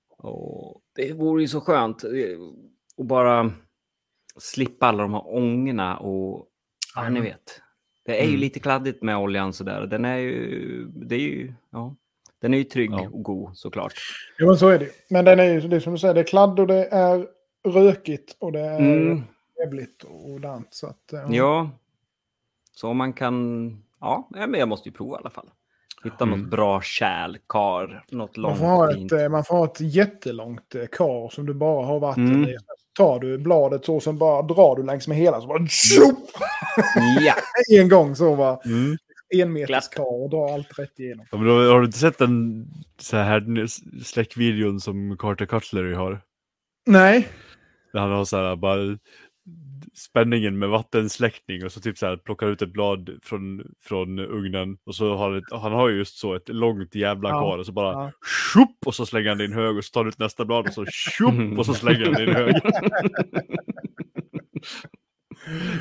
Och 0.08 0.80
det 0.94 1.12
vore 1.12 1.42
ju 1.42 1.48
så 1.48 1.60
skönt 1.60 2.04
eh, 2.04 2.10
att 2.98 3.06
bara 3.06 3.52
slippa 4.36 4.86
alla 4.86 5.02
de 5.02 5.12
här 5.12 5.34
ångorna 5.34 5.96
och 5.98 6.48
ja, 6.94 7.08
ni 7.08 7.20
vet. 7.20 7.60
Det 8.06 8.18
är 8.20 8.22
ju 8.24 8.28
Mm. 8.28 8.40
lite 8.40 8.60
kladdigt 8.60 9.02
med 9.02 9.16
oljan 9.16 9.52
sådär. 9.52 9.86
Den 9.86 10.04
är 10.04 10.16
ju, 10.16 10.84
det 10.94 11.14
är 11.14 11.18
ju, 11.20 11.52
ja, 11.70 11.94
den 12.40 12.54
är 12.54 12.58
ju 12.58 12.64
trygg 12.64 12.90
Ja. 12.92 13.08
och 13.12 13.22
god 13.22 13.56
såklart. 13.56 13.92
Jo, 14.38 14.46
men 14.46 14.56
så 14.56 14.68
är 14.68 14.78
det. 14.78 14.88
Men 15.10 15.24
den 15.24 15.40
är 15.40 15.44
ju, 15.44 15.60
det 15.60 15.76
är 15.76 15.80
som 15.80 15.92
du 15.92 15.98
säger, 15.98 16.14
det 16.14 16.20
är 16.20 16.24
kladd 16.24 16.60
och 16.60 16.66
det 16.66 16.84
är 16.86 17.26
rökigt 17.68 18.36
och 18.38 18.52
det 18.52 18.60
är 18.60 18.78
Mm, 18.80 19.22
trevligt 19.56 20.02
och 20.02 20.40
dant. 20.40 20.68
Så 20.74 20.86
att, 20.86 21.12
eh, 21.12 21.26
ja, 21.30 21.70
så 22.72 22.92
man 22.94 23.12
kan, 23.12 23.68
ja, 24.00 24.28
ja, 24.34 24.46
men 24.46 24.60
jag 24.60 24.68
måste 24.68 24.88
ju 24.88 24.92
prova 24.94 25.16
i 25.16 25.20
alla 25.20 25.30
fall. 25.30 25.50
Hitta 26.04 26.24
Mm. 26.24 26.40
något 26.40 26.48
bra 26.50 26.80
kärl, 26.80 27.36
kar, 27.48 28.04
något 28.10 28.36
Man 28.36 28.42
långt 28.42 28.58
får, 28.58 28.66
ha 28.66 28.92
fint. 28.94 29.12
ett, 29.12 29.20
eh, 29.22 29.28
man 29.28 29.44
får 29.44 29.56
ha 29.56 29.64
ett 29.64 29.80
jättelångt 29.80 30.74
eh, 30.74 30.86
kar 30.92 31.28
som 31.28 31.46
du 31.46 31.54
bara 31.54 31.86
har 31.86 32.00
vatten 32.00 32.28
Mm. 32.34 32.44
i. 32.44 32.56
Tar 32.94 33.20
du 33.20 33.38
bladet 33.38 33.84
så, 33.84 34.00
sen 34.00 34.18
bara 34.18 34.42
drar 34.42 34.76
du 34.76 34.82
längs 34.82 35.08
med 35.08 35.16
hela. 35.16 35.40
Så 35.40 35.46
bara 35.46 35.66
tjopp! 35.66 36.30
Ja, 37.20 37.34
En 37.80 37.88
gång 37.88 38.16
så 38.16 38.34
var 38.34 38.60
Mm. 38.64 38.96
en 39.34 39.52
meters 39.52 39.88
kar 39.88 40.22
och 40.22 40.30
drar 40.30 40.54
allt 40.54 40.78
rätt 40.78 40.98
igenom. 40.98 41.26
Ja, 41.30 41.38
men 41.38 41.46
då, 41.46 41.54
har 41.72 41.80
du 41.80 41.86
inte 41.86 41.98
sett 41.98 42.18
den 42.18 42.66
så 43.00 43.16
här 43.16 43.66
släckvideon 44.04 44.80
som 44.80 45.16
Carter 45.18 45.46
Cutlery 45.46 45.94
har? 45.94 46.20
Nej. 46.86 47.28
Där 47.92 48.00
han 48.00 48.10
har 48.10 48.24
så 48.24 48.36
här 48.36 48.56
bara 48.56 48.98
spänningen 49.94 50.58
med 50.58 50.68
vattensläckning 50.68 51.64
och 51.64 51.72
så 51.72 51.80
typ 51.80 51.98
så 51.98 52.06
här 52.06 52.16
plockar 52.16 52.46
ut 52.46 52.62
ett 52.62 52.72
blad 52.72 53.18
från, 53.22 53.62
från 53.80 54.18
ugnen 54.18 54.76
och 54.86 54.94
så 54.94 55.16
har 55.16 55.36
ett, 55.36 55.44
han 55.50 55.72
har 55.72 55.88
ju 55.88 55.96
just 55.96 56.18
så 56.18 56.34
ett 56.34 56.48
långt 56.48 56.94
jävla 56.94 57.28
Ja, 57.28 57.40
kar 57.40 57.58
och 57.58 57.66
så 57.66 57.72
bara 57.72 57.92
ja. 57.92 58.12
tjopp 58.52 58.86
och 58.86 58.94
så 58.94 59.06
slänger 59.06 59.28
han 59.28 59.38
det 59.38 59.44
i 59.44 59.46
en 59.46 59.52
hög 59.52 59.76
och 59.76 59.84
så 59.84 59.90
tar 59.92 60.04
du 60.04 60.08
ut 60.08 60.18
nästa 60.18 60.44
blad 60.44 60.66
och 60.66 60.74
så 60.74 60.86
tjopp 60.86 61.58
och 61.58 61.66
så 61.66 61.74
slänger 61.74 62.04
han 62.04 62.14
det 62.14 62.22
i 62.24 62.28
en 62.28 62.34
hög. 62.36 62.54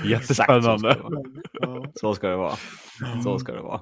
Jättespännande. 0.05 0.97
Så 1.95 2.16
ska 2.16 2.30
det 2.30 2.36
vara. 2.36 2.55
Så 3.24 3.39
ska 3.39 3.53
det 3.53 3.61
vara. 3.61 3.82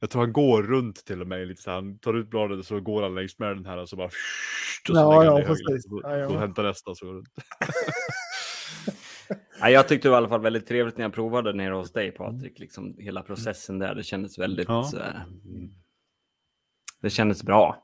Jag 0.00 0.10
tror 0.10 0.22
han 0.22 0.32
går 0.32 0.62
runt 0.62 1.04
till 1.04 1.20
och 1.20 1.26
med 1.26 1.48
lite 1.48 1.62
så 1.62 1.70
här, 1.70 1.74
han 1.76 1.98
tar 1.98 2.14
ut 2.14 2.30
bladet 2.30 2.58
och 2.58 2.64
så 2.64 2.80
går 2.80 3.02
han 3.02 3.14
längs 3.14 3.38
med 3.38 3.56
den 3.56 3.66
här 3.66 3.78
och 3.78 3.88
så 3.88 3.96
bara 3.96 4.06
och 4.06 4.12
så 4.86 4.92
Ja, 4.92 5.14
han 5.16 5.24
ja, 5.24 5.42
precis. 5.46 5.84
Så, 5.84 6.00
Ja, 6.02 6.16
ja. 6.16 6.38
hämtar 6.38 6.62
nästa 6.62 6.94
så 6.94 7.06
går 7.06 7.14
det. 7.14 7.22
Ja, 9.60 9.70
jag 9.70 9.88
tyckte 9.88 10.08
det 10.08 10.10
var 10.10 10.16
i 10.16 10.18
alla 10.18 10.28
fall 10.28 10.40
väldigt 10.40 10.66
trevligt 10.66 10.96
när 10.96 11.04
jag 11.04 11.12
provade 11.12 11.52
nere 11.52 11.74
hos 11.74 11.92
dig 11.92 12.10
Patrik. 12.10 12.58
Liksom, 12.58 12.94
hela 12.98 13.22
processen 13.22 13.78
där, 13.78 13.94
det 13.94 14.02
kändes 14.02 14.38
väldigt... 14.38 14.68
Ja. 14.68 14.90
eh, 14.96 15.10
det 17.02 17.10
kändes 17.10 17.42
bra. 17.42 17.76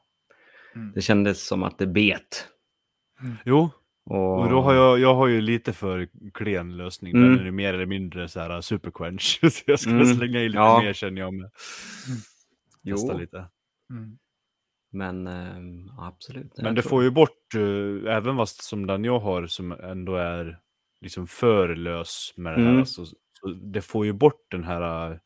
Mm. 0.74 0.92
Det 0.94 1.00
kändes 1.02 1.46
som 1.46 1.62
att 1.62 1.78
det 1.78 1.86
bet. 1.86 2.48
Jo, 3.44 3.70
Och, 4.04 4.40
Och 4.40 4.50
då 4.50 4.60
har 4.60 4.74
jag, 4.74 4.98
jag 4.98 5.14
har 5.14 5.26
ju 5.28 5.40
lite 5.40 5.72
för 5.72 6.08
klen 6.34 6.76
lösning. 6.76 7.16
Mm. 7.16 7.36
Den 7.36 7.46
är 7.46 7.50
mer 7.50 7.74
eller 7.74 7.86
mindre 7.86 8.28
så 8.28 8.40
här 8.40 8.60
superquench. 8.60 9.38
Så 9.52 9.62
jag 9.66 9.80
ska 9.80 9.90
Mm. 9.90 10.06
slänga 10.14 10.40
i 10.40 10.48
lite 10.48 10.58
Ja. 10.58 10.80
mer 10.82 10.92
känner 10.92 11.20
jag 11.20 11.34
med. 11.34 11.50
Testa 12.84 13.12
Jo, 13.12 13.18
lite. 13.18 13.44
Mm. 13.90 14.18
men 14.92 15.26
ja, 15.96 16.06
absolut. 16.06 16.52
Men 16.62 16.74
det 16.74 16.82
får 16.82 17.02
ju 17.02 17.10
bort, 17.10 17.54
eh, 17.54 18.14
även 18.16 18.36
fast 18.36 18.62
som 18.62 18.86
den 18.86 19.04
jag 19.04 19.18
har 19.18 19.46
som 19.46 19.72
ändå 19.72 20.16
är 20.16 20.58
liksom 21.03 21.26
för 21.26 21.74
lös 21.76 22.32
med 22.36 22.53
det 22.59 22.62
här. 22.64 22.70
Mm. 22.72 22.86
Så, 22.86 23.07
så 23.07 23.48
det 23.62 23.82
får 23.82 24.07
ju 24.07 24.12
bort 24.12 24.44
den 24.50 24.64
här 24.64 25.11
eh, 25.12 25.18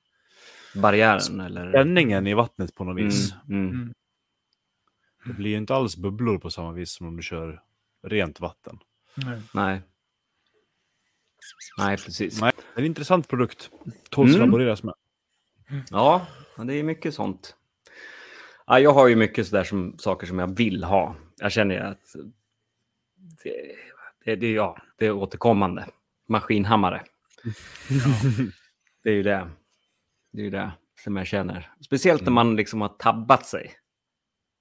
Barriären 0.81 1.41
eller? 1.41 1.71
spänningen 1.71 2.27
i 2.27 2.35
vattnet 2.35 2.75
på 2.75 2.85
något 2.85 2.93
Mm, 2.93 3.05
vis. 3.05 3.35
mm. 3.49 3.69
Mm. 3.71 3.93
Det 5.27 5.33
blir 5.33 5.51
ju 5.51 5.57
inte 5.57 5.75
alls 5.75 5.97
bubblor 5.97 6.39
på 6.39 6.51
samma 6.51 6.73
vis 6.73 6.91
som 6.91 7.07
om 7.07 7.17
du 7.17 7.23
kör 7.23 7.63
rent 8.03 8.41
vatten. 8.41 8.79
Nej. 9.15 9.41
Nej. 9.55 9.81
Nej, 11.79 11.97
precis. 11.97 12.41
Nej, 12.41 12.53
det 12.57 12.81
är 12.81 12.83
en 12.83 12.87
intressant 12.87 13.29
produkt. 13.29 13.71
Tåls 14.11 14.35
Mm. 14.35 14.47
laboreras 14.47 14.83
med. 14.83 14.95
Ja, 15.91 16.27
det 16.65 16.75
är 16.75 16.83
mycket 16.83 17.15
sånt. 17.15 17.57
Ja, 18.67 18.81
jag 18.81 18.93
har 18.93 19.09
ju 19.09 19.17
mycket 19.17 19.47
sådär 19.47 19.65
som 19.65 19.99
saker 19.99 20.27
som 20.27 20.39
jag 20.39 20.57
vill 20.57 20.85
ha. 20.85 21.17
Jag 21.37 21.53
känner 21.53 21.75
ju 21.75 21.81
att 21.81 22.17
det, 23.43 23.77
det, 24.27 24.37
det, 24.37 24.53
ja, 24.53 24.77
det 24.99 25.07
är 25.07 25.13
återkommande. 25.13 25.87
Maskinhammare. 26.29 27.03
Det 29.03 29.11
är 29.11 29.15
ju 29.15 29.23
det. 29.23 29.49
Det 30.33 30.41
är 30.41 30.45
ju 30.45 30.51
det 30.51 30.71
som 31.05 31.17
jag 31.17 31.27
känner. 31.27 31.71
Speciellt 31.85 32.23
när 32.23 32.31
man 32.33 32.57
liksom 32.57 32.81
har 32.81 32.89
tabbat 32.89 33.47
sig 33.47 33.73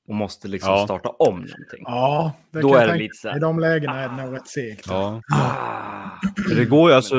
och 0.07 0.15
måste 0.15 0.47
liksom 0.47 0.71
Ja. 0.73 0.85
starta 0.85 1.09
om 1.09 1.35
någonting. 1.35 1.83
Ja, 1.83 2.33
det 2.51 2.61
Då 2.61 2.69
kan 2.69 2.73
jag 2.73 2.81
är 2.83 2.87
det 2.87 2.91
tänka 2.93 3.03
lite 3.03 3.15
så 3.17 3.29
här- 3.29 3.37
I 3.37 3.39
de 3.39 3.59
lägena 3.59 3.99
är 3.99 4.09
det 4.09 4.15
nog 4.25 4.35
rätt 4.35 4.47
segt. 4.47 4.85
Ja. 4.87 5.21
Ah. 5.33 6.09
Det 6.55 6.65
går 6.65 6.89
ju 6.89 6.95
alltså, 6.95 7.15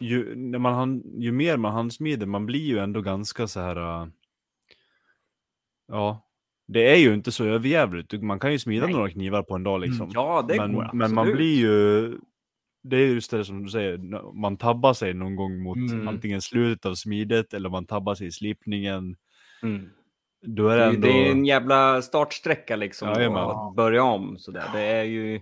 ju, 0.00 0.36
när 0.36 0.58
man, 0.58 0.74
han- 0.74 1.02
ju 1.20 1.32
mer 1.32 1.56
man 1.56 1.72
handsmider, 1.72 2.26
man 2.26 2.46
blir 2.46 2.60
ju 2.66 2.78
ändå 2.78 3.00
ganska 3.00 3.46
så 3.46 3.60
här. 3.60 3.76
äh, 4.02 4.08
ja, 5.88 6.25
det 6.68 6.92
är 6.92 6.96
ju 6.96 7.14
inte 7.14 7.32
så 7.32 7.44
överjävligt. 7.44 8.22
Man 8.22 8.38
kan 8.38 8.52
ju 8.52 8.58
smida 8.58 8.86
Nej. 8.86 8.94
några 8.94 9.10
knivar 9.10 9.42
på 9.42 9.54
en 9.54 9.62
dag 9.62 9.80
liksom. 9.80 10.10
Ja, 10.14 10.44
det 10.48 10.56
men, 10.56 10.72
går 10.72 10.90
men 10.92 11.14
man 11.14 11.18
absolut. 11.18 11.36
blir 11.36 11.58
ju, 11.58 12.18
det 12.82 12.96
är 12.96 13.06
just 13.06 13.30
det 13.30 13.44
som 13.44 13.62
du 13.62 13.70
säger, 13.70 13.98
man 14.40 14.56
tabbar 14.56 14.94
sig 14.94 15.14
någon 15.14 15.36
gång 15.36 15.62
mot 15.62 15.76
Mm. 15.76 16.08
antingen 16.08 16.42
slutet 16.42 16.86
av 16.86 16.94
smidet 16.94 17.54
eller 17.54 17.68
man 17.68 17.86
tabbar 17.86 18.14
sig 18.14 18.26
i 18.26 18.32
slipningen. 18.32 19.16
Mm. 19.62 19.88
Då 20.46 20.68
är 20.68 20.76
Det 20.76 20.84
ändå... 20.84 21.00
det 21.08 21.28
är 21.28 21.30
en 21.30 21.46
jävla 21.46 22.02
startsträcka 22.02 22.76
liksom. 22.76 23.08
Jajamän. 23.08 23.38
att 23.38 23.76
börja 23.76 24.02
om 24.02 24.38
sådär. 24.38 24.64
Det 24.72 24.80
är 24.82 25.04
ju... 25.04 25.40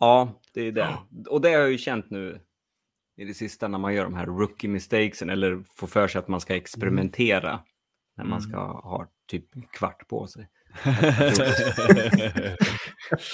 Ja, 0.00 0.40
det 0.54 0.60
är 0.60 0.72
det. 0.72 0.88
Och 1.28 1.40
det 1.40 1.48
har 1.52 1.60
jag 1.60 1.70
ju 1.70 1.78
känt 1.78 2.10
nu 2.10 2.40
i 3.16 3.24
det 3.24 3.34
sista 3.34 3.68
när 3.68 3.78
man 3.78 3.94
gör 3.94 4.04
de 4.04 4.14
här 4.14 4.26
rookie 4.26 4.70
mistakesen 4.70 5.30
eller 5.30 5.64
får 5.76 5.86
för 5.86 6.08
sig 6.08 6.18
att 6.18 6.28
man 6.28 6.40
ska 6.40 6.56
experimentera 6.56 7.60
när 8.16 8.24
man 8.24 8.40
ska 8.42 8.56
ha 8.58 9.06
typ 9.40 9.72
kvart 9.72 10.08
på 10.08 10.26
sig. 10.26 10.48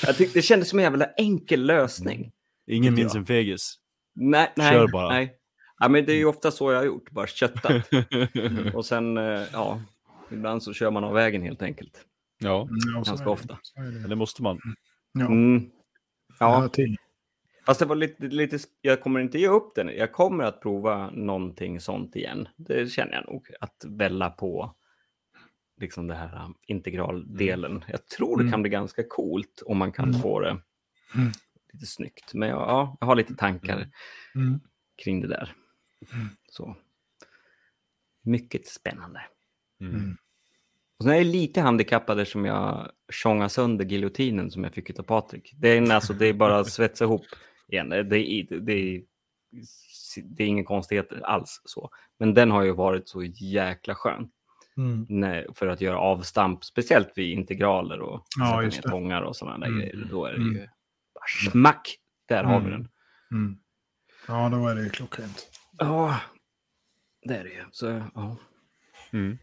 Jag 0.06 0.16
tyckte 0.16 0.38
det 0.38 0.42
kändes 0.42 0.68
som 0.68 0.78
en 0.78 0.82
jävla 0.82 1.06
enkel 1.16 1.66
lösning. 1.66 2.32
Ingen 2.66 2.92
Ja. 2.92 2.96
minns 3.02 3.14
en 3.14 3.26
fegis. 3.26 3.74
Nej, 4.14 4.52
nej, 4.56 4.72
Kör 4.72 4.88
bara. 4.88 5.08
nej. 5.08 5.34
Ja, 5.78 5.88
men 5.88 6.04
det 6.06 6.12
är 6.12 6.16
ju 6.16 6.24
ofta 6.24 6.50
så 6.50 6.72
jag 6.72 6.78
har 6.78 6.84
gjort, 6.84 7.10
bara 7.10 7.26
köttat. 7.26 7.88
Och 8.74 8.86
sen, 8.86 9.16
eh, 9.16 9.42
ja, 9.52 9.80
ibland 10.30 10.62
så 10.62 10.72
kör 10.72 10.90
man 10.90 11.04
av 11.04 11.14
vägen 11.14 11.42
helt 11.42 11.62
enkelt. 11.62 12.04
ja, 12.38 12.62
Mm, 12.62 13.02
Ganska 13.04 13.30
ofta. 13.30 13.58
Det. 13.76 14.08
det 14.08 14.16
måste 14.16 14.42
man. 14.42 14.58
Ja. 15.12 15.26
Mm. 15.26 15.70
Ja. 16.40 16.70
Ja, 16.74 16.80
fast 17.66 17.80
det 17.80 17.86
var 17.86 17.96
lite, 17.96 18.26
lite, 18.26 18.58
jag 18.80 19.00
kommer 19.00 19.20
inte 19.20 19.38
ge 19.38 19.48
upp 19.48 19.74
den. 19.74 19.88
Jag 19.96 20.12
kommer 20.12 20.44
att 20.44 20.60
prova 20.62 21.10
någonting 21.10 21.80
sånt 21.80 22.16
igen. 22.16 22.48
Det 22.56 22.92
känner 22.92 23.12
jag 23.12 23.26
nog, 23.26 23.46
att 23.60 23.84
välla 23.86 24.30
på 24.30 24.74
liksom 25.80 26.06
det 26.06 26.14
här 26.14 26.44
um, 26.44 26.54
integraldelen. 26.66 27.84
Jag 27.88 28.06
tror 28.06 28.36
det 28.36 28.42
Mm. 28.42 28.52
kan 28.52 28.62
bli 28.62 28.70
ganska 28.70 29.04
coolt 29.08 29.62
om 29.66 29.78
man 29.78 29.92
kan 29.92 30.08
Mm. 30.08 30.20
få 30.20 30.40
det 30.40 30.48
Mm. 31.14 31.32
lite 31.72 31.86
snyggt. 31.86 32.34
Men 32.34 32.48
jag, 32.48 32.58
ja, 32.58 32.96
jag 33.00 33.06
har 33.06 33.16
lite 33.16 33.34
tankar 33.34 33.88
Mm. 34.34 34.60
kring 35.04 35.20
det 35.20 35.28
där. 35.28 35.52
Mm. 36.12 36.28
Så. 36.50 36.76
Mycket 38.22 38.66
spännande. 38.66 39.20
Mm. 39.80 40.16
Och 40.98 41.04
sen 41.04 41.12
är 41.12 41.16
jag 41.16 41.26
lite 41.26 41.60
handikappad 41.60 42.28
som 42.28 42.44
jag 42.44 42.90
tjongar 43.12 43.48
sönder 43.48 43.84
giljotinen 43.84 44.50
som 44.50 44.64
jag 44.64 44.74
fick 44.74 44.98
av 44.98 45.02
Patrik. 45.02 45.52
Det 45.56 45.68
är, 45.68 45.92
alltså, 45.92 46.12
det 46.12 46.26
är 46.26 46.32
bara 46.32 46.58
att 46.58 46.70
svetsa 46.70 47.04
ihop 47.04 47.26
igen. 47.68 47.88
Det 47.88 47.96
är, 47.96 48.02
det 48.04 48.18
är, 48.72 49.02
det 50.24 50.42
är 50.42 50.46
ingen 50.46 50.64
konstigheter 50.64 51.20
alls 51.20 51.62
så. 51.64 51.90
Men 52.18 52.34
den 52.34 52.50
har 52.50 52.62
ju 52.62 52.72
varit 52.72 53.08
så 53.08 53.22
jäkla 53.24 53.94
skön 53.94 54.30
Mm. 54.78 55.06
när, 55.08 55.46
för 55.54 55.66
att 55.66 55.80
göra 55.80 55.98
avstamp, 55.98 56.64
speciellt 56.64 57.12
vid 57.14 57.32
integraler 57.38 58.00
och 58.00 58.26
Ja, 58.38 58.46
sätta 58.46 58.60
ner 58.60 58.70
det. 58.82 58.88
tångar 58.90 59.22
och 59.22 59.36
sådana 59.36 59.58
där 59.58 59.66
Mm. 59.66 59.78
grejer. 59.80 60.06
Då 60.10 60.26
är 60.26 60.30
det 60.32 60.36
Mm. 60.36 60.54
ju 60.56 60.66
smack! 61.50 61.96
Där 62.28 62.44
har 62.44 62.60
vi 62.60 62.66
Mm. 62.66 62.70
den. 62.80 62.88
Mm. 63.32 63.58
Ja, 64.28 64.48
då 64.48 64.68
är 64.68 64.74
det 64.74 64.82
ju 64.82 64.90
klockrent. 64.90 65.50
Ja, 65.78 66.20
det 67.22 67.34
är 67.36 67.44
det 67.44 67.50
ju. 67.50 67.64
Så, 67.70 67.86
ja. 68.14 68.36
Mm. 69.12 69.38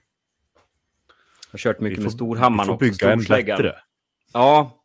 Jag 1.47 1.51
har 1.51 1.57
kört 1.57 1.79
mycket 1.79 1.99
Vi 1.99 2.03
med 2.03 2.11
får- 2.11 2.17
storhammaren 2.17 2.69
och 2.69 2.75
får 2.79 2.85
bygga 2.85 3.11
en 3.13 3.19
storsläggan. 3.19 3.71
Ja. 4.33 4.81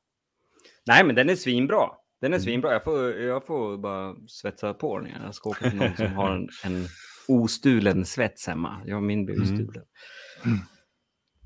Nej, 0.86 1.04
men 1.04 1.14
den 1.14 1.30
är 1.30 1.36
svinbra. 1.36 1.88
Den 2.20 2.34
är 2.34 2.38
svinbra. 2.38 2.72
Jag 2.72 2.84
får, 2.84 3.10
jag 3.12 3.46
får 3.46 3.78
bara 3.78 4.16
svetsa 4.28 4.74
på 4.74 4.98
den. 4.98 5.10
Jag 5.24 5.34
ska 5.34 5.50
åka 5.50 5.70
till 5.70 5.78
någon 5.78 5.96
som 5.96 6.12
har 6.12 6.30
en, 6.36 6.48
en 6.64 6.86
ostulen 7.28 8.04
svets 8.04 8.46
hemma. 8.46 8.82
Jag 8.86 9.02
min 9.02 9.24
blev 9.26 9.38
ju 9.38 9.44
Mm. 9.44 9.56
stulen. 9.56 9.84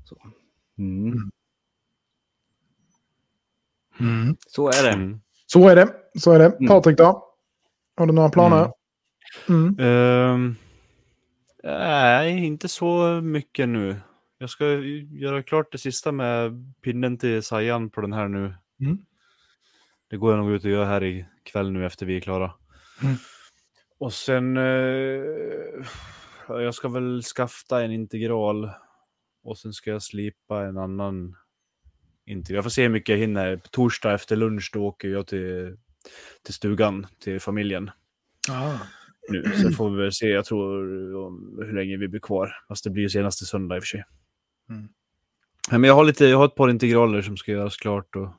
Så. 0.03 0.17
Mm. 0.77 1.31
Mm. 3.99 4.35
Så 4.47 4.67
är 4.67 4.83
det. 4.83 4.91
Mm. 4.91 5.21
Så 5.45 5.69
är 5.69 5.75
det. 5.75 5.93
Så 6.19 6.31
är 6.31 6.39
det. 6.39 6.45
Mm. 6.45 6.67
Patrik 6.67 6.97
då? 6.97 7.35
Har 7.97 8.05
du 8.05 8.13
några 8.13 8.29
planer? 8.29 8.71
Mm. 9.49 9.79
Ehm, 9.79 10.55
nej, 11.63 12.45
inte 12.45 12.67
så 12.67 13.21
mycket 13.21 13.69
nu. 13.69 13.95
Jag 14.37 14.49
ska 14.49 14.65
göra 15.11 15.43
klart 15.43 15.71
det 15.71 15.77
sista 15.77 16.11
med 16.11 16.73
pinnen 16.81 17.17
till 17.17 17.43
Sajan 17.43 17.89
på 17.89 18.01
den 18.01 18.13
här 18.13 18.27
nu. 18.27 18.53
Mm. 18.81 18.97
Det 20.09 20.17
går 20.17 20.31
jag 20.31 20.45
nog 20.45 20.51
ut 20.51 20.63
och 20.63 20.69
göra 20.69 20.85
här 20.85 21.03
ikväll 21.03 21.71
nu 21.71 21.85
efter 21.85 22.05
vi 22.05 22.17
är 22.17 22.21
klara. 22.21 22.51
Mm. 23.03 23.15
Och 23.97 24.13
sen, 24.13 24.57
eh, 24.57 24.63
jag 26.47 26.73
ska 26.75 26.87
väl 26.87 27.21
skafta 27.23 27.83
en 27.83 27.91
integral 27.91 28.71
och 29.45 29.57
sen 29.57 29.73
ska 29.73 29.91
jag 29.91 30.03
slipa 30.03 30.65
en 30.65 30.77
annan 30.77 31.35
integral. 32.25 32.55
Jag 32.55 32.63
får 32.63 32.69
se 32.69 32.81
hur 32.81 32.89
mycket 32.89 33.09
jag 33.09 33.17
hinner. 33.17 33.57
På 33.57 33.67
torsdag 33.67 34.13
efter 34.13 34.35
lunch 34.35 34.69
då 34.73 34.85
åker 34.85 35.07
jag 35.07 35.27
till, 35.27 35.77
till 36.43 36.53
stugan, 36.53 37.07
till 37.19 37.39
familjen. 37.39 37.91
Ah. 38.49 38.77
nu. 39.29 39.43
Sen 39.43 39.71
får 39.71 39.89
vi 39.89 39.97
väl 40.01 40.11
se, 40.11 40.27
jag 40.27 40.45
tror, 40.45 41.15
om 41.15 41.59
hur 41.65 41.73
länge 41.73 41.97
vi 41.97 42.07
blir 42.07 42.19
kvar. 42.19 42.55
Fast 42.67 42.83
det 42.83 42.89
blir 42.89 43.03
ju 43.03 43.09
senaste 43.09 43.45
söndag 43.45 43.75
i 43.75 43.79
och 43.79 43.83
för 43.83 43.87
sig. 43.87 44.03
Mm. 44.69 44.87
Men 45.71 45.83
jag 45.83 45.95
har, 45.95 46.03
lite, 46.03 46.25
jag 46.25 46.37
har 46.37 46.45
ett 46.45 46.55
par 46.55 46.69
integraler 46.69 47.21
som 47.21 47.37
ska 47.37 47.51
göras 47.51 47.77
klart. 47.77 48.15
Och... 48.15 48.29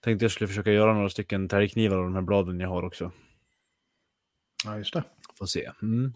Tänkte 0.00 0.24
jag 0.24 0.32
skulle 0.32 0.48
försöka 0.48 0.72
göra 0.72 0.94
några 0.94 1.08
stycken 1.08 1.48
tärgknivar 1.48 1.96
av 1.96 2.04
de 2.04 2.14
här 2.14 2.22
bladen 2.22 2.60
jag 2.60 2.68
har 2.68 2.82
också. 2.82 3.12
Ja, 4.64 4.78
just 4.78 4.94
det. 4.94 5.04
Får 5.38 5.46
se. 5.46 5.70
Mm. 5.82 6.12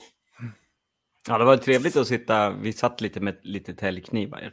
Ja, 1.30 1.38
det 1.38 1.44
var 1.44 1.56
trevligt 1.56 1.96
att 1.96 2.06
sitta. 2.06 2.50
Vi 2.50 2.72
satt 2.72 3.00
lite 3.00 3.20
med 3.20 3.36
lite 3.42 3.74
täljknivar 3.74 4.52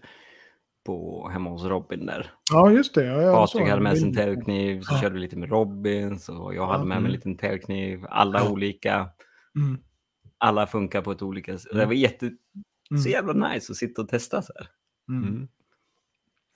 på 0.85 1.29
hemma 1.29 1.49
hos 1.49 1.63
Robin 1.63 2.05
där. 2.05 2.31
Ja, 2.51 2.71
just 2.71 2.95
det. 2.95 3.05
Ja, 3.05 3.33
Patrik 3.35 3.69
hade 3.69 3.81
med 3.81 3.97
sig 3.97 4.07
en 4.07 4.15
täljkniv, 4.15 4.81
så 4.81 4.93
Ja. 4.93 5.01
körde 5.01 5.13
vi 5.15 5.19
lite 5.21 5.37
med 5.37 5.49
Robin, 5.49 6.19
så 6.19 6.51
jag 6.55 6.67
hade 6.67 6.79
med 6.79 6.87
mig 6.87 6.95
en 6.97 7.01
mm. 7.03 7.11
liten 7.11 7.37
täljkniv. 7.37 8.05
Alla 8.09 8.39
Ja. 8.39 8.49
olika, 8.49 9.09
Mm. 9.55 9.79
alla 10.37 10.67
funkar 10.67 11.01
på 11.01 11.11
ett 11.11 11.21
olika 11.21 11.57
sätt. 11.57 11.71
Det 11.73 11.85
var 11.85 11.93
jätte, 11.93 12.31
så 12.89 12.93
Mm. 12.95 13.11
jävla 13.11 13.49
nice 13.49 13.71
att 13.71 13.77
sitta 13.77 14.01
och 14.01 14.09
testa 14.09 14.41
så 14.41 14.53
här. 14.59 14.67
Mm. 15.09 15.27
Mm. 15.29 15.47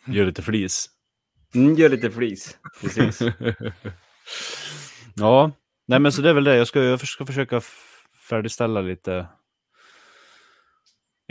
Gör 0.05 0.25
lite 0.25 0.41
flis. 0.41 0.89
Mm, 1.55 1.75
gör 1.75 1.89
lite 1.89 2.11
flis, 2.11 2.57
precis. 2.81 3.21
ja, 5.15 5.51
nej 5.87 5.99
men 5.99 6.11
så 6.11 6.21
det 6.21 6.29
är 6.29 6.33
väl 6.33 6.43
det. 6.43 6.55
Jag 6.55 6.67
ska, 6.67 6.83
jag 6.83 6.99
ska 6.99 7.25
försöka 7.25 7.61
färdigställa 8.29 8.81
lite. 8.81 9.27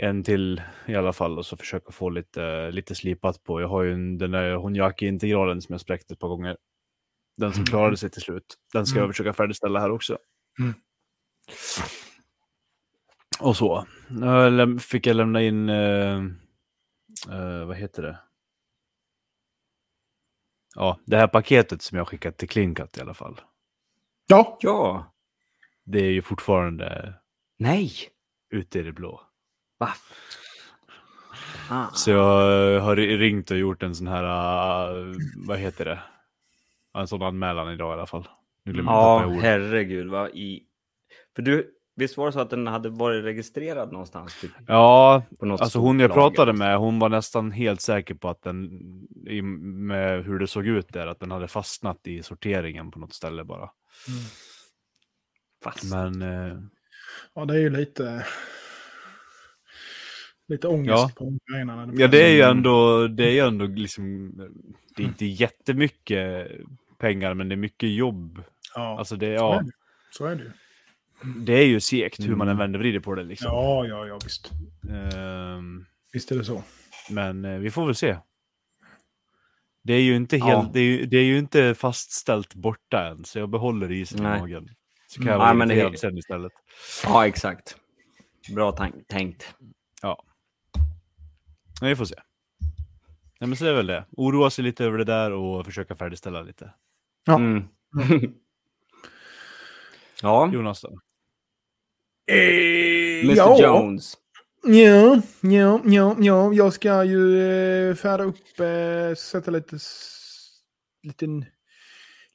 En 0.03 0.23
till 0.23 0.61
i 0.85 0.95
alla 0.95 1.13
fall 1.13 1.37
och 1.37 1.45
så 1.45 1.57
försöka 1.57 1.91
få 1.91 2.09
lite, 2.09 2.71
lite 2.71 2.95
slipat 2.95 3.43
på. 3.43 3.61
Jag 3.61 3.67
har 3.67 3.83
ju 3.83 3.93
en, 3.93 4.17
den 4.17 4.31
där 4.31 4.55
Honjaki-integralen 4.55 5.61
som 5.61 5.73
jag 5.73 5.81
spräckte 5.81 6.13
ett 6.13 6.19
par 6.19 6.27
gånger. 6.27 6.57
Den 7.37 7.53
som 7.53 7.65
klarade 7.65 7.97
sig 7.97 8.09
till 8.09 8.21
slut. 8.21 8.55
Den 8.73 8.85
ska 8.85 8.97
jag 8.97 9.03
Mm. 9.03 9.13
försöka 9.13 9.33
färdigställa 9.33 9.79
här 9.79 9.91
också. 9.91 10.17
Mm. 10.59 10.73
Och 13.39 13.57
så. 13.57 13.87
Jag 14.09 14.81
fick 14.81 15.07
jag 15.07 15.15
lämna 15.15 15.41
in, 15.41 15.69
eh, 15.69 16.17
eh, 17.31 17.65
vad 17.65 17.75
heter 17.77 18.01
det? 18.03 18.19
Ja, 20.75 20.99
det 21.05 21.17
här 21.17 21.27
paketet 21.27 21.81
som 21.81 21.97
jag 21.97 22.07
skickat 22.07 22.37
till 22.37 22.49
Klinkat 22.49 22.97
i 22.97 23.01
alla 23.01 23.13
fall. 23.13 23.41
Ja, 24.27 24.57
Ja, 24.61 25.13
Det 25.83 25.99
är 25.99 26.11
ju 26.11 26.21
fortfarande 26.21 27.13
nej, 27.59 27.91
ute 28.49 28.79
i 28.79 28.83
det 28.83 28.91
blå. 28.93 29.21
Va? 29.81 29.89
Ah. 31.69 31.87
Så 31.93 32.11
jag 32.11 32.79
har 32.81 32.95
ringt 32.95 33.51
och 33.51 33.57
gjort 33.57 33.83
en 33.83 33.95
sån 33.95 34.07
här, 34.07 34.23
uh, 34.95 35.15
vad 35.47 35.57
heter 35.57 35.85
det? 35.85 35.99
En 36.99 37.07
sån 37.07 37.21
anmälan 37.21 37.73
idag 37.73 37.91
i 37.91 37.93
alla 37.93 38.05
fall. 38.07 38.27
Ja, 38.63 39.27
herregud. 39.41 40.07
Vad 40.07 40.29
i... 40.29 40.63
För 41.35 41.41
du, 41.41 41.71
visst 41.95 42.17
var 42.17 42.25
det 42.25 42.31
så 42.31 42.39
att 42.39 42.49
den 42.49 42.67
hade 42.67 42.89
varit 42.89 43.23
registrerad 43.23 43.91
någonstans? 43.91 44.41
Typ, 44.41 44.51
Ja, 44.67 45.23
på 45.39 45.45
något 45.45 45.61
alltså 45.61 45.79
hon 45.79 45.99
jag 45.99 46.09
lager? 46.09 46.21
pratade 46.21 46.53
med, 46.53 46.77
hon 46.77 46.99
var 46.99 47.09
nästan 47.09 47.51
helt 47.51 47.81
säker 47.81 48.13
på 48.15 48.29
att 48.29 48.41
den, 48.43 48.69
i- 49.27 49.41
med 49.41 50.25
hur 50.25 50.39
det 50.39 50.47
såg 50.47 50.67
ut 50.67 50.87
där, 50.93 51.07
att 51.07 51.19
den 51.19 51.31
hade 51.31 51.47
fastnat 51.47 52.07
i 52.07 52.23
sorteringen 52.23 52.91
på 52.91 52.99
något 52.99 53.13
ställe 53.13 53.43
bara. 53.43 53.69
Fast. 55.63 55.91
Men 55.91 56.21
eh, 56.21 56.57
ja, 57.35 57.45
det 57.45 57.53
är 57.53 57.59
ju 57.59 57.69
lite... 57.69 58.25
Lite 60.51 60.67
ångest 60.67 60.89
Ja. 60.89 61.11
på 61.15 61.37
när 61.47 62.01
ja, 62.01 62.07
det 62.07 62.23
är 62.23 62.29
ju 62.33 62.41
Mm. 62.41 62.57
ändå, 62.57 63.07
det 63.07 63.23
är 63.25 63.31
ju 63.31 63.39
ändå 63.39 63.65
liksom, 63.65 64.33
det 64.95 65.03
är 65.03 65.07
inte 65.07 65.25
jättemycket 65.25 66.47
pengar, 66.97 67.33
men 67.33 67.49
det 67.49 67.55
är 67.55 67.57
mycket 67.57 67.89
jobb. 67.91 68.43
Ja, 68.75 68.99
Alltså 68.99 69.15
det, 69.15 69.37
så, 69.39 69.45
är 69.45 69.53
ja, 69.55 69.61
det. 69.65 69.71
så 70.11 70.25
är 70.25 70.35
det 70.35 70.43
ju. 70.43 70.51
det 71.45 71.53
är 71.53 71.65
ju 71.65 71.79
segt 71.79 72.19
hur 72.19 72.35
man 72.35 72.47
än 72.47 72.51
Mm. 72.51 72.57
vänder 72.57 72.79
och 72.79 72.83
vrider 72.83 72.99
på 72.99 73.15
det 73.15 73.23
liksom. 73.23 73.47
Ja, 73.51 73.85
ja, 73.85 74.07
ja, 74.07 74.19
visst. 74.23 74.51
Ehm, 75.13 75.85
Visst 76.13 76.31
är 76.31 76.35
det 76.37 76.43
så. 76.45 76.63
men 77.09 77.45
eh, 77.45 77.57
vi 77.59 77.71
får 77.71 77.85
väl 77.85 77.95
se. 77.95 78.17
Det 79.83 79.93
är 79.93 80.01
ju 80.01 80.15
inte 80.15 80.37
helt, 80.37 80.49
Ja. 80.49 80.69
det, 80.73 80.79
är, 80.79 80.83
ju- 80.83 81.05
det 81.05 81.17
är 81.17 81.23
ju 81.23 81.37
inte 81.37 81.75
fastställt 81.75 82.53
borta 82.55 83.07
än, 83.07 83.25
så 83.25 83.39
jag 83.39 83.49
behåller 83.49 83.91
isen 83.91 84.19
i 84.19 84.21
magen. 84.23 84.69
Så 85.07 85.15
kan 85.15 85.23
Mm. 85.27 85.31
jag 85.31 85.37
vara 85.39 85.53
men 85.53 85.67
det- 85.67 85.73
irriterad 85.73 85.99
sen 85.99 86.17
istället. 86.17 86.51
Ja, 87.03 87.27
exakt. 87.27 87.77
Bra 88.55 88.71
tank- 88.71 89.07
tänkt. 89.07 89.55
Men 91.81 91.89
vi 91.89 91.95
får 91.95 92.05
se. 92.05 92.15
Nej, 93.39 93.47
men 93.47 93.55
så 93.55 93.65
är 93.65 93.73
väl 93.73 93.87
det. 93.87 94.05
Oroa 94.11 94.49
sig 94.49 94.63
lite 94.63 94.85
över 94.85 94.97
det 94.97 95.03
där 95.03 95.31
och 95.31 95.65
försöka 95.65 95.95
färdigställa 95.95 96.41
lite. 96.41 96.73
Ja. 97.25 97.35
Mm. 97.35 97.63
ja, 100.21 100.51
Jonas 100.53 100.81
då? 100.81 100.89
Eh, 102.33 103.23
Mr 103.23 103.35
ja. 103.35 103.61
Jones. 103.61 104.17
Ja, 104.63 105.21
ja, 105.41 105.81
ja, 105.85 106.15
ja, 106.19 106.53
jag 106.53 106.73
ska 106.73 107.03
ju 107.03 107.41
eh, 107.89 107.95
färda 107.95 108.23
upp, 108.23 108.59
eh, 108.59 109.15
sätta 109.15 109.51
lite 109.51 109.77
liten, 111.03 111.45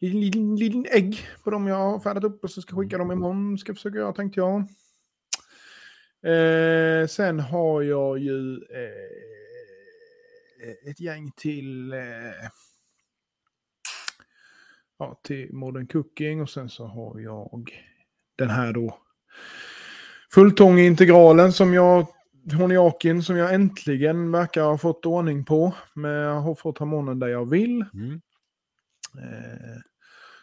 liten, 0.01 0.21
liten, 0.21 0.57
liten 0.57 0.87
ägg 0.91 1.29
på 1.45 1.51
dem 1.51 1.67
jag 1.67 1.77
har 1.77 2.01
färdat 2.01 2.25
upp 2.25 2.45
och 2.45 2.51
så 2.51 2.63
ska 2.63 2.77
skicka 2.77 2.99
dem 2.99 3.13
imorgon. 3.13 3.59
Ska 3.59 3.75
försöka 3.75 3.99
göra 3.99 4.13
tänkte 4.13 4.41
jag. 4.41 4.65
Eh, 6.27 7.07
sen 7.07 7.41
har 7.41 7.83
jag 7.83 8.19
ju 8.19 8.55
eh, 8.55 9.21
ett 10.91 11.01
gäng 11.01 11.33
till, 11.37 11.93
eh, 11.93 12.49
ja, 14.99 15.21
till 15.23 15.53
Modern 15.53 15.87
Cooking 15.87 16.43
och 16.43 16.51
sen 16.51 16.69
så 16.69 16.87
har 16.87 17.21
jag 17.21 17.71
den 18.37 18.51
här 18.51 18.73
då 18.73 18.99
fulltångintegralen 20.35 21.53
som 21.53 21.75
jag 21.75 22.07
Honiakin 22.53 23.23
som 23.23 23.37
jag 23.37 23.55
äntligen 23.55 24.33
verkar 24.33 24.63
ha 24.63 24.79
fått 24.79 25.07
ordning 25.07 25.45
på 25.45 25.75
med 25.95 26.43
hoffrothormonen 26.43 27.19
där 27.19 27.29
jag 27.29 27.51
vill. 27.51 27.85
Mm. 27.95 28.21
Eh, 29.19 29.81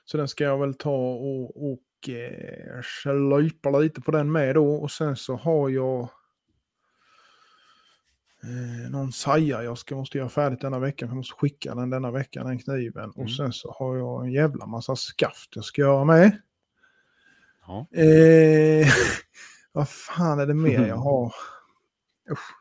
så 0.06 0.18
den 0.18 0.28
ska 0.28 0.44
jag 0.44 0.58
väl 0.58 0.74
ta 0.74 1.14
och, 1.14 1.72
och 1.72 1.80
eh, 2.10 2.82
slöjpa 2.84 3.80
lite 3.80 4.02
på 4.02 4.12
den 4.12 4.32
med 4.32 4.56
då. 4.56 4.76
Och 4.76 4.92
sen 4.92 5.16
så 5.16 5.36
har 5.36 5.70
jag 5.70 6.00
eh, 8.44 8.92
någon 8.92 9.12
saja 9.12 9.64
jag 9.64 9.78
ska, 9.78 9.96
måste 9.96 10.18
göra 10.18 10.30
färdigt 10.30 10.62
denna 10.62 10.80
veckan. 10.80 11.10
Jag 11.10 11.18
måste 11.18 11.36
skicka 11.36 11.76
den 11.76 11.90
denna 11.90 12.12
veckan, 12.12 12.48
den 12.48 12.60
kniven. 12.60 13.04
Mm. 13.04 13.26
Och 13.26 13.32
sen 13.32 13.54
så 13.54 13.72
har 13.72 13.98
jag 13.98 14.26
en 14.26 14.32
jävla 14.32 14.66
massa 14.66 14.96
skaft 14.96 15.56
jag 15.56 15.66
ska 15.66 15.82
göra 15.82 16.06
med. 16.06 16.38
Ja. 17.68 17.88
Eh, 17.92 18.88
vad 19.72 19.90
fan 19.90 20.40
är 20.40 20.48
det 20.48 20.54
mer 20.54 20.88
jag 20.88 20.98
har? 21.10 21.34
Usch. 22.32 22.56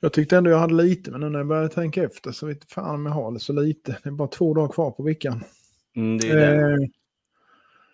Jag 0.00 0.12
tyckte 0.12 0.36
ändå 0.36 0.50
jag 0.50 0.58
hade 0.58 0.74
lite, 0.74 1.10
men 1.10 1.20
nu 1.20 1.28
när 1.28 1.38
jag 1.38 1.46
började 1.46 1.68
tänka 1.68 2.04
efter 2.04 2.32
så 2.32 2.46
vet 2.46 2.72
fan 2.72 2.94
om 2.94 3.06
jag 3.06 3.12
har 3.12 3.32
det 3.32 3.40
så 3.40 3.52
lite. 3.52 3.98
Det 4.02 4.08
är 4.08 4.12
bara 4.12 4.28
två 4.28 4.54
dagar 4.54 4.72
kvar 4.72 4.90
på 4.90 5.02
veckan. 5.02 5.44
Mm, 5.96 6.18
det 6.18 6.30
är 6.30 6.36
det. 6.36 6.72
Eh, 6.72 6.88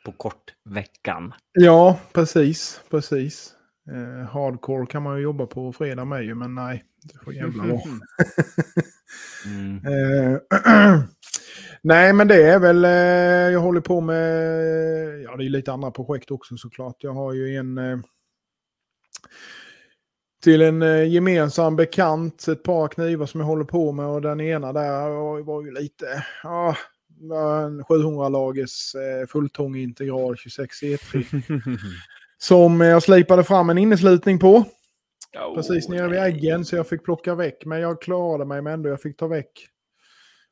På 0.04 0.12
kortveckan. 0.12 1.32
ja, 1.52 1.98
precis, 2.12 2.80
precis. 2.90 3.54
Eh, 3.90 4.28
hardcore 4.28 4.86
kan 4.86 5.02
man 5.02 5.16
ju 5.16 5.22
jobba 5.22 5.46
på 5.46 5.72
fredag 5.72 6.04
med 6.04 6.24
ju, 6.24 6.34
men 6.34 6.54
nej, 6.54 6.84
det 7.02 7.24
får 7.24 7.34
jävla 7.34 7.62
vara. 7.62 7.80
Mm. 9.46 9.80
Eh, 9.86 10.38
Nej, 11.82 12.12
men 12.12 12.28
det 12.28 12.42
är 12.42 12.58
väl, 12.58 12.84
eh, 12.84 13.52
jag 13.52 13.60
håller 13.60 13.80
på 13.80 14.00
med, 14.00 14.24
ja 15.22 15.36
det 15.36 15.44
är 15.44 15.48
lite 15.48 15.72
andra 15.72 15.90
projekt 15.90 16.30
också 16.30 16.56
såklart. 16.56 16.96
Jag 16.98 17.12
har 17.12 17.32
ju 17.32 17.56
en, 17.56 17.78
eh, 17.78 17.98
till 20.42 20.62
en 20.62 21.10
gemensam 21.10 21.76
bekant, 21.76 22.48
ett 22.48 22.62
par 22.62 22.88
knivar 22.88 23.26
som 23.26 23.40
jag 23.40 23.46
håller 23.46 23.64
på 23.64 23.92
med 23.92 24.06
och 24.06 24.22
den 24.22 24.40
ena 24.40 24.72
där 24.72 25.08
var, 25.42 25.64
ju 25.64 25.70
lite, 25.70 26.24
ja, 26.42 26.76
en 27.20 27.84
700 27.84 28.28
lagers 28.28 28.94
eh, 28.94 29.26
fulltång 29.26 29.76
integral 29.76 30.36
26 30.36 30.82
E3. 30.82 31.24
som 32.38 32.80
jag 32.80 33.02
slipade 33.02 33.44
fram 33.44 33.70
en 33.70 33.78
inneslutning 33.78 34.38
på. 34.38 34.64
Precis 35.54 35.88
nere 35.88 36.08
vid 36.08 36.18
äggen 36.18 36.64
så 36.64 36.76
jag 36.76 36.88
fick 36.88 37.04
plocka 37.04 37.34
väck. 37.34 37.64
Men 37.64 37.80
jag 37.80 38.02
klarade 38.02 38.44
mig 38.44 38.62
med 38.62 38.74
ändå. 38.74 38.88
Jag 38.88 39.00
fick 39.00 39.16
ta 39.16 39.26
väck 39.26 39.68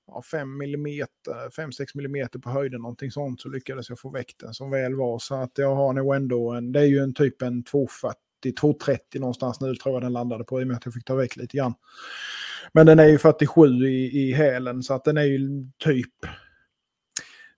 ja, 0.07 0.23
5 0.23 0.59
millimeter, 0.59 1.49
5-6 1.57 1.87
millimeter 1.95 2.39
på 2.39 2.51
höjden, 2.51 2.81
någonting 2.81 3.11
sånt. 3.11 3.41
Så 3.41 3.49
lyckades 3.49 3.89
jag 3.89 3.99
få 3.99 4.11
väck 4.11 4.35
den 4.41 4.55
som 4.55 4.71
väl 4.71 4.95
var. 4.95 5.19
Så 5.19 5.35
att 5.35 5.53
jag 5.55 5.75
har 5.75 5.93
nog 5.93 6.15
ändå 6.15 6.53
en, 6.53 6.73
det 6.73 6.81
är 6.81 6.85
ju 6.85 6.99
en 6.99 7.15
typ 7.15 7.43
en 7.43 7.65
240, 7.65 8.19
230 8.61 9.21
någonstans 9.21 9.61
nu 9.61 9.75
tror 9.75 9.95
jag 9.95 10.03
den 10.03 10.13
landade 10.13 10.45
på 10.45 10.61
i 10.61 10.65
och 10.65 10.69
med 10.69 10.77
att 10.77 10.85
jag 10.85 10.95
fick 10.95 11.05
ta 11.05 11.15
väck 11.15 11.37
lite 11.37 11.57
grann. 11.57 11.75
Men 12.73 12.87
den 12.87 12.99
är 12.99 13.07
ju 13.07 13.19
47 13.19 13.67
i, 13.69 14.29
i 14.29 14.33
hälen 14.33 14.83
så 14.83 14.95
att 14.95 15.05
den 15.05 15.17
är 15.17 15.25
ju 15.25 15.67
typ 15.79 16.15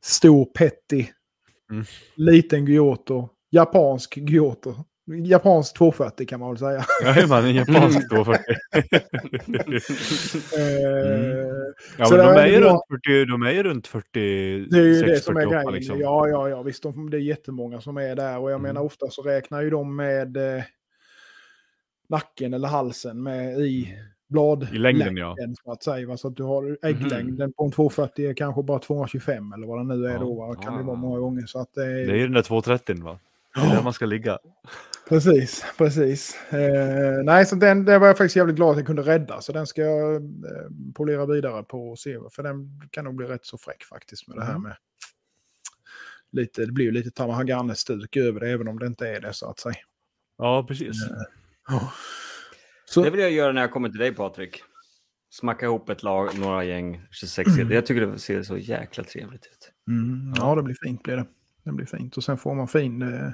stor 0.03 0.45
petty. 0.45 1.07
Mm. 1.71 1.85
Liten 2.15 2.67
Giotto. 2.67 3.29
Japansk 3.51 4.17
Giotto. 4.17 4.75
Japansk 5.25 5.77
240 5.77 6.27
kan 6.27 6.41
man 6.41 6.49
väl 6.51 6.59
säga. 6.59 6.85
Jajamän, 7.05 7.45
en 7.45 7.55
japansk 7.55 8.09
240. 8.11 8.55
Eh, 10.59 11.61
Ja, 11.99 12.05
Så 12.05 12.17
men 12.17 12.27
de 12.27 12.33
är, 12.33 12.37
är 12.39 12.47
ju 12.47 12.61
runt 12.61 12.83
40, 12.91 13.25
de 13.25 13.43
är 13.43 13.51
ju 13.51 13.63
runt 13.63 13.87
40, 13.87 14.07
Det 14.71 14.79
är 14.79 14.83
ju 14.85 15.03
det 15.03 15.17
som 15.21 15.37
är 15.37 15.41
48 15.41 15.57
grejen. 15.63 15.73
liksom. 15.75 16.01
Ja, 16.01 16.29
ja, 16.29 16.49
ja, 16.49 16.63
visst. 16.63 16.83
De, 16.83 17.11
det 17.11 17.17
är 17.17 17.21
jättemånga 17.21 17.81
som 17.81 17.97
är 17.97 18.17
där. 18.17 18.39
Och 18.39 18.51
jag 18.51 18.59
Mm. 18.61 18.63
menar 18.63 18.81
ofta 18.87 19.11
så 19.11 19.23
räknar 19.23 19.63
ju 19.63 19.71
de 19.71 19.97
med 19.97 20.37
eh, 20.37 20.63
nacken 22.09 22.55
eller 22.55 22.69
halsen 22.69 23.23
med 23.23 23.61
i 23.61 23.99
blad. 24.31 24.69
I 24.73 24.79
längden, 24.79 25.17
ja. 25.17 25.37
Så 25.65 25.73
att 25.73 25.83
säga. 25.83 26.17
Så 26.17 26.29
att 26.29 26.37
du 26.37 26.43
har 26.43 26.79
ägglängden 26.83 27.53
på 27.53 27.65
en 27.65 27.71
240 27.73 28.31
är 28.31 28.35
kanske 28.35 28.63
bara 28.63 28.79
225 28.79 29.53
eller 29.53 29.67
vad 29.67 29.79
det 29.79 29.97
nu 29.97 30.07
är 30.07 30.13
Ja. 30.13 30.19
då. 30.19 30.35
Va? 30.35 30.55
Kan 30.55 30.75
det 30.75 30.81
Ah. 30.81 30.87
vara 30.87 30.97
många 30.97 31.19
gånger. 31.19 31.47
Så 31.47 31.59
att 31.61 31.75
det 31.75 31.85
är... 31.85 32.07
Det 32.07 32.13
är 32.13 32.17
ju 32.17 32.23
den 32.23 32.33
där 32.33 32.43
230 32.43 33.03
va? 33.05 33.19
Det 33.55 33.61
är 33.61 33.75
där 33.77 33.83
man 33.83 33.93
ska 33.93 34.07
ligga. 34.07 34.39
Precis, 35.09 35.65
precis. 35.79 36.37
Eh, 36.53 37.23
nej, 37.25 37.47
så 37.47 37.57
den, 37.57 37.85
det 37.85 37.99
var 37.99 38.07
jag 38.07 38.19
faktiskt 38.19 38.37
jävligt 38.37 38.57
glad 38.57 38.71
att 38.71 38.77
jag 38.77 38.87
kunde 38.87 39.03
rädda. 39.03 39.41
Så 39.41 39.53
den 39.53 39.67
ska 39.67 39.83
jag 39.83 40.15
eh, 40.15 40.21
polera 40.95 41.27
vidare 41.27 41.63
på 41.63 41.91
och 41.91 41.99
se. 41.99 42.19
För 42.33 42.43
den 42.43 42.81
kan 42.91 43.05
nog 43.05 43.15
bli 43.15 43.27
rätt 43.27 43.45
så 43.47 43.59
fräck 43.59 43.85
faktiskt 43.85 44.29
med 44.29 44.37
det 44.37 44.45
här 44.45 44.51
Mm. 44.51 44.63
med... 44.63 44.77
Lite, 46.33 46.67
det 46.67 46.73
blir 46.73 46.85
ju 46.85 46.91
lite 46.93 47.11
Tamahagane-stuk 47.11 48.17
över 48.17 48.41
det, 48.41 48.51
även 48.51 48.69
om 48.69 48.79
det 48.79 48.87
inte 48.87 49.09
är 49.09 49.21
det 49.21 49.33
så 49.33 49.51
att 49.51 49.59
säga. 49.59 49.75
Ja, 50.39 50.65
precis. 50.69 50.97
Så, 52.91 53.03
Det 53.03 53.11
vill 53.11 53.21
jag 53.21 53.31
göra 53.31 53.53
när 53.53 53.61
jag 53.61 53.71
kommer 53.71 53.89
till 53.89 53.99
dig 53.99 54.15
Patrik. 54.15 54.63
Smacka 55.31 55.67
ihop 55.67 55.89
ett 55.89 56.03
lag, 56.03 56.39
några 56.39 56.65
gäng 56.65 57.01
26 57.11 57.51
Jag 57.71 57.87
tycker 57.87 58.07
det 58.07 58.19
ser 58.19 58.43
så 58.43 58.57
jäkla 58.57 59.05
trevligt 59.05 59.47
ut. 59.47 59.73
mm, 59.89 60.35
ja, 60.37 60.55
det 60.55 60.63
blir 60.63 60.77
fint 60.85 61.03
blir 61.03 61.17
det. 61.17 61.27
Det 61.65 61.73
blir 61.73 61.87
fint. 61.87 62.17
Och 62.17 62.25
sen 62.25 62.39
får 62.39 62.55
man 62.55 62.69
fin... 62.69 63.03
Eh, 63.03 63.31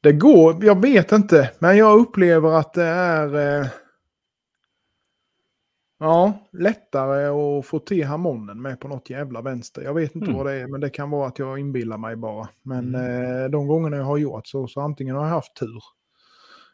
det 0.00 0.12
går, 0.12 0.64
jag 0.64 0.82
vet 0.82 1.12
inte, 1.12 1.50
men 1.58 1.76
jag 1.76 1.98
upplever 2.00 2.48
att 2.58 2.72
det 2.74 2.84
är... 2.84 3.60
Eh, 3.60 3.66
Ja, 6.00 6.48
lättare 6.52 7.24
att 7.58 7.66
få 7.66 7.78
till 7.78 8.04
harmonen 8.04 8.62
med 8.62 8.80
på 8.80 8.88
något 8.88 9.10
jävla 9.10 9.42
vänster. 9.42 9.82
Jag 9.82 9.94
vet 9.94 10.14
inte 10.14 10.26
Mm. 10.26 10.36
vad 10.36 10.46
det 10.46 10.52
är, 10.52 10.66
men 10.66 10.80
det 10.80 10.90
kan 10.90 11.10
vara 11.10 11.28
att 11.28 11.38
jag 11.38 11.58
inbillar 11.58 11.98
mig 11.98 12.16
bara. 12.16 12.48
Men 12.62 12.94
eh, 12.94 13.44
de 13.50 13.66
gångerna 13.66 13.96
jag 13.96 14.04
har 14.04 14.16
gjort 14.18 14.46
så, 14.46 14.66
så 14.68 14.80
antingen 14.80 15.16
har 15.16 15.22
jag 15.22 15.30
haft 15.30 15.56
tur 15.56 15.82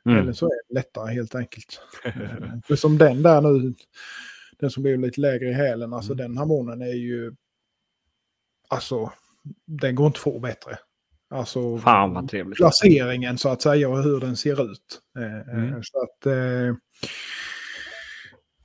Mm. 0.06 0.18
eller 0.18 0.32
så 0.32 0.46
är 0.46 0.50
det 0.68 0.74
lättare 0.74 1.14
helt 1.14 1.34
enkelt. 1.34 1.80
Eh, 2.04 2.12
För 2.66 2.76
som 2.76 2.98
den 2.98 3.22
där 3.22 3.40
nu, 3.40 3.74
den 4.58 4.70
som 4.70 4.82
blev 4.82 5.00
lite 5.00 5.20
lägre 5.20 5.48
i 5.48 5.52
hälen, 5.52 5.92
alltså 5.92 6.12
Mm. 6.12 6.22
den 6.26 6.36
harmonen 6.38 6.82
är 6.82 6.94
ju... 6.94 7.32
Alltså, 8.68 9.12
den 9.66 9.94
går 9.94 10.06
inte 10.06 10.16
att 10.16 10.20
få 10.22 10.38
bättre. 10.38 10.78
Alltså, 11.30 11.78
Fan 11.78 12.14
vad 12.14 12.28
trevligt. 12.28 12.56
placeringen 12.56 13.38
så 13.38 13.48
att 13.48 13.62
säga 13.62 13.88
och 13.88 14.02
hur 14.02 14.20
den 14.20 14.36
ser 14.36 14.72
ut. 14.72 15.00
Eh, 15.18 15.54
Mm. 15.54 15.82
Så 15.82 16.02
att... 16.02 16.26
Eh, 16.26 16.74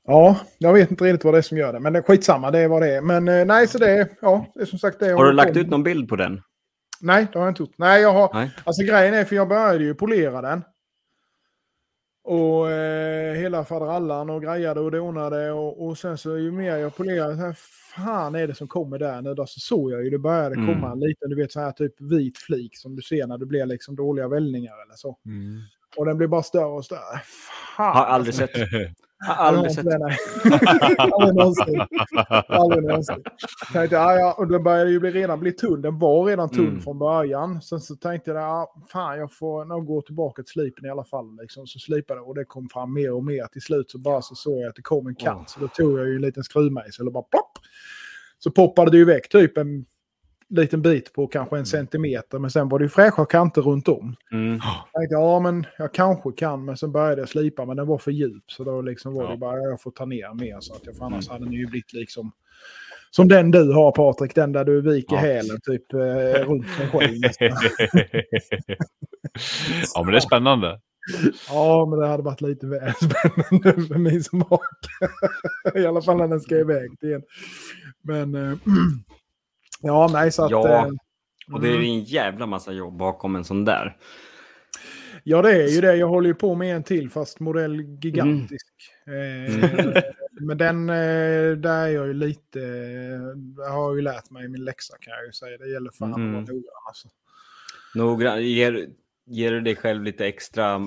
ja, 0.03 0.39
jag 0.57 0.73
vet 0.73 0.91
inte 0.91 1.03
riktigt 1.03 1.23
vad 1.23 1.33
det 1.33 1.37
är 1.37 1.41
som 1.41 1.57
gör 1.57 1.73
det, 1.73 1.79
men 1.79 2.03
skitsamma, 2.03 2.51
det 2.51 2.59
är 2.59 2.67
vad 2.67 2.81
det 2.81 2.95
är. 2.95 3.01
Men 3.01 3.27
eh, 3.27 3.45
nej, 3.45 3.67
så 3.67 3.77
det 3.77 3.89
är, 3.91 4.07
ja, 4.21 4.45
det 4.55 4.61
är 4.61 4.65
som 4.65 4.79
sagt 4.79 4.99
det. 4.99 5.11
Har 5.11 5.25
du 5.25 5.31
lagt 5.33 5.57
ut 5.57 5.67
någon 5.69 5.83
bild 5.83 6.09
på 6.09 6.15
den? 6.15 6.41
Nej, 7.01 7.27
det 7.33 7.39
har 7.39 7.45
jag 7.45 7.51
inte 7.51 7.63
gjort. 7.63 7.77
Nej, 7.77 8.01
jag 8.01 8.13
har... 8.13 8.29
Nej. 8.33 8.51
Alltså 8.63 8.83
grejen 8.83 9.13
är, 9.13 9.25
för 9.25 9.35
jag 9.35 9.47
började 9.47 9.83
ju 9.83 9.93
polera 9.95 10.41
den. 10.41 10.63
Och 12.29 12.71
eh, 12.71 13.33
hela 13.35 13.65
faderallan 13.65 14.29
och 14.29 14.41
grejade 14.41 14.79
och 14.79 14.91
donade 14.91 15.51
och, 15.51 15.87
och 15.87 15.97
sen 15.97 16.17
så 16.17 16.37
ju 16.37 16.51
mer 16.51 16.77
jag 16.77 16.95
polerade, 16.95 17.35
så 17.35 17.41
här, 17.41 17.53
fan 17.95 18.35
är 18.35 18.47
det 18.47 18.55
som 18.55 18.67
kommer 18.67 18.99
där 18.99 19.21
nu? 19.21 19.33
Då 19.33 19.45
så 19.45 19.59
såg 19.59 19.91
jag 19.91 20.03
ju 20.03 20.09
det 20.09 20.19
började 20.19 20.55
Mm. 20.55 20.67
komma 20.67 20.91
en 20.91 20.99
liten, 20.99 21.29
du 21.29 21.35
vet 21.35 21.51
så 21.51 21.59
här 21.59 21.71
typ 21.71 22.01
vit 22.01 22.37
flik 22.37 22.77
som 22.77 22.95
du 22.95 23.01
ser 23.01 23.27
när 23.27 23.37
det 23.37 23.45
blir 23.45 23.65
liksom 23.65 23.95
dåliga 23.95 24.27
vällningar 24.27 24.73
eller 24.85 24.95
så. 24.95 25.17
Mm. 25.25 25.59
Och 25.97 26.05
den 26.05 26.17
blir 26.17 26.27
bara 26.27 26.43
större 26.43 26.65
och 26.65 26.85
större. 26.85 27.21
Fan, 27.77 27.95
Har 27.95 28.05
aldrig 28.05 28.41
alltså. 28.41 28.57
sett. 28.57 28.69
Har 29.27 29.33
aldrig 29.35 29.71
sett. 29.75 29.85
det, 29.85 29.97
nej. 29.99 30.17
aldrig 30.97 31.35
någonsin. 31.35 31.81
Aldrig 32.47 32.83
någonsin. 32.83 33.23
Tänkte, 33.73 33.95
ja, 33.95 34.15
ja, 34.15 34.33
och 34.37 34.47
den 34.47 34.63
började 34.63 34.91
ju 34.91 34.99
redan 34.99 35.39
bli 35.39 35.51
tunn. 35.51 35.81
Den 35.81 35.99
var 35.99 36.25
redan 36.25 36.49
tunn 36.49 36.67
Mm. 36.67 36.81
från 36.81 36.99
början. 36.99 37.61
Sen 37.61 37.79
så 37.79 37.95
tänkte 37.95 38.31
jag, 38.31 38.39
ja, 38.41 38.73
fan 38.91 39.17
jag 39.19 39.33
får 39.33 39.65
nog 39.65 39.85
gå 39.85 40.01
tillbaka 40.01 40.43
till 40.43 40.51
slipen 40.51 40.85
i 40.85 40.89
alla 40.89 41.03
fall. 41.03 41.37
Liksom. 41.41 41.67
Så 41.67 41.79
slipade 41.79 42.21
och 42.21 42.35
det 42.35 42.45
kom 42.45 42.69
fram 42.69 42.93
mer 42.93 43.13
och 43.13 43.23
mer. 43.23 43.47
Till 43.47 43.61
slut 43.61 43.91
så 43.91 43.97
bara 43.99 44.21
så 44.21 44.35
såg 44.35 44.61
jag 44.61 44.69
att 44.69 44.75
det 44.75 44.81
kom 44.81 45.07
en 45.07 45.15
kant. 45.15 45.39
Åh. 45.39 45.45
Så 45.47 45.59
då 45.59 45.67
tog 45.67 45.99
jag 45.99 46.07
ju 46.07 46.15
en 46.15 46.21
liten 46.21 46.43
skruvmejsel 46.43 47.07
och 47.07 47.13
bara 47.13 47.23
plopp. 47.23 47.51
Så 48.39 48.51
poppade 48.51 48.91
det 48.91 48.97
ju 48.97 49.03
iväg 49.03 49.29
typ 49.29 49.57
en 49.57 49.85
liten 50.49 50.81
bit 50.81 51.13
på 51.13 51.27
kanske 51.27 51.57
en 51.57 51.65
centimeter. 51.65 52.39
Men 52.39 52.51
sen 52.51 52.69
var 52.69 52.79
det 52.79 52.85
ju 52.85 52.89
fräscha 52.89 53.25
kanter 53.25 53.61
runt 53.61 53.87
om. 53.87 54.15
Mm. 54.31 54.59
Jag 54.93 55.01
tänkte, 55.01 55.13
ja 55.15 55.39
men 55.39 55.65
jag 55.77 55.93
kanske 55.93 56.31
kan, 56.31 56.65
men 56.65 56.77
sen 56.77 56.91
började 56.91 57.21
jag 57.21 57.29
slipa, 57.29 57.65
men 57.65 57.77
den 57.77 57.87
var 57.87 57.97
för 57.97 58.11
djup. 58.11 58.43
Så 58.47 58.63
då 58.63 58.81
liksom 58.81 59.13
var 59.13 59.23
Ja. 59.23 59.31
det 59.31 59.37
bara, 59.37 59.59
jag 59.59 59.81
får 59.81 59.91
ta 59.91 60.05
ner 60.05 60.33
mer 60.33 60.57
så 60.59 60.73
att 60.73 60.85
jag, 60.85 60.95
för 60.97 61.05
annars 61.05 61.29
hade 61.29 61.43
den 61.45 61.53
ju 61.53 61.67
blivit 61.67 61.93
liksom 61.93 62.31
som 63.11 63.27
den 63.27 63.51
du 63.51 63.73
har 63.73 63.91
Patrik, 63.91 64.35
den 64.35 64.51
där 64.51 64.65
du 64.65 64.81
viker 64.81 65.15
Ja. 65.15 65.21
hälen 65.21 65.61
typ 65.63 65.93
eh, 65.93 65.99
runt 66.47 66.65
dig 66.77 66.87
själv. 66.87 67.15
ja, 69.95 70.03
men 70.03 70.11
det 70.11 70.17
är 70.17 70.19
spännande. 70.19 70.79
Ja, 71.49 71.85
men 71.89 71.99
det 71.99 72.07
hade 72.07 72.23
varit 72.23 72.41
lite 72.41 72.67
väl 72.67 72.93
spännande 72.93 73.87
för 73.87 73.97
min 73.97 74.23
smak. 74.23 74.61
I 75.75 75.85
alla 75.85 76.01
fall 76.01 76.17
när 76.17 76.27
den 76.27 76.39
ska 76.41 76.55
iväg 76.55 76.99
till 76.99 77.13
en. 77.13 77.21
Men 78.01 78.35
eh, 78.35 78.57
ja, 79.79 80.09
nej 80.13 80.31
så 80.31 80.45
att... 80.45 80.51
Ja, 80.51 80.85
eh, 80.85 80.91
Och 81.53 81.61
det 81.61 81.67
är 81.67 81.75
mm. 81.75 81.83
en 81.85 82.03
jävla 82.03 82.45
massa 82.45 82.71
jobb 82.71 82.97
bakom 82.97 83.35
en 83.35 83.43
sån 83.43 83.65
där. 83.65 83.97
Ja, 85.23 85.41
det 85.41 85.63
är 85.63 85.67
ju 85.67 85.81
det. 85.81 85.95
Jag 85.95 86.07
håller 86.07 86.27
ju 86.27 86.35
på 86.35 86.55
med 86.55 86.75
en 86.75 86.83
till, 86.83 87.09
fast 87.09 87.39
modell 87.39 87.81
gigantisk. 87.81 88.67
Mm. 89.07 89.63
Eh, 89.63 90.03
men 90.41 90.57
den, 90.57 90.89
eh, 90.89 91.57
där 91.57 91.83
är 91.83 91.87
jag 91.87 92.07
ju 92.07 92.13
lite... 92.13 92.59
Jag 93.57 93.69
har 93.71 93.95
ju 93.95 94.01
lärt 94.01 94.29
mig 94.29 94.47
min 94.47 94.63
läxa 94.63 94.97
kan 94.99 95.13
jag 95.13 95.25
ju 95.25 95.31
säga. 95.31 95.57
Det 95.57 95.69
gäller 95.69 95.91
fan 95.91 96.13
Mm. 96.13 96.29
att 96.29 96.33
vara 96.33 96.41
noggrann 96.41 96.83
alltså. 96.87 97.07
Noggrann, 97.95 98.43
ger, 98.43 98.89
ger 99.29 99.51
du 99.51 99.61
dig 99.61 99.75
själv 99.75 100.03
lite 100.03 100.27
extra 100.27 100.79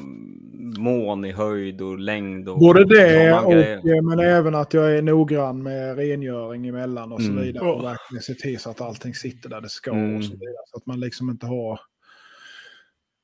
mån 0.78 1.24
i 1.24 1.32
höjd 1.32 1.80
och 1.80 1.98
längd? 1.98 2.48
Och 2.48 2.58
Både 2.58 2.84
det 2.84 3.32
och 3.32 3.52
eh, 3.52 4.02
men 4.02 4.18
även 4.20 4.54
att 4.54 4.74
jag 4.74 4.96
är 4.96 5.02
noggrann 5.02 5.62
med 5.62 5.96
rengöring 5.96 6.66
emellan 6.68 7.12
och 7.12 7.22
så 7.22 7.30
Mm. 7.30 7.42
vidare. 7.42 7.70
Och 7.72 7.84
verkligen 7.84 8.22
se 8.22 8.34
till 8.34 8.58
så 8.58 8.70
att 8.70 8.80
allting 8.80 9.14
sitter 9.14 9.48
där 9.48 9.60
det 9.60 9.68
ska 9.68 9.90
Mm. 9.90 10.16
och 10.16 10.24
så 10.24 10.32
vidare. 10.32 10.54
Så 10.66 10.76
att 10.76 10.86
man 10.86 11.00
liksom 11.00 11.30
inte 11.30 11.46
har... 11.46 11.80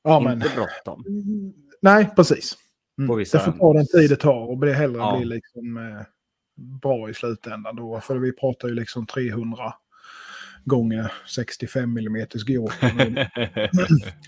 Ja, 0.03 0.19
men... 0.19 0.33
Inte 0.33 0.49
bråttom. 0.55 1.03
Mm, 1.07 1.53
Nej, 1.81 2.09
precis. 2.15 2.57
Mm. 3.01 3.17
vissa- 3.17 3.37
Det 3.37 3.43
får 3.43 3.51
ta 3.51 3.73
den 3.73 3.85
tid 3.85 4.09
det 4.09 4.15
tar 4.15 4.49
och 4.49 4.57
bli 4.57 4.73
hellre 4.73 4.97
Ja. 4.97 5.17
bli 5.17 5.25
liksom 5.25 5.77
eh, 5.77 6.05
bra 6.81 7.09
i 7.09 7.13
slutändan 7.13 7.75
då. 7.75 7.99
För 7.99 8.17
vi 8.17 8.31
pratar 8.31 8.67
ju 8.67 8.73
liksom 8.73 9.05
300 9.05 9.73
gånger 10.65 11.11
65 11.27 11.97
mm 11.97 12.27
gård 12.47 12.71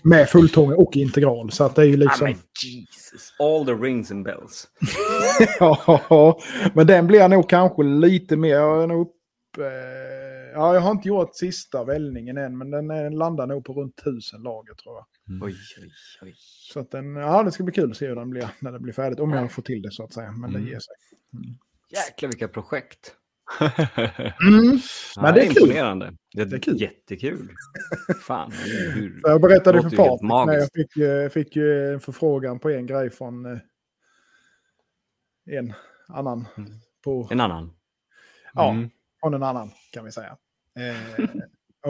med 0.02 0.28
fulltång 0.28 0.72
och 0.72 0.96
integral. 0.96 1.50
Så 1.52 1.64
att 1.64 1.74
det 1.76 1.82
är 1.82 1.86
ju 1.86 1.94
Ah, 1.94 1.96
liksom... 1.96 2.24
men 2.24 2.38
Jesus. 2.64 3.34
All 3.38 3.66
the 3.66 3.72
rings 3.72 4.10
and 4.10 4.24
bells. 4.24 4.68
ja, 5.60 6.38
men 6.74 6.86
den 6.86 7.06
blir 7.06 7.28
nog 7.28 7.48
kanske 7.48 7.82
lite 7.82 8.36
mer... 8.36 8.48
Jag 8.54 8.82
är 8.82 8.86
nog 8.86 9.00
upp, 9.06 9.14
eh, 9.58 9.64
ja, 10.54 10.74
jag 10.74 10.80
har 10.80 10.90
inte 10.90 11.08
gjort 11.08 11.36
sista 11.36 11.84
vällningen 11.84 12.36
än, 12.36 12.58
men 12.58 12.70
den, 12.70 12.88
den 12.88 13.14
landar 13.18 13.46
nog 13.46 13.64
på 13.64 13.72
runt 13.72 13.98
1000 14.00 14.42
lager 14.42 14.74
tror 14.74 14.94
jag. 14.94 15.06
Oj, 15.42 15.54
oj, 15.82 15.90
oj. 16.22 16.34
Så 16.72 16.80
att 16.80 16.90
den, 16.90 17.16
ja, 17.16 17.42
det 17.42 17.52
ska 17.52 17.64
bli 17.64 17.72
kul 17.74 17.90
att 17.90 17.96
se 17.96 18.06
hur 18.06 18.16
den 18.16 18.30
blir 18.30 18.48
när 18.60 18.72
det 18.72 18.78
blir 18.80 18.92
färdigt. 18.92 19.20
Om 19.20 19.30
jag 19.32 19.52
får 19.52 19.62
till 19.62 19.82
det 19.82 19.90
så 19.92 20.04
att 20.04 20.12
säga. 20.12 20.32
Men 20.32 20.50
Mm. 20.50 20.64
det 20.64 20.70
ger 20.70 20.78
sig. 20.78 20.94
Jäklar 21.90 22.28
vilka 22.28 22.48
projekt. 22.48 23.14
Mm. 23.60 24.78
Ja, 25.16 25.22
Men 25.22 25.34
det 25.34 25.40
är 25.46 25.50
kul. 25.54 25.62
imponerande. 25.62 26.14
Det 26.34 26.42
är, 26.42 26.46
Det 26.46 26.56
är 26.56 26.60
kul. 26.60 26.80
Jättekul. 26.80 27.48
Fan, 28.22 28.52
hur... 28.94 29.20
Jag 29.22 29.40
berättade 29.40 29.82
för 29.82 29.90
Patrik 29.96 30.22
när 30.46 30.54
jag 30.54 30.68
fick, 30.74 30.96
eh, 30.96 31.28
fick 31.28 31.56
ju 31.56 31.92
en 31.94 32.00
förfrågan 32.00 32.58
på 32.58 32.70
en 32.70 32.86
grej 32.86 33.10
från 33.10 33.46
eh, 33.46 33.58
en 35.50 35.72
annan. 36.08 36.46
Mm. 36.56 36.70
På, 37.04 37.28
En 37.30 37.40
annan. 37.40 37.72
Ja, 38.54 38.70
Mm. 38.70 38.90
från 39.20 39.34
en 39.34 39.42
annan 39.42 39.70
kan 39.92 40.04
vi 40.04 40.12
säga. 40.12 40.36
Eh, 40.78 41.24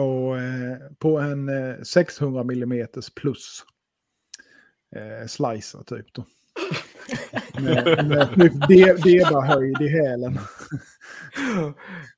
och 0.01 0.37
eh, 0.39 0.77
på 0.99 1.19
en 1.19 1.49
eh, 1.49 1.81
600 1.83 2.41
mm 2.41 2.87
plus 3.15 3.63
eh, 4.95 5.27
slicer 5.27 5.83
typ 5.83 6.13
då. 6.13 6.25
med, 7.61 8.07
med 8.07 8.29
de- 8.69 8.93
deba-höjd 9.03 9.81
i 9.81 9.87
hälen. 9.87 10.39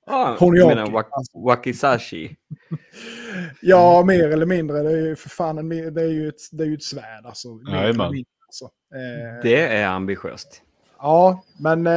Ah, 0.08 0.38
du 0.40 0.66
menar 0.68 0.92
wak 0.92 1.08
wakizashi? 1.46 2.36
Ja, 3.62 4.04
mer 4.04 4.30
eller 4.32 4.46
mindre. 4.46 4.82
Det 4.84 4.90
är 4.92 5.06
ju 5.08 5.16
för 5.16 5.30
fan 5.30 5.58
en, 5.58 5.70
det 5.70 6.02
är 6.02 6.12
ju 6.12 6.28
ett, 6.28 6.42
det 6.52 6.64
är 6.64 6.68
ju 6.68 6.74
ett 6.74 6.84
svärd 6.84 7.26
alltså. 7.26 7.48
Mindre, 7.54 8.24
alltså. 8.48 8.66
Eh, 8.66 9.42
Det 9.44 9.68
är 9.68 9.88
ambitiöst. 9.88 10.62
Ja, 11.00 11.44
men 11.60 11.88
eh, 11.88 11.94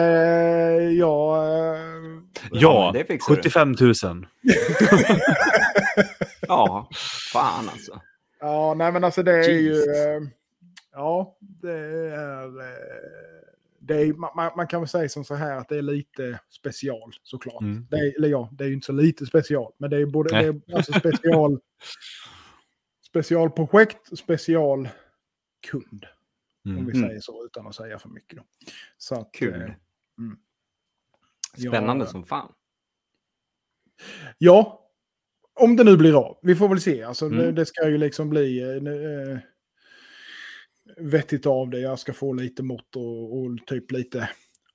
ja... 0.98 1.44
Eh, 1.46 1.80
Ja, 2.50 2.90
du. 2.94 3.18
75 3.36 3.74
000. 3.80 3.94
Ja, 6.48 6.88
fan 7.32 7.68
alltså. 7.72 8.00
ja, 8.40 8.74
nej 8.74 8.92
men 8.92 9.04
alltså 9.04 9.22
det 9.22 9.32
är 9.32 9.48
ju... 9.50 9.62
Jesus. 9.62 9.86
Eh, 9.96 10.20
ja, 10.92 11.36
det 11.40 11.72
är... 12.14 12.60
eh, 12.60 13.37
är 13.94 14.12
man, 14.12 14.52
man- 14.56 14.66
kan 14.66 14.80
väl 14.80 14.88
säga 14.88 15.08
som 15.08 15.24
så 15.24 15.34
här 15.34 15.56
att 15.56 15.68
det 15.68 15.76
är 15.78 15.82
lite 15.82 16.40
special 16.50 17.12
såklart. 17.22 17.62
Mm. 17.62 17.86
Det 17.90 17.96
är, 17.96 18.16
eller 18.18 18.28
ja, 18.28 18.48
det 18.52 18.64
är 18.64 18.68
ju 18.68 18.74
inte 18.74 18.86
så 18.86 18.92
lite 18.92 19.26
special, 19.26 19.72
men 19.78 19.90
det 19.90 19.96
är 19.96 20.06
både 20.06 20.28
det 20.40 20.46
är 20.46 20.60
alltså 20.76 20.92
special, 20.92 21.60
specialprojekt 23.06 24.08
och 24.08 24.18
specialkund. 24.18 24.92
Om 26.64 26.70
Mm. 26.72 26.86
vi 26.86 26.92
Mm. 26.98 27.08
säger 27.08 27.20
så 27.20 27.44
utan 27.44 27.66
att 27.66 27.74
säga 27.74 27.98
för 27.98 28.08
mycket. 28.08 28.36
Då. 28.38 28.44
Så 28.98 29.14
att, 29.14 29.32
Kul. 29.32 29.54
eh, 29.54 29.60
mm. 30.18 30.38
Ja, 31.56 31.70
Spännande 31.70 32.06
som 32.06 32.24
fan. 32.24 32.52
Ja, 34.38 34.84
om 35.54 35.76
det 35.76 35.84
nu 35.84 35.96
blir 35.96 36.18
av. 36.26 36.38
Vi 36.42 36.54
får 36.54 36.68
väl 36.68 36.80
se. 36.80 37.02
Alltså, 37.02 37.28
det, 37.28 37.42
Mm. 37.42 37.54
det 37.54 37.66
ska 37.66 37.88
ju 37.88 37.98
liksom 37.98 38.30
bli 38.30 38.60
eh, 38.62 38.68
eh, 38.68 39.38
vettigt 41.00 41.46
av 41.46 41.70
det. 41.70 41.80
Jag 41.80 41.98
ska 41.98 42.12
få 42.12 42.32
lite 42.32 42.62
mått 42.62 42.96
och, 42.96 43.38
och 43.38 43.58
typ 43.66 43.90
lite, 43.92 44.28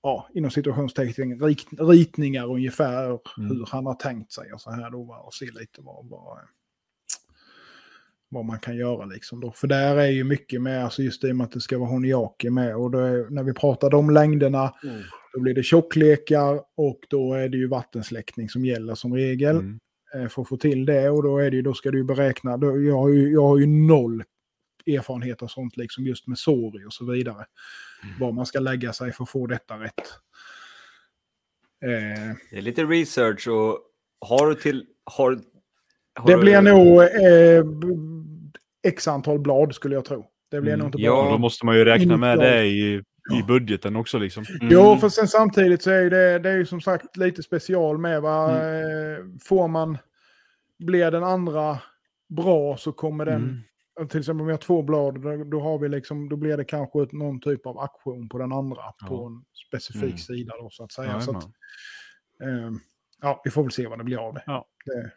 ja, 0.03 0.29
inom 0.33 0.51
situationstecken, 0.51 1.39
rik, 1.39 1.67
ritningar 1.79 2.51
ungefär 2.51 3.05
Mm. 3.05 3.19
hur 3.49 3.65
han 3.69 3.85
har 3.85 3.93
tänkt 3.95 4.31
sig 4.31 4.53
och 4.53 4.61
så 4.61 4.71
här 4.71 4.89
då. 4.91 5.21
Och 5.25 5.33
se 5.33 5.45
lite 5.45 5.81
vad, 5.81 6.09
vad, 6.09 6.37
vad 8.29 8.45
man 8.45 8.59
kan 8.59 8.75
göra 8.75 9.05
liksom 9.05 9.39
då. 9.39 9.51
För 9.51 9.67
där 9.67 9.95
är 9.97 10.07
ju 10.07 10.23
mycket 10.23 10.61
med, 10.61 10.83
alltså 10.83 11.01
just 11.03 11.21
det 11.21 11.27
i 11.27 11.31
och 11.31 11.35
med 11.35 11.45
att 11.45 11.51
det 11.51 11.61
ska 11.61 11.77
vara 11.77 11.89
honiaki 11.89 12.49
med. 12.49 12.75
Och 12.75 12.91
då 12.91 12.97
är, 12.99 13.29
när 13.29 13.43
vi 13.43 13.53
pratar 13.53 13.89
de 13.89 14.09
längderna, 14.09 14.73
då 15.33 15.39
blir 15.39 15.53
det 15.53 15.63
tjocklekar 15.63 16.61
och 16.77 16.99
då 17.09 17.33
är 17.33 17.49
det 17.49 17.57
ju 17.57 17.67
vattensläckning 17.67 18.49
som 18.49 18.65
gäller 18.65 18.95
som 18.95 19.13
regel 19.15 19.55
Mm. 19.55 19.79
eh, 20.15 20.27
för 20.27 20.41
att 20.41 20.47
få 20.47 20.57
till 20.57 20.85
det. 20.85 21.09
Och 21.09 21.23
då, 21.23 21.37
är 21.37 21.49
det 21.51 21.55
ju, 21.55 21.61
då 21.61 21.73
ska 21.73 21.91
du 21.91 22.03
beräkna, 22.03 22.57
då, 22.57 22.81
jag, 22.81 22.97
har 22.97 23.09
ju, 23.09 23.31
jag 23.31 23.41
har 23.47 23.57
ju 23.57 23.65
noll 23.67 24.23
erfarenhet 24.87 25.41
av 25.41 25.47
sånt, 25.47 25.77
liksom 25.77 26.05
just 26.05 26.27
med 26.27 26.37
sorg 26.37 26.85
och 26.85 26.93
så 26.93 27.05
vidare. 27.11 27.45
Var 28.19 28.31
man 28.31 28.45
ska 28.45 28.59
lägga 28.59 28.93
sig 28.93 29.11
för 29.11 29.23
att 29.23 29.29
få 29.29 29.47
detta 29.47 29.79
rätt. 29.79 29.99
Eh, 31.85 32.35
Det 32.51 32.57
är 32.57 32.61
lite 32.61 32.83
research 32.83 33.47
och 33.47 33.79
har 34.29 34.47
du 34.49 34.55
till... 34.55 34.85
Har, 35.05 35.39
har 36.19 36.27
det 36.27 36.35
du- 36.35 36.41
blir 36.41 36.61
nog 36.61 37.01
eh, 37.01 37.63
x 38.87 39.07
antal 39.07 39.39
blad 39.39 39.75
skulle 39.75 39.95
jag 39.95 40.05
tro. 40.05 40.25
Det 40.51 40.61
blir 40.61 40.73
Mm. 40.73 40.79
nog 40.79 40.87
inte 40.87 41.01
Ja. 41.01 41.11
bara... 41.15 41.25
Och 41.25 41.31
då 41.31 41.37
måste 41.37 41.65
man 41.65 41.77
ju 41.77 41.85
räkna 41.85 42.17
med 42.17 42.39
det 42.39 42.65
i, 42.65 42.93
i 43.39 43.43
budgeten 43.47 43.95
också 43.95 44.17
liksom. 44.19 44.45
Mm. 44.61 44.67
Jo, 44.73 44.97
för 44.97 45.09
sen 45.09 45.27
samtidigt 45.27 45.81
så 45.81 45.89
är 45.91 46.09
det, 46.09 46.39
det 46.39 46.49
är 46.49 46.55
ju 46.57 46.65
som 46.65 46.81
sagt 46.81 47.17
lite 47.17 47.43
special 47.43 47.97
med 47.97 48.21
va. 48.21 48.51
Eh, 48.51 49.17
Får 49.43 49.67
man, 49.67 49.97
blir 50.79 51.11
den 51.11 51.23
andra 51.23 51.77
bra 52.29 52.77
så 52.77 52.91
kommer 52.91 53.25
den, 53.25 53.35
Mm. 53.43 53.59
Till 54.09 54.19
exempel 54.19 54.41
om 54.41 54.47
vi 54.47 54.53
har 54.53 54.57
två 54.57 54.81
blad, 54.81 55.21
då, 55.21 55.43
då, 55.43 55.59
har 55.59 55.79
vi 55.79 55.89
liksom, 55.89 56.29
då 56.29 56.35
blir 56.35 56.57
det 56.57 56.65
kanske 56.65 57.07
någon 57.11 57.39
typ 57.41 57.65
av 57.65 57.79
aktion 57.79 58.29
på 58.29 58.37
den 58.37 58.51
andra 58.53 58.81
på 59.07 59.15
Ja. 59.15 59.25
en 59.27 59.43
specifik 59.67 60.03
Mm. 60.03 60.17
sida 60.17 60.53
då 60.61 60.69
så 60.71 60.83
att 60.83 60.91
säga. 60.91 61.21
Så 61.21 61.37
att, 61.37 61.43
eh, 62.43 62.71
ja, 63.21 63.41
vi 63.43 63.51
får 63.51 63.63
väl 63.63 63.71
se 63.71 63.87
vad 63.87 63.97
det 63.97 64.03
blir 64.03 64.27
av 64.27 64.33
det. 64.33 64.43
Ja. 64.45 64.65
det 64.85 65.11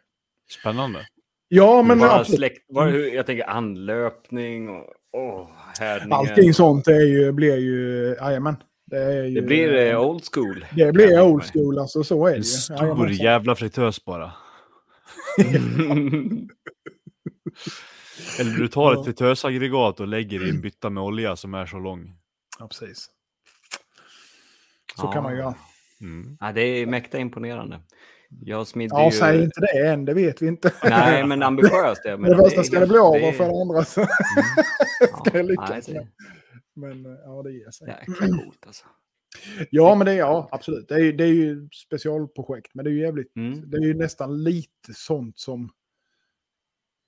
Spännande. 0.61 1.07
ja, 1.47 1.83
men 1.83 1.99
bara 1.99 2.25
släkt, 2.25 2.67
bara 2.67 2.89
hur, 2.89 3.13
jag 3.15 3.25
tänker 3.25 3.49
anlöpning 3.49 4.69
och 4.69 4.85
åh, 5.11 5.47
härdningar. 5.79 6.17
allting 6.17 6.53
sånt 6.53 6.87
är 6.87 7.01
ju, 7.01 7.31
blir 7.31 7.57
ju, 7.57 8.15
jajamän. 8.19 8.55
Det, 8.85 9.27
ju, 9.27 9.41
Det 9.41 9.47
blir 9.47 9.73
eh, 9.91 10.01
old 10.01 10.23
school. 10.33 10.65
det 10.75 10.91
blir 10.93 11.21
old 11.21 11.43
school, 11.43 11.79
alltså 11.79 12.03
så 12.03 12.25
är 12.27 12.31
det 12.31 12.37
En 12.37 12.43
stor 12.43 13.09
jävla 13.11 13.55
fritös 13.55 14.05
bara. 14.05 14.31
Eller 18.39 18.51
du 18.51 18.67
tar 18.67 18.93
ett 18.99 19.05
fritösaggregat 19.05 19.99
och 19.99 20.07
lägger 20.07 20.45
i 20.47 20.49
en 20.49 20.61
bytta 20.61 20.89
med 20.89 21.03
olja 21.03 21.35
som 21.35 21.53
är 21.53 21.65
så 21.65 21.79
lång. 21.79 22.15
Ja, 22.59 22.67
precis. 22.67 23.09
Så 24.95 25.05
Ja. 25.05 25.11
kan 25.11 25.23
man 25.23 25.37
göra. 25.37 25.55
Mm. 26.01 26.37
ja, 26.39 26.51
det 26.51 26.61
är 26.61 26.85
mäkta 26.85 27.17
imponerande. 27.17 27.79
Jag 28.29 28.67
smidde 28.67 28.95
Ja, 28.95 29.05
ju... 29.05 29.11
säg 29.11 29.43
inte 29.43 29.61
det 29.61 29.87
än, 29.87 30.05
det 30.05 30.13
vet 30.13 30.41
vi 30.41 30.47
inte. 30.47 30.73
Nej, 30.83 31.25
men 31.27 31.43
ambitiöst. 31.49 32.01
Jag 32.05 32.19
menar, 32.19 32.35
det 32.37 32.43
första 32.43 32.63
ska 32.63 32.79
det 32.79 32.87
bli 32.87 32.97
av 32.97 33.13
det 33.13 33.29
och 33.29 33.35
för 33.35 33.43
det 33.43 33.61
andra 33.61 33.83
så 33.85 34.01
ja, 34.99 35.07
ska 35.25 35.29
det 35.37 35.43
lyckas. 35.43 35.87
nej, 35.87 35.95
med. 35.95 36.07
Men 36.75 37.05
eh, 37.05 37.19
ja, 37.25 37.43
det 37.43 37.51
ger 37.51 37.71
sig. 37.71 37.87
Jäkla 37.87 38.27
coolt 38.27 38.63
alltså. 38.65 38.85
Ja, 39.71 39.95
men 39.95 40.05
det 40.05 40.11
är 40.11 40.17
ja, 40.17 40.49
absolut. 40.51 40.87
Det 40.87 40.95
är, 40.95 40.99
ju- 40.99 41.11
det 41.11 41.23
är 41.23 41.27
ju 41.33 41.69
specialprojekt, 41.85 42.71
men 42.73 42.85
det 42.85 42.91
är 42.91 42.93
ju 42.93 43.01
jävligt. 43.01 43.35
Mm. 43.35 43.69
Det 43.69 43.77
är 43.77 43.81
ju 43.81 43.93
nästan 43.93 44.43
lite 44.43 44.93
sånt 44.93 45.39
som 45.39 45.69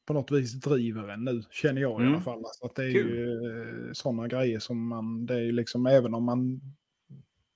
på 0.10 0.14
något 0.14 0.32
vis 0.32 0.54
driver 0.54 1.08
en 1.08 1.24
nu, 1.24 1.44
känner 1.52 1.82
jag 1.82 2.02
i 2.02 2.04
Mm. 2.04 2.14
alla 2.14 2.24
fall. 2.24 2.46
Alltså 2.46 2.66
att 2.66 2.76
det 2.76 2.84
är 2.86 2.92
Kul. 2.92 3.10
ju 3.18 3.90
sådana 3.94 4.28
grejer 4.28 4.60
som 4.60 4.88
man, 4.88 5.26
det 5.26 5.34
är 5.34 5.40
ju 5.40 5.52
liksom 5.52 5.86
även 5.86 6.14
om 6.14 6.24
man, 6.24 6.62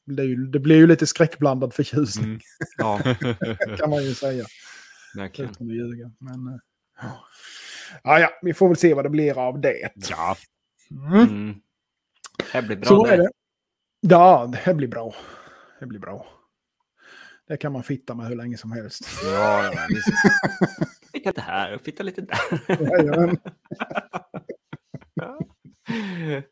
det, 0.05 0.23
ju, 0.23 0.35
det 0.47 0.59
blir 0.59 0.75
ju 0.75 0.87
lite 0.87 1.07
skräckblandad 1.07 1.73
förtjusning 1.73 2.25
Mm. 2.25 2.39
Ja, 2.77 2.99
kan 3.77 3.89
man 3.89 4.03
ju 4.03 4.13
säga. 4.13 4.45
verkligen. 5.15 5.51
Utan 5.51 5.67
att 5.67 5.73
ljuga. 5.73 6.11
Men, 6.19 6.47
eh, 6.47 6.59
ja. 7.01 7.23
Ja, 8.03 8.19
ja, 8.19 8.29
vi 8.41 8.53
får 8.53 8.67
väl 8.67 8.77
se 8.77 8.93
vad 8.93 9.05
det 9.05 9.09
blir 9.09 9.37
av 9.47 9.61
det. 9.61 9.91
Ja, 10.09 10.35
Mm. 10.91 11.13
Mm. 11.29 11.55
Det 12.53 12.61
blir 12.61 12.75
bra 12.77 12.85
Så 12.87 13.05
det. 13.05 13.13
är 13.13 13.17
det. 13.17 13.29
Ja, 14.01 14.53
det 14.65 14.73
blir 14.73 14.87
bra. 14.87 15.15
Det 15.79 15.85
blir 15.85 15.99
bra. 15.99 16.27
Det 17.47 17.57
kan 17.57 17.71
man 17.71 17.83
fitta 17.83 18.15
med 18.15 18.27
hur 18.27 18.35
länge 18.35 18.57
som 18.57 18.71
helst. 18.71 19.01
Ja, 19.23 19.63
ja, 19.63 19.71
Fitta 21.23 21.29
lite 21.29 21.41
här 21.41 21.75
och 21.75 21.81
fitta 21.81 22.03
lite 22.03 22.21
där. 22.21 22.37
Jajamän. 22.67 23.37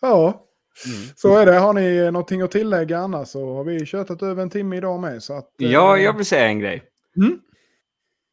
ja, 0.00 0.48
Mm. 0.86 1.08
så 1.16 1.36
är 1.36 1.46
det. 1.46 1.58
Har 1.58 1.72
ni 1.72 2.10
någonting 2.10 2.40
att 2.42 2.50
tillägga 2.50 2.98
annars 2.98 3.28
så 3.28 3.54
har 3.54 3.64
vi 3.64 3.86
köttat 3.86 4.22
över 4.22 4.42
en 4.42 4.50
timme 4.50 4.76
idag 4.76 5.00
med. 5.00 5.22
Så 5.22 5.34
att, 5.34 5.60
eh, 5.62 5.70
Ja, 5.72 5.96
jag 5.98 6.16
vill 6.16 6.26
säga 6.26 6.46
en 6.46 6.58
grej. 6.58 6.82
Mm. 7.16 7.32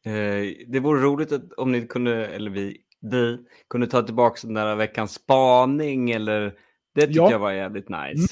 Eh, 0.04 0.54
det 0.68 0.80
vore 0.80 1.00
roligt 1.02 1.32
att, 1.32 1.52
om 1.52 1.72
ni 1.72 1.86
kunde, 1.86 2.26
eller 2.26 2.50
vi, 2.50 2.76
vi, 3.00 3.38
kunde 3.68 3.86
ta 3.86 4.02
tillbaka 4.02 4.38
den 4.42 4.54
där 4.54 4.76
veckans 4.76 5.12
spaning 5.14 6.10
eller 6.10 6.54
det 6.94 7.06
tycker 7.06 7.20
Ja. 7.20 7.30
jag 7.30 7.38
var 7.38 7.52
jävligt 7.52 7.88
nice. 7.88 8.12
Mm. 8.12 8.26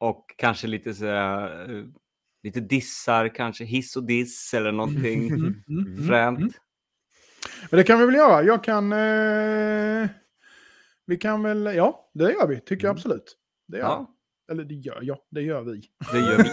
Och 0.00 0.24
kanske 0.36 0.66
lite 0.66 0.94
så 0.94 1.06
eh, 1.06 1.84
lite 2.44 2.60
dissar, 2.60 3.34
kanske 3.34 3.64
hiss 3.64 3.96
och 3.96 4.04
diss 4.04 4.54
eller 4.54 4.72
någonting 4.72 5.28
Mm, 5.28 5.62
mm, 5.68 5.86
mm, 5.92 6.06
fränt. 6.08 6.38
mm. 6.38 6.52
Men 7.70 7.78
det 7.78 7.84
kan 7.84 7.98
vi 8.00 8.06
väl 8.06 8.14
göra. 8.14 8.42
Jag 8.42 8.64
kan... 8.64 8.92
Eh, 8.92 10.08
vi 11.06 11.16
kan 11.16 11.42
väl... 11.42 11.64
Ja, 11.76 12.10
det 12.14 12.32
gör 12.32 12.46
vi. 12.48 12.60
Tycker 12.60 12.74
jag 12.86 12.90
Mm. 12.90 12.96
absolut. 12.96 13.36
Det 13.68 13.78
gör 13.78 13.84
Ja, 13.84 14.10
Eller 14.52 14.64
det 14.64 14.74
gör 14.74 14.98
jag. 15.02 15.18
Det 15.30 15.40
gör 15.42 15.62
vi. 15.62 15.82
det 16.12 16.18
gör 16.18 16.36
vi. 16.36 16.50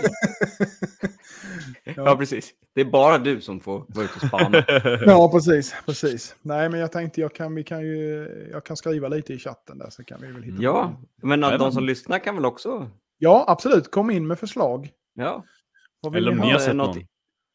Ja, 1.96 2.16
precis. 2.18 2.52
Det 2.76 2.82
är 2.82 2.86
bara 2.86 3.18
du 3.18 3.42
som 3.42 3.60
får 3.60 3.86
vara 3.90 4.06
ute 4.06 4.14
och 4.16 4.28
spana. 4.28 4.64
Ja, 5.06 5.32
precis. 5.32 5.76
precis. 5.86 6.36
Nej, 6.42 6.70
men 6.70 6.80
jag 6.80 6.92
tänkte 6.92 7.22
jag 7.22 7.36
kan, 7.36 7.56
vi 7.56 7.64
kan 7.64 7.82
ju, 7.82 8.28
jag 8.52 8.66
kan 8.66 8.78
skriva 8.78 9.08
lite 9.08 9.34
i 9.34 9.40
chatten 9.40 9.78
där 9.78 9.90
så 9.90 10.04
kan 10.04 10.22
vi 10.22 10.28
väl 10.32 10.44
hitta 10.44 10.62
Ja, 10.64 11.02
men 11.22 11.44
att 11.44 11.60
de 11.60 11.72
som 11.72 11.84
lyssnar 11.86 12.20
kan 12.20 12.36
väl 12.36 12.46
också... 12.46 12.90
Ja, 13.18 13.46
absolut. 13.48 13.92
Kom 13.92 14.12
in 14.12 14.28
med 14.28 14.40
förslag. 14.40 14.90
Ja, 15.14 15.44
Eller 16.08 16.32
om 16.32 16.38
ni 16.38 16.46
ni 16.46 16.52
har 16.52 16.60
sett 16.60 16.76
något- 16.76 16.96
någon. 16.96 17.06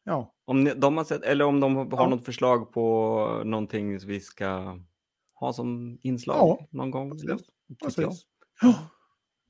Ja, 0.03 0.33
om 0.45 0.63
ni, 0.63 0.73
de 0.73 0.97
har 0.97 1.03
sett, 1.03 1.23
eller 1.23 1.45
om 1.45 1.59
de 1.59 1.75
har 1.75 1.87
Ja. 1.91 2.07
något 2.09 2.25
förslag 2.25 2.71
på 2.73 3.41
någonting 3.45 3.97
vi 4.07 4.19
ska 4.19 4.79
ha 5.33 5.53
som 5.53 5.99
inslag 6.01 6.35
Ja, 6.37 6.67
någon 6.71 6.91
gång. 6.91 7.17
Tycker 7.19 7.29
jag. 7.29 7.39
precis. 7.83 8.21
Ja, 8.61 8.73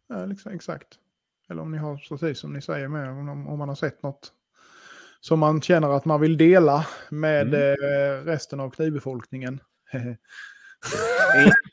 ja 0.09 0.25
liksom, 0.25 0.51
exakt. 0.51 0.87
Eller 1.49 1.61
om 1.61 1.71
ni 1.71 1.77
har, 1.77 1.97
precis 2.09 2.39
som 2.39 2.53
ni 2.53 2.61
säger 2.61 2.87
med, 2.87 3.09
om, 3.09 3.47
om 3.47 3.59
man 3.59 3.69
har 3.69 3.75
sett 3.75 4.03
något 4.03 4.33
som 5.19 5.39
man 5.39 5.61
känner 5.61 5.89
att 5.89 6.05
man 6.05 6.21
vill 6.21 6.37
dela 6.37 6.87
med 7.09 7.53
Mm. 7.53 7.71
eh, 7.71 8.23
resten 8.25 8.59
av 8.59 8.69
knivbefolkningen. 8.69 9.59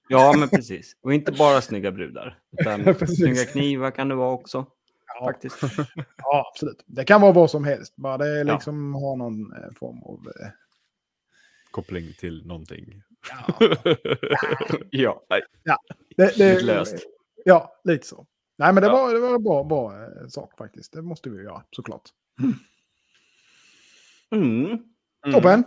Ja, 0.08 0.34
men 0.38 0.48
precis. 0.48 0.96
Och 1.02 1.14
inte 1.14 1.32
bara 1.32 1.60
snygga 1.60 1.92
brudar. 1.92 2.38
Utan 2.60 2.84
Precis. 2.94 3.16
snygga 3.18 3.44
knivar 3.44 3.90
kan 3.90 4.08
det 4.08 4.14
vara 4.14 4.30
också. 4.32 4.66
Ja. 5.20 5.26
Faktiskt. 5.26 5.56
ja, 6.16 6.50
absolut. 6.52 6.82
Det 6.86 7.04
kan 7.04 7.20
vara 7.20 7.32
vad 7.32 7.50
som 7.50 7.64
helst. 7.64 7.96
Bara 7.96 8.18
det 8.18 8.38
Ja. 8.38 8.54
liksom 8.54 8.94
har 8.94 9.16
någon 9.16 9.52
eh, 9.52 9.70
form 9.78 10.02
av... 10.02 10.32
Eh, 10.40 10.48
Koppling 11.70 12.12
till 12.18 12.46
någonting. 12.46 13.02
ja. 14.90 15.22
det, 16.16 16.36
det, 16.36 16.36
Lite 16.36 16.60
löst. 16.64 16.94
Ja, 17.44 17.80
lite 17.84 18.06
så. 18.06 18.26
Nej, 18.58 18.72
men 18.72 18.82
det 18.82 18.88
Ja. 18.88 18.92
var, 18.92 19.14
det 19.14 19.20
var 19.20 19.34
en 19.34 19.42
bra, 19.42 19.64
bra 19.64 19.92
eh, 20.04 20.26
sak 20.28 20.58
faktiskt. 20.58 20.92
Det 20.92 21.02
måste 21.02 21.30
vi 21.30 21.42
göra, 21.42 21.62
såklart. 21.70 22.02
Mm. 24.30 24.78
Toppen. 25.32 25.64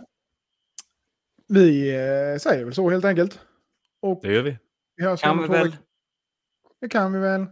Vi 1.48 1.90
eh, 1.94 2.38
säger 2.38 2.64
väl 2.64 2.74
så 2.74 2.90
helt 2.90 3.04
enkelt. 3.04 3.40
Och 4.00 4.20
Det 4.22 4.32
gör 4.34 4.42
vi. 4.42 4.58
vi 4.96 5.16
Kan 5.16 5.42
vi 5.42 5.48
väl. 5.48 5.76
Det 6.80 6.88
kan 6.88 7.12
vi 7.12 7.18
väl. 7.18 7.46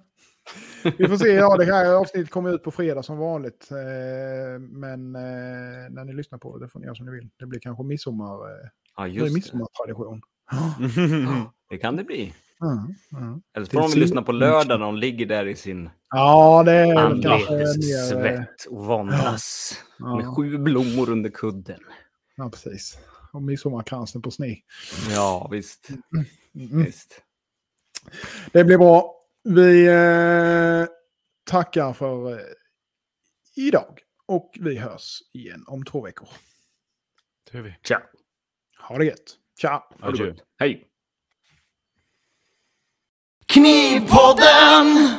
Vi 0.98 1.08
får 1.08 1.16
se. 1.16 1.28
Ja, 1.32 1.56
det 1.56 1.64
här 1.64 1.92
avsnittet 1.94 2.30
kommer 2.30 2.54
ut 2.54 2.62
på 2.62 2.70
fredag 2.70 3.02
som 3.02 3.18
vanligt. 3.18 3.68
Eh, 3.70 4.60
Men 4.60 5.14
eh, 5.16 5.90
när 5.90 6.04
ni 6.04 6.12
lyssnar 6.12 6.38
på 6.38 6.58
det, 6.58 6.68
får 6.68 6.78
ni 6.80 6.84
göra 6.86 6.94
som 6.96 7.06
ni 7.06 7.12
vill. 7.12 7.28
Det 7.38 7.46
blir 7.46 7.60
kanske 7.60 7.84
midsommar. 7.84 8.34
eh, 8.34 8.68
Ja, 8.96 9.06
just 9.06 9.26
det. 9.26 9.34
midsommartradition. 9.34 10.22
Det 11.70 11.78
kan 11.78 11.96
det 11.96 12.04
bli. 12.04 12.34
Mm, 12.62 12.94
mm. 13.26 13.42
Eller 13.56 13.66
så 13.66 13.72
får 13.72 13.80
de 13.80 13.90
Till 13.90 14.00
lyssna 14.00 14.22
på 14.22 14.32
sin- 14.32 14.38
lördag 14.38 14.80
när 14.80 14.86
de 14.86 14.96
ligger 14.96 15.26
där 15.26 15.46
i 15.46 15.54
sin 15.56 15.90
Ja, 16.10 16.62
det 16.66 16.92
anletes 16.98 18.08
svett 18.10 18.64
och 18.70 18.86
våndas. 18.86 19.74
Ja. 19.98 20.16
Med 20.16 20.26
sju 20.36 20.58
blommor 20.58 21.10
under 21.10 21.30
kudden. 21.30 21.80
Ja, 22.36 22.50
precis. 22.50 22.98
Och 23.32 23.42
midsommarkransen 23.42 24.22
på 24.22 24.30
sne. 24.30 24.56
Ja, 25.10 25.48
visst. 25.50 25.88
Mm. 26.54 26.84
visst. 26.84 27.22
Det 28.52 28.64
blir 28.64 28.78
bra. 28.78 29.15
Vi 29.48 29.86
eh, 29.86 30.86
tackar 31.44 31.92
för 31.92 32.32
eh, 32.32 32.38
idag. 33.56 34.00
Och 34.26 34.56
vi 34.60 34.78
hörs 34.78 35.18
igen 35.32 35.64
om 35.66 35.84
två 35.84 36.02
veckor. 36.02 36.28
Det 37.50 37.58
gör 37.58 37.64
vi. 37.64 37.76
Tja. 37.82 38.02
Ha 38.78 38.98
det 38.98 39.04
gött. 39.04 39.36
Tja! 39.60 39.88
Ha 40.00 40.10
det. 40.10 40.36
Hej. 40.58 40.86
Knivpodden! 43.46 45.16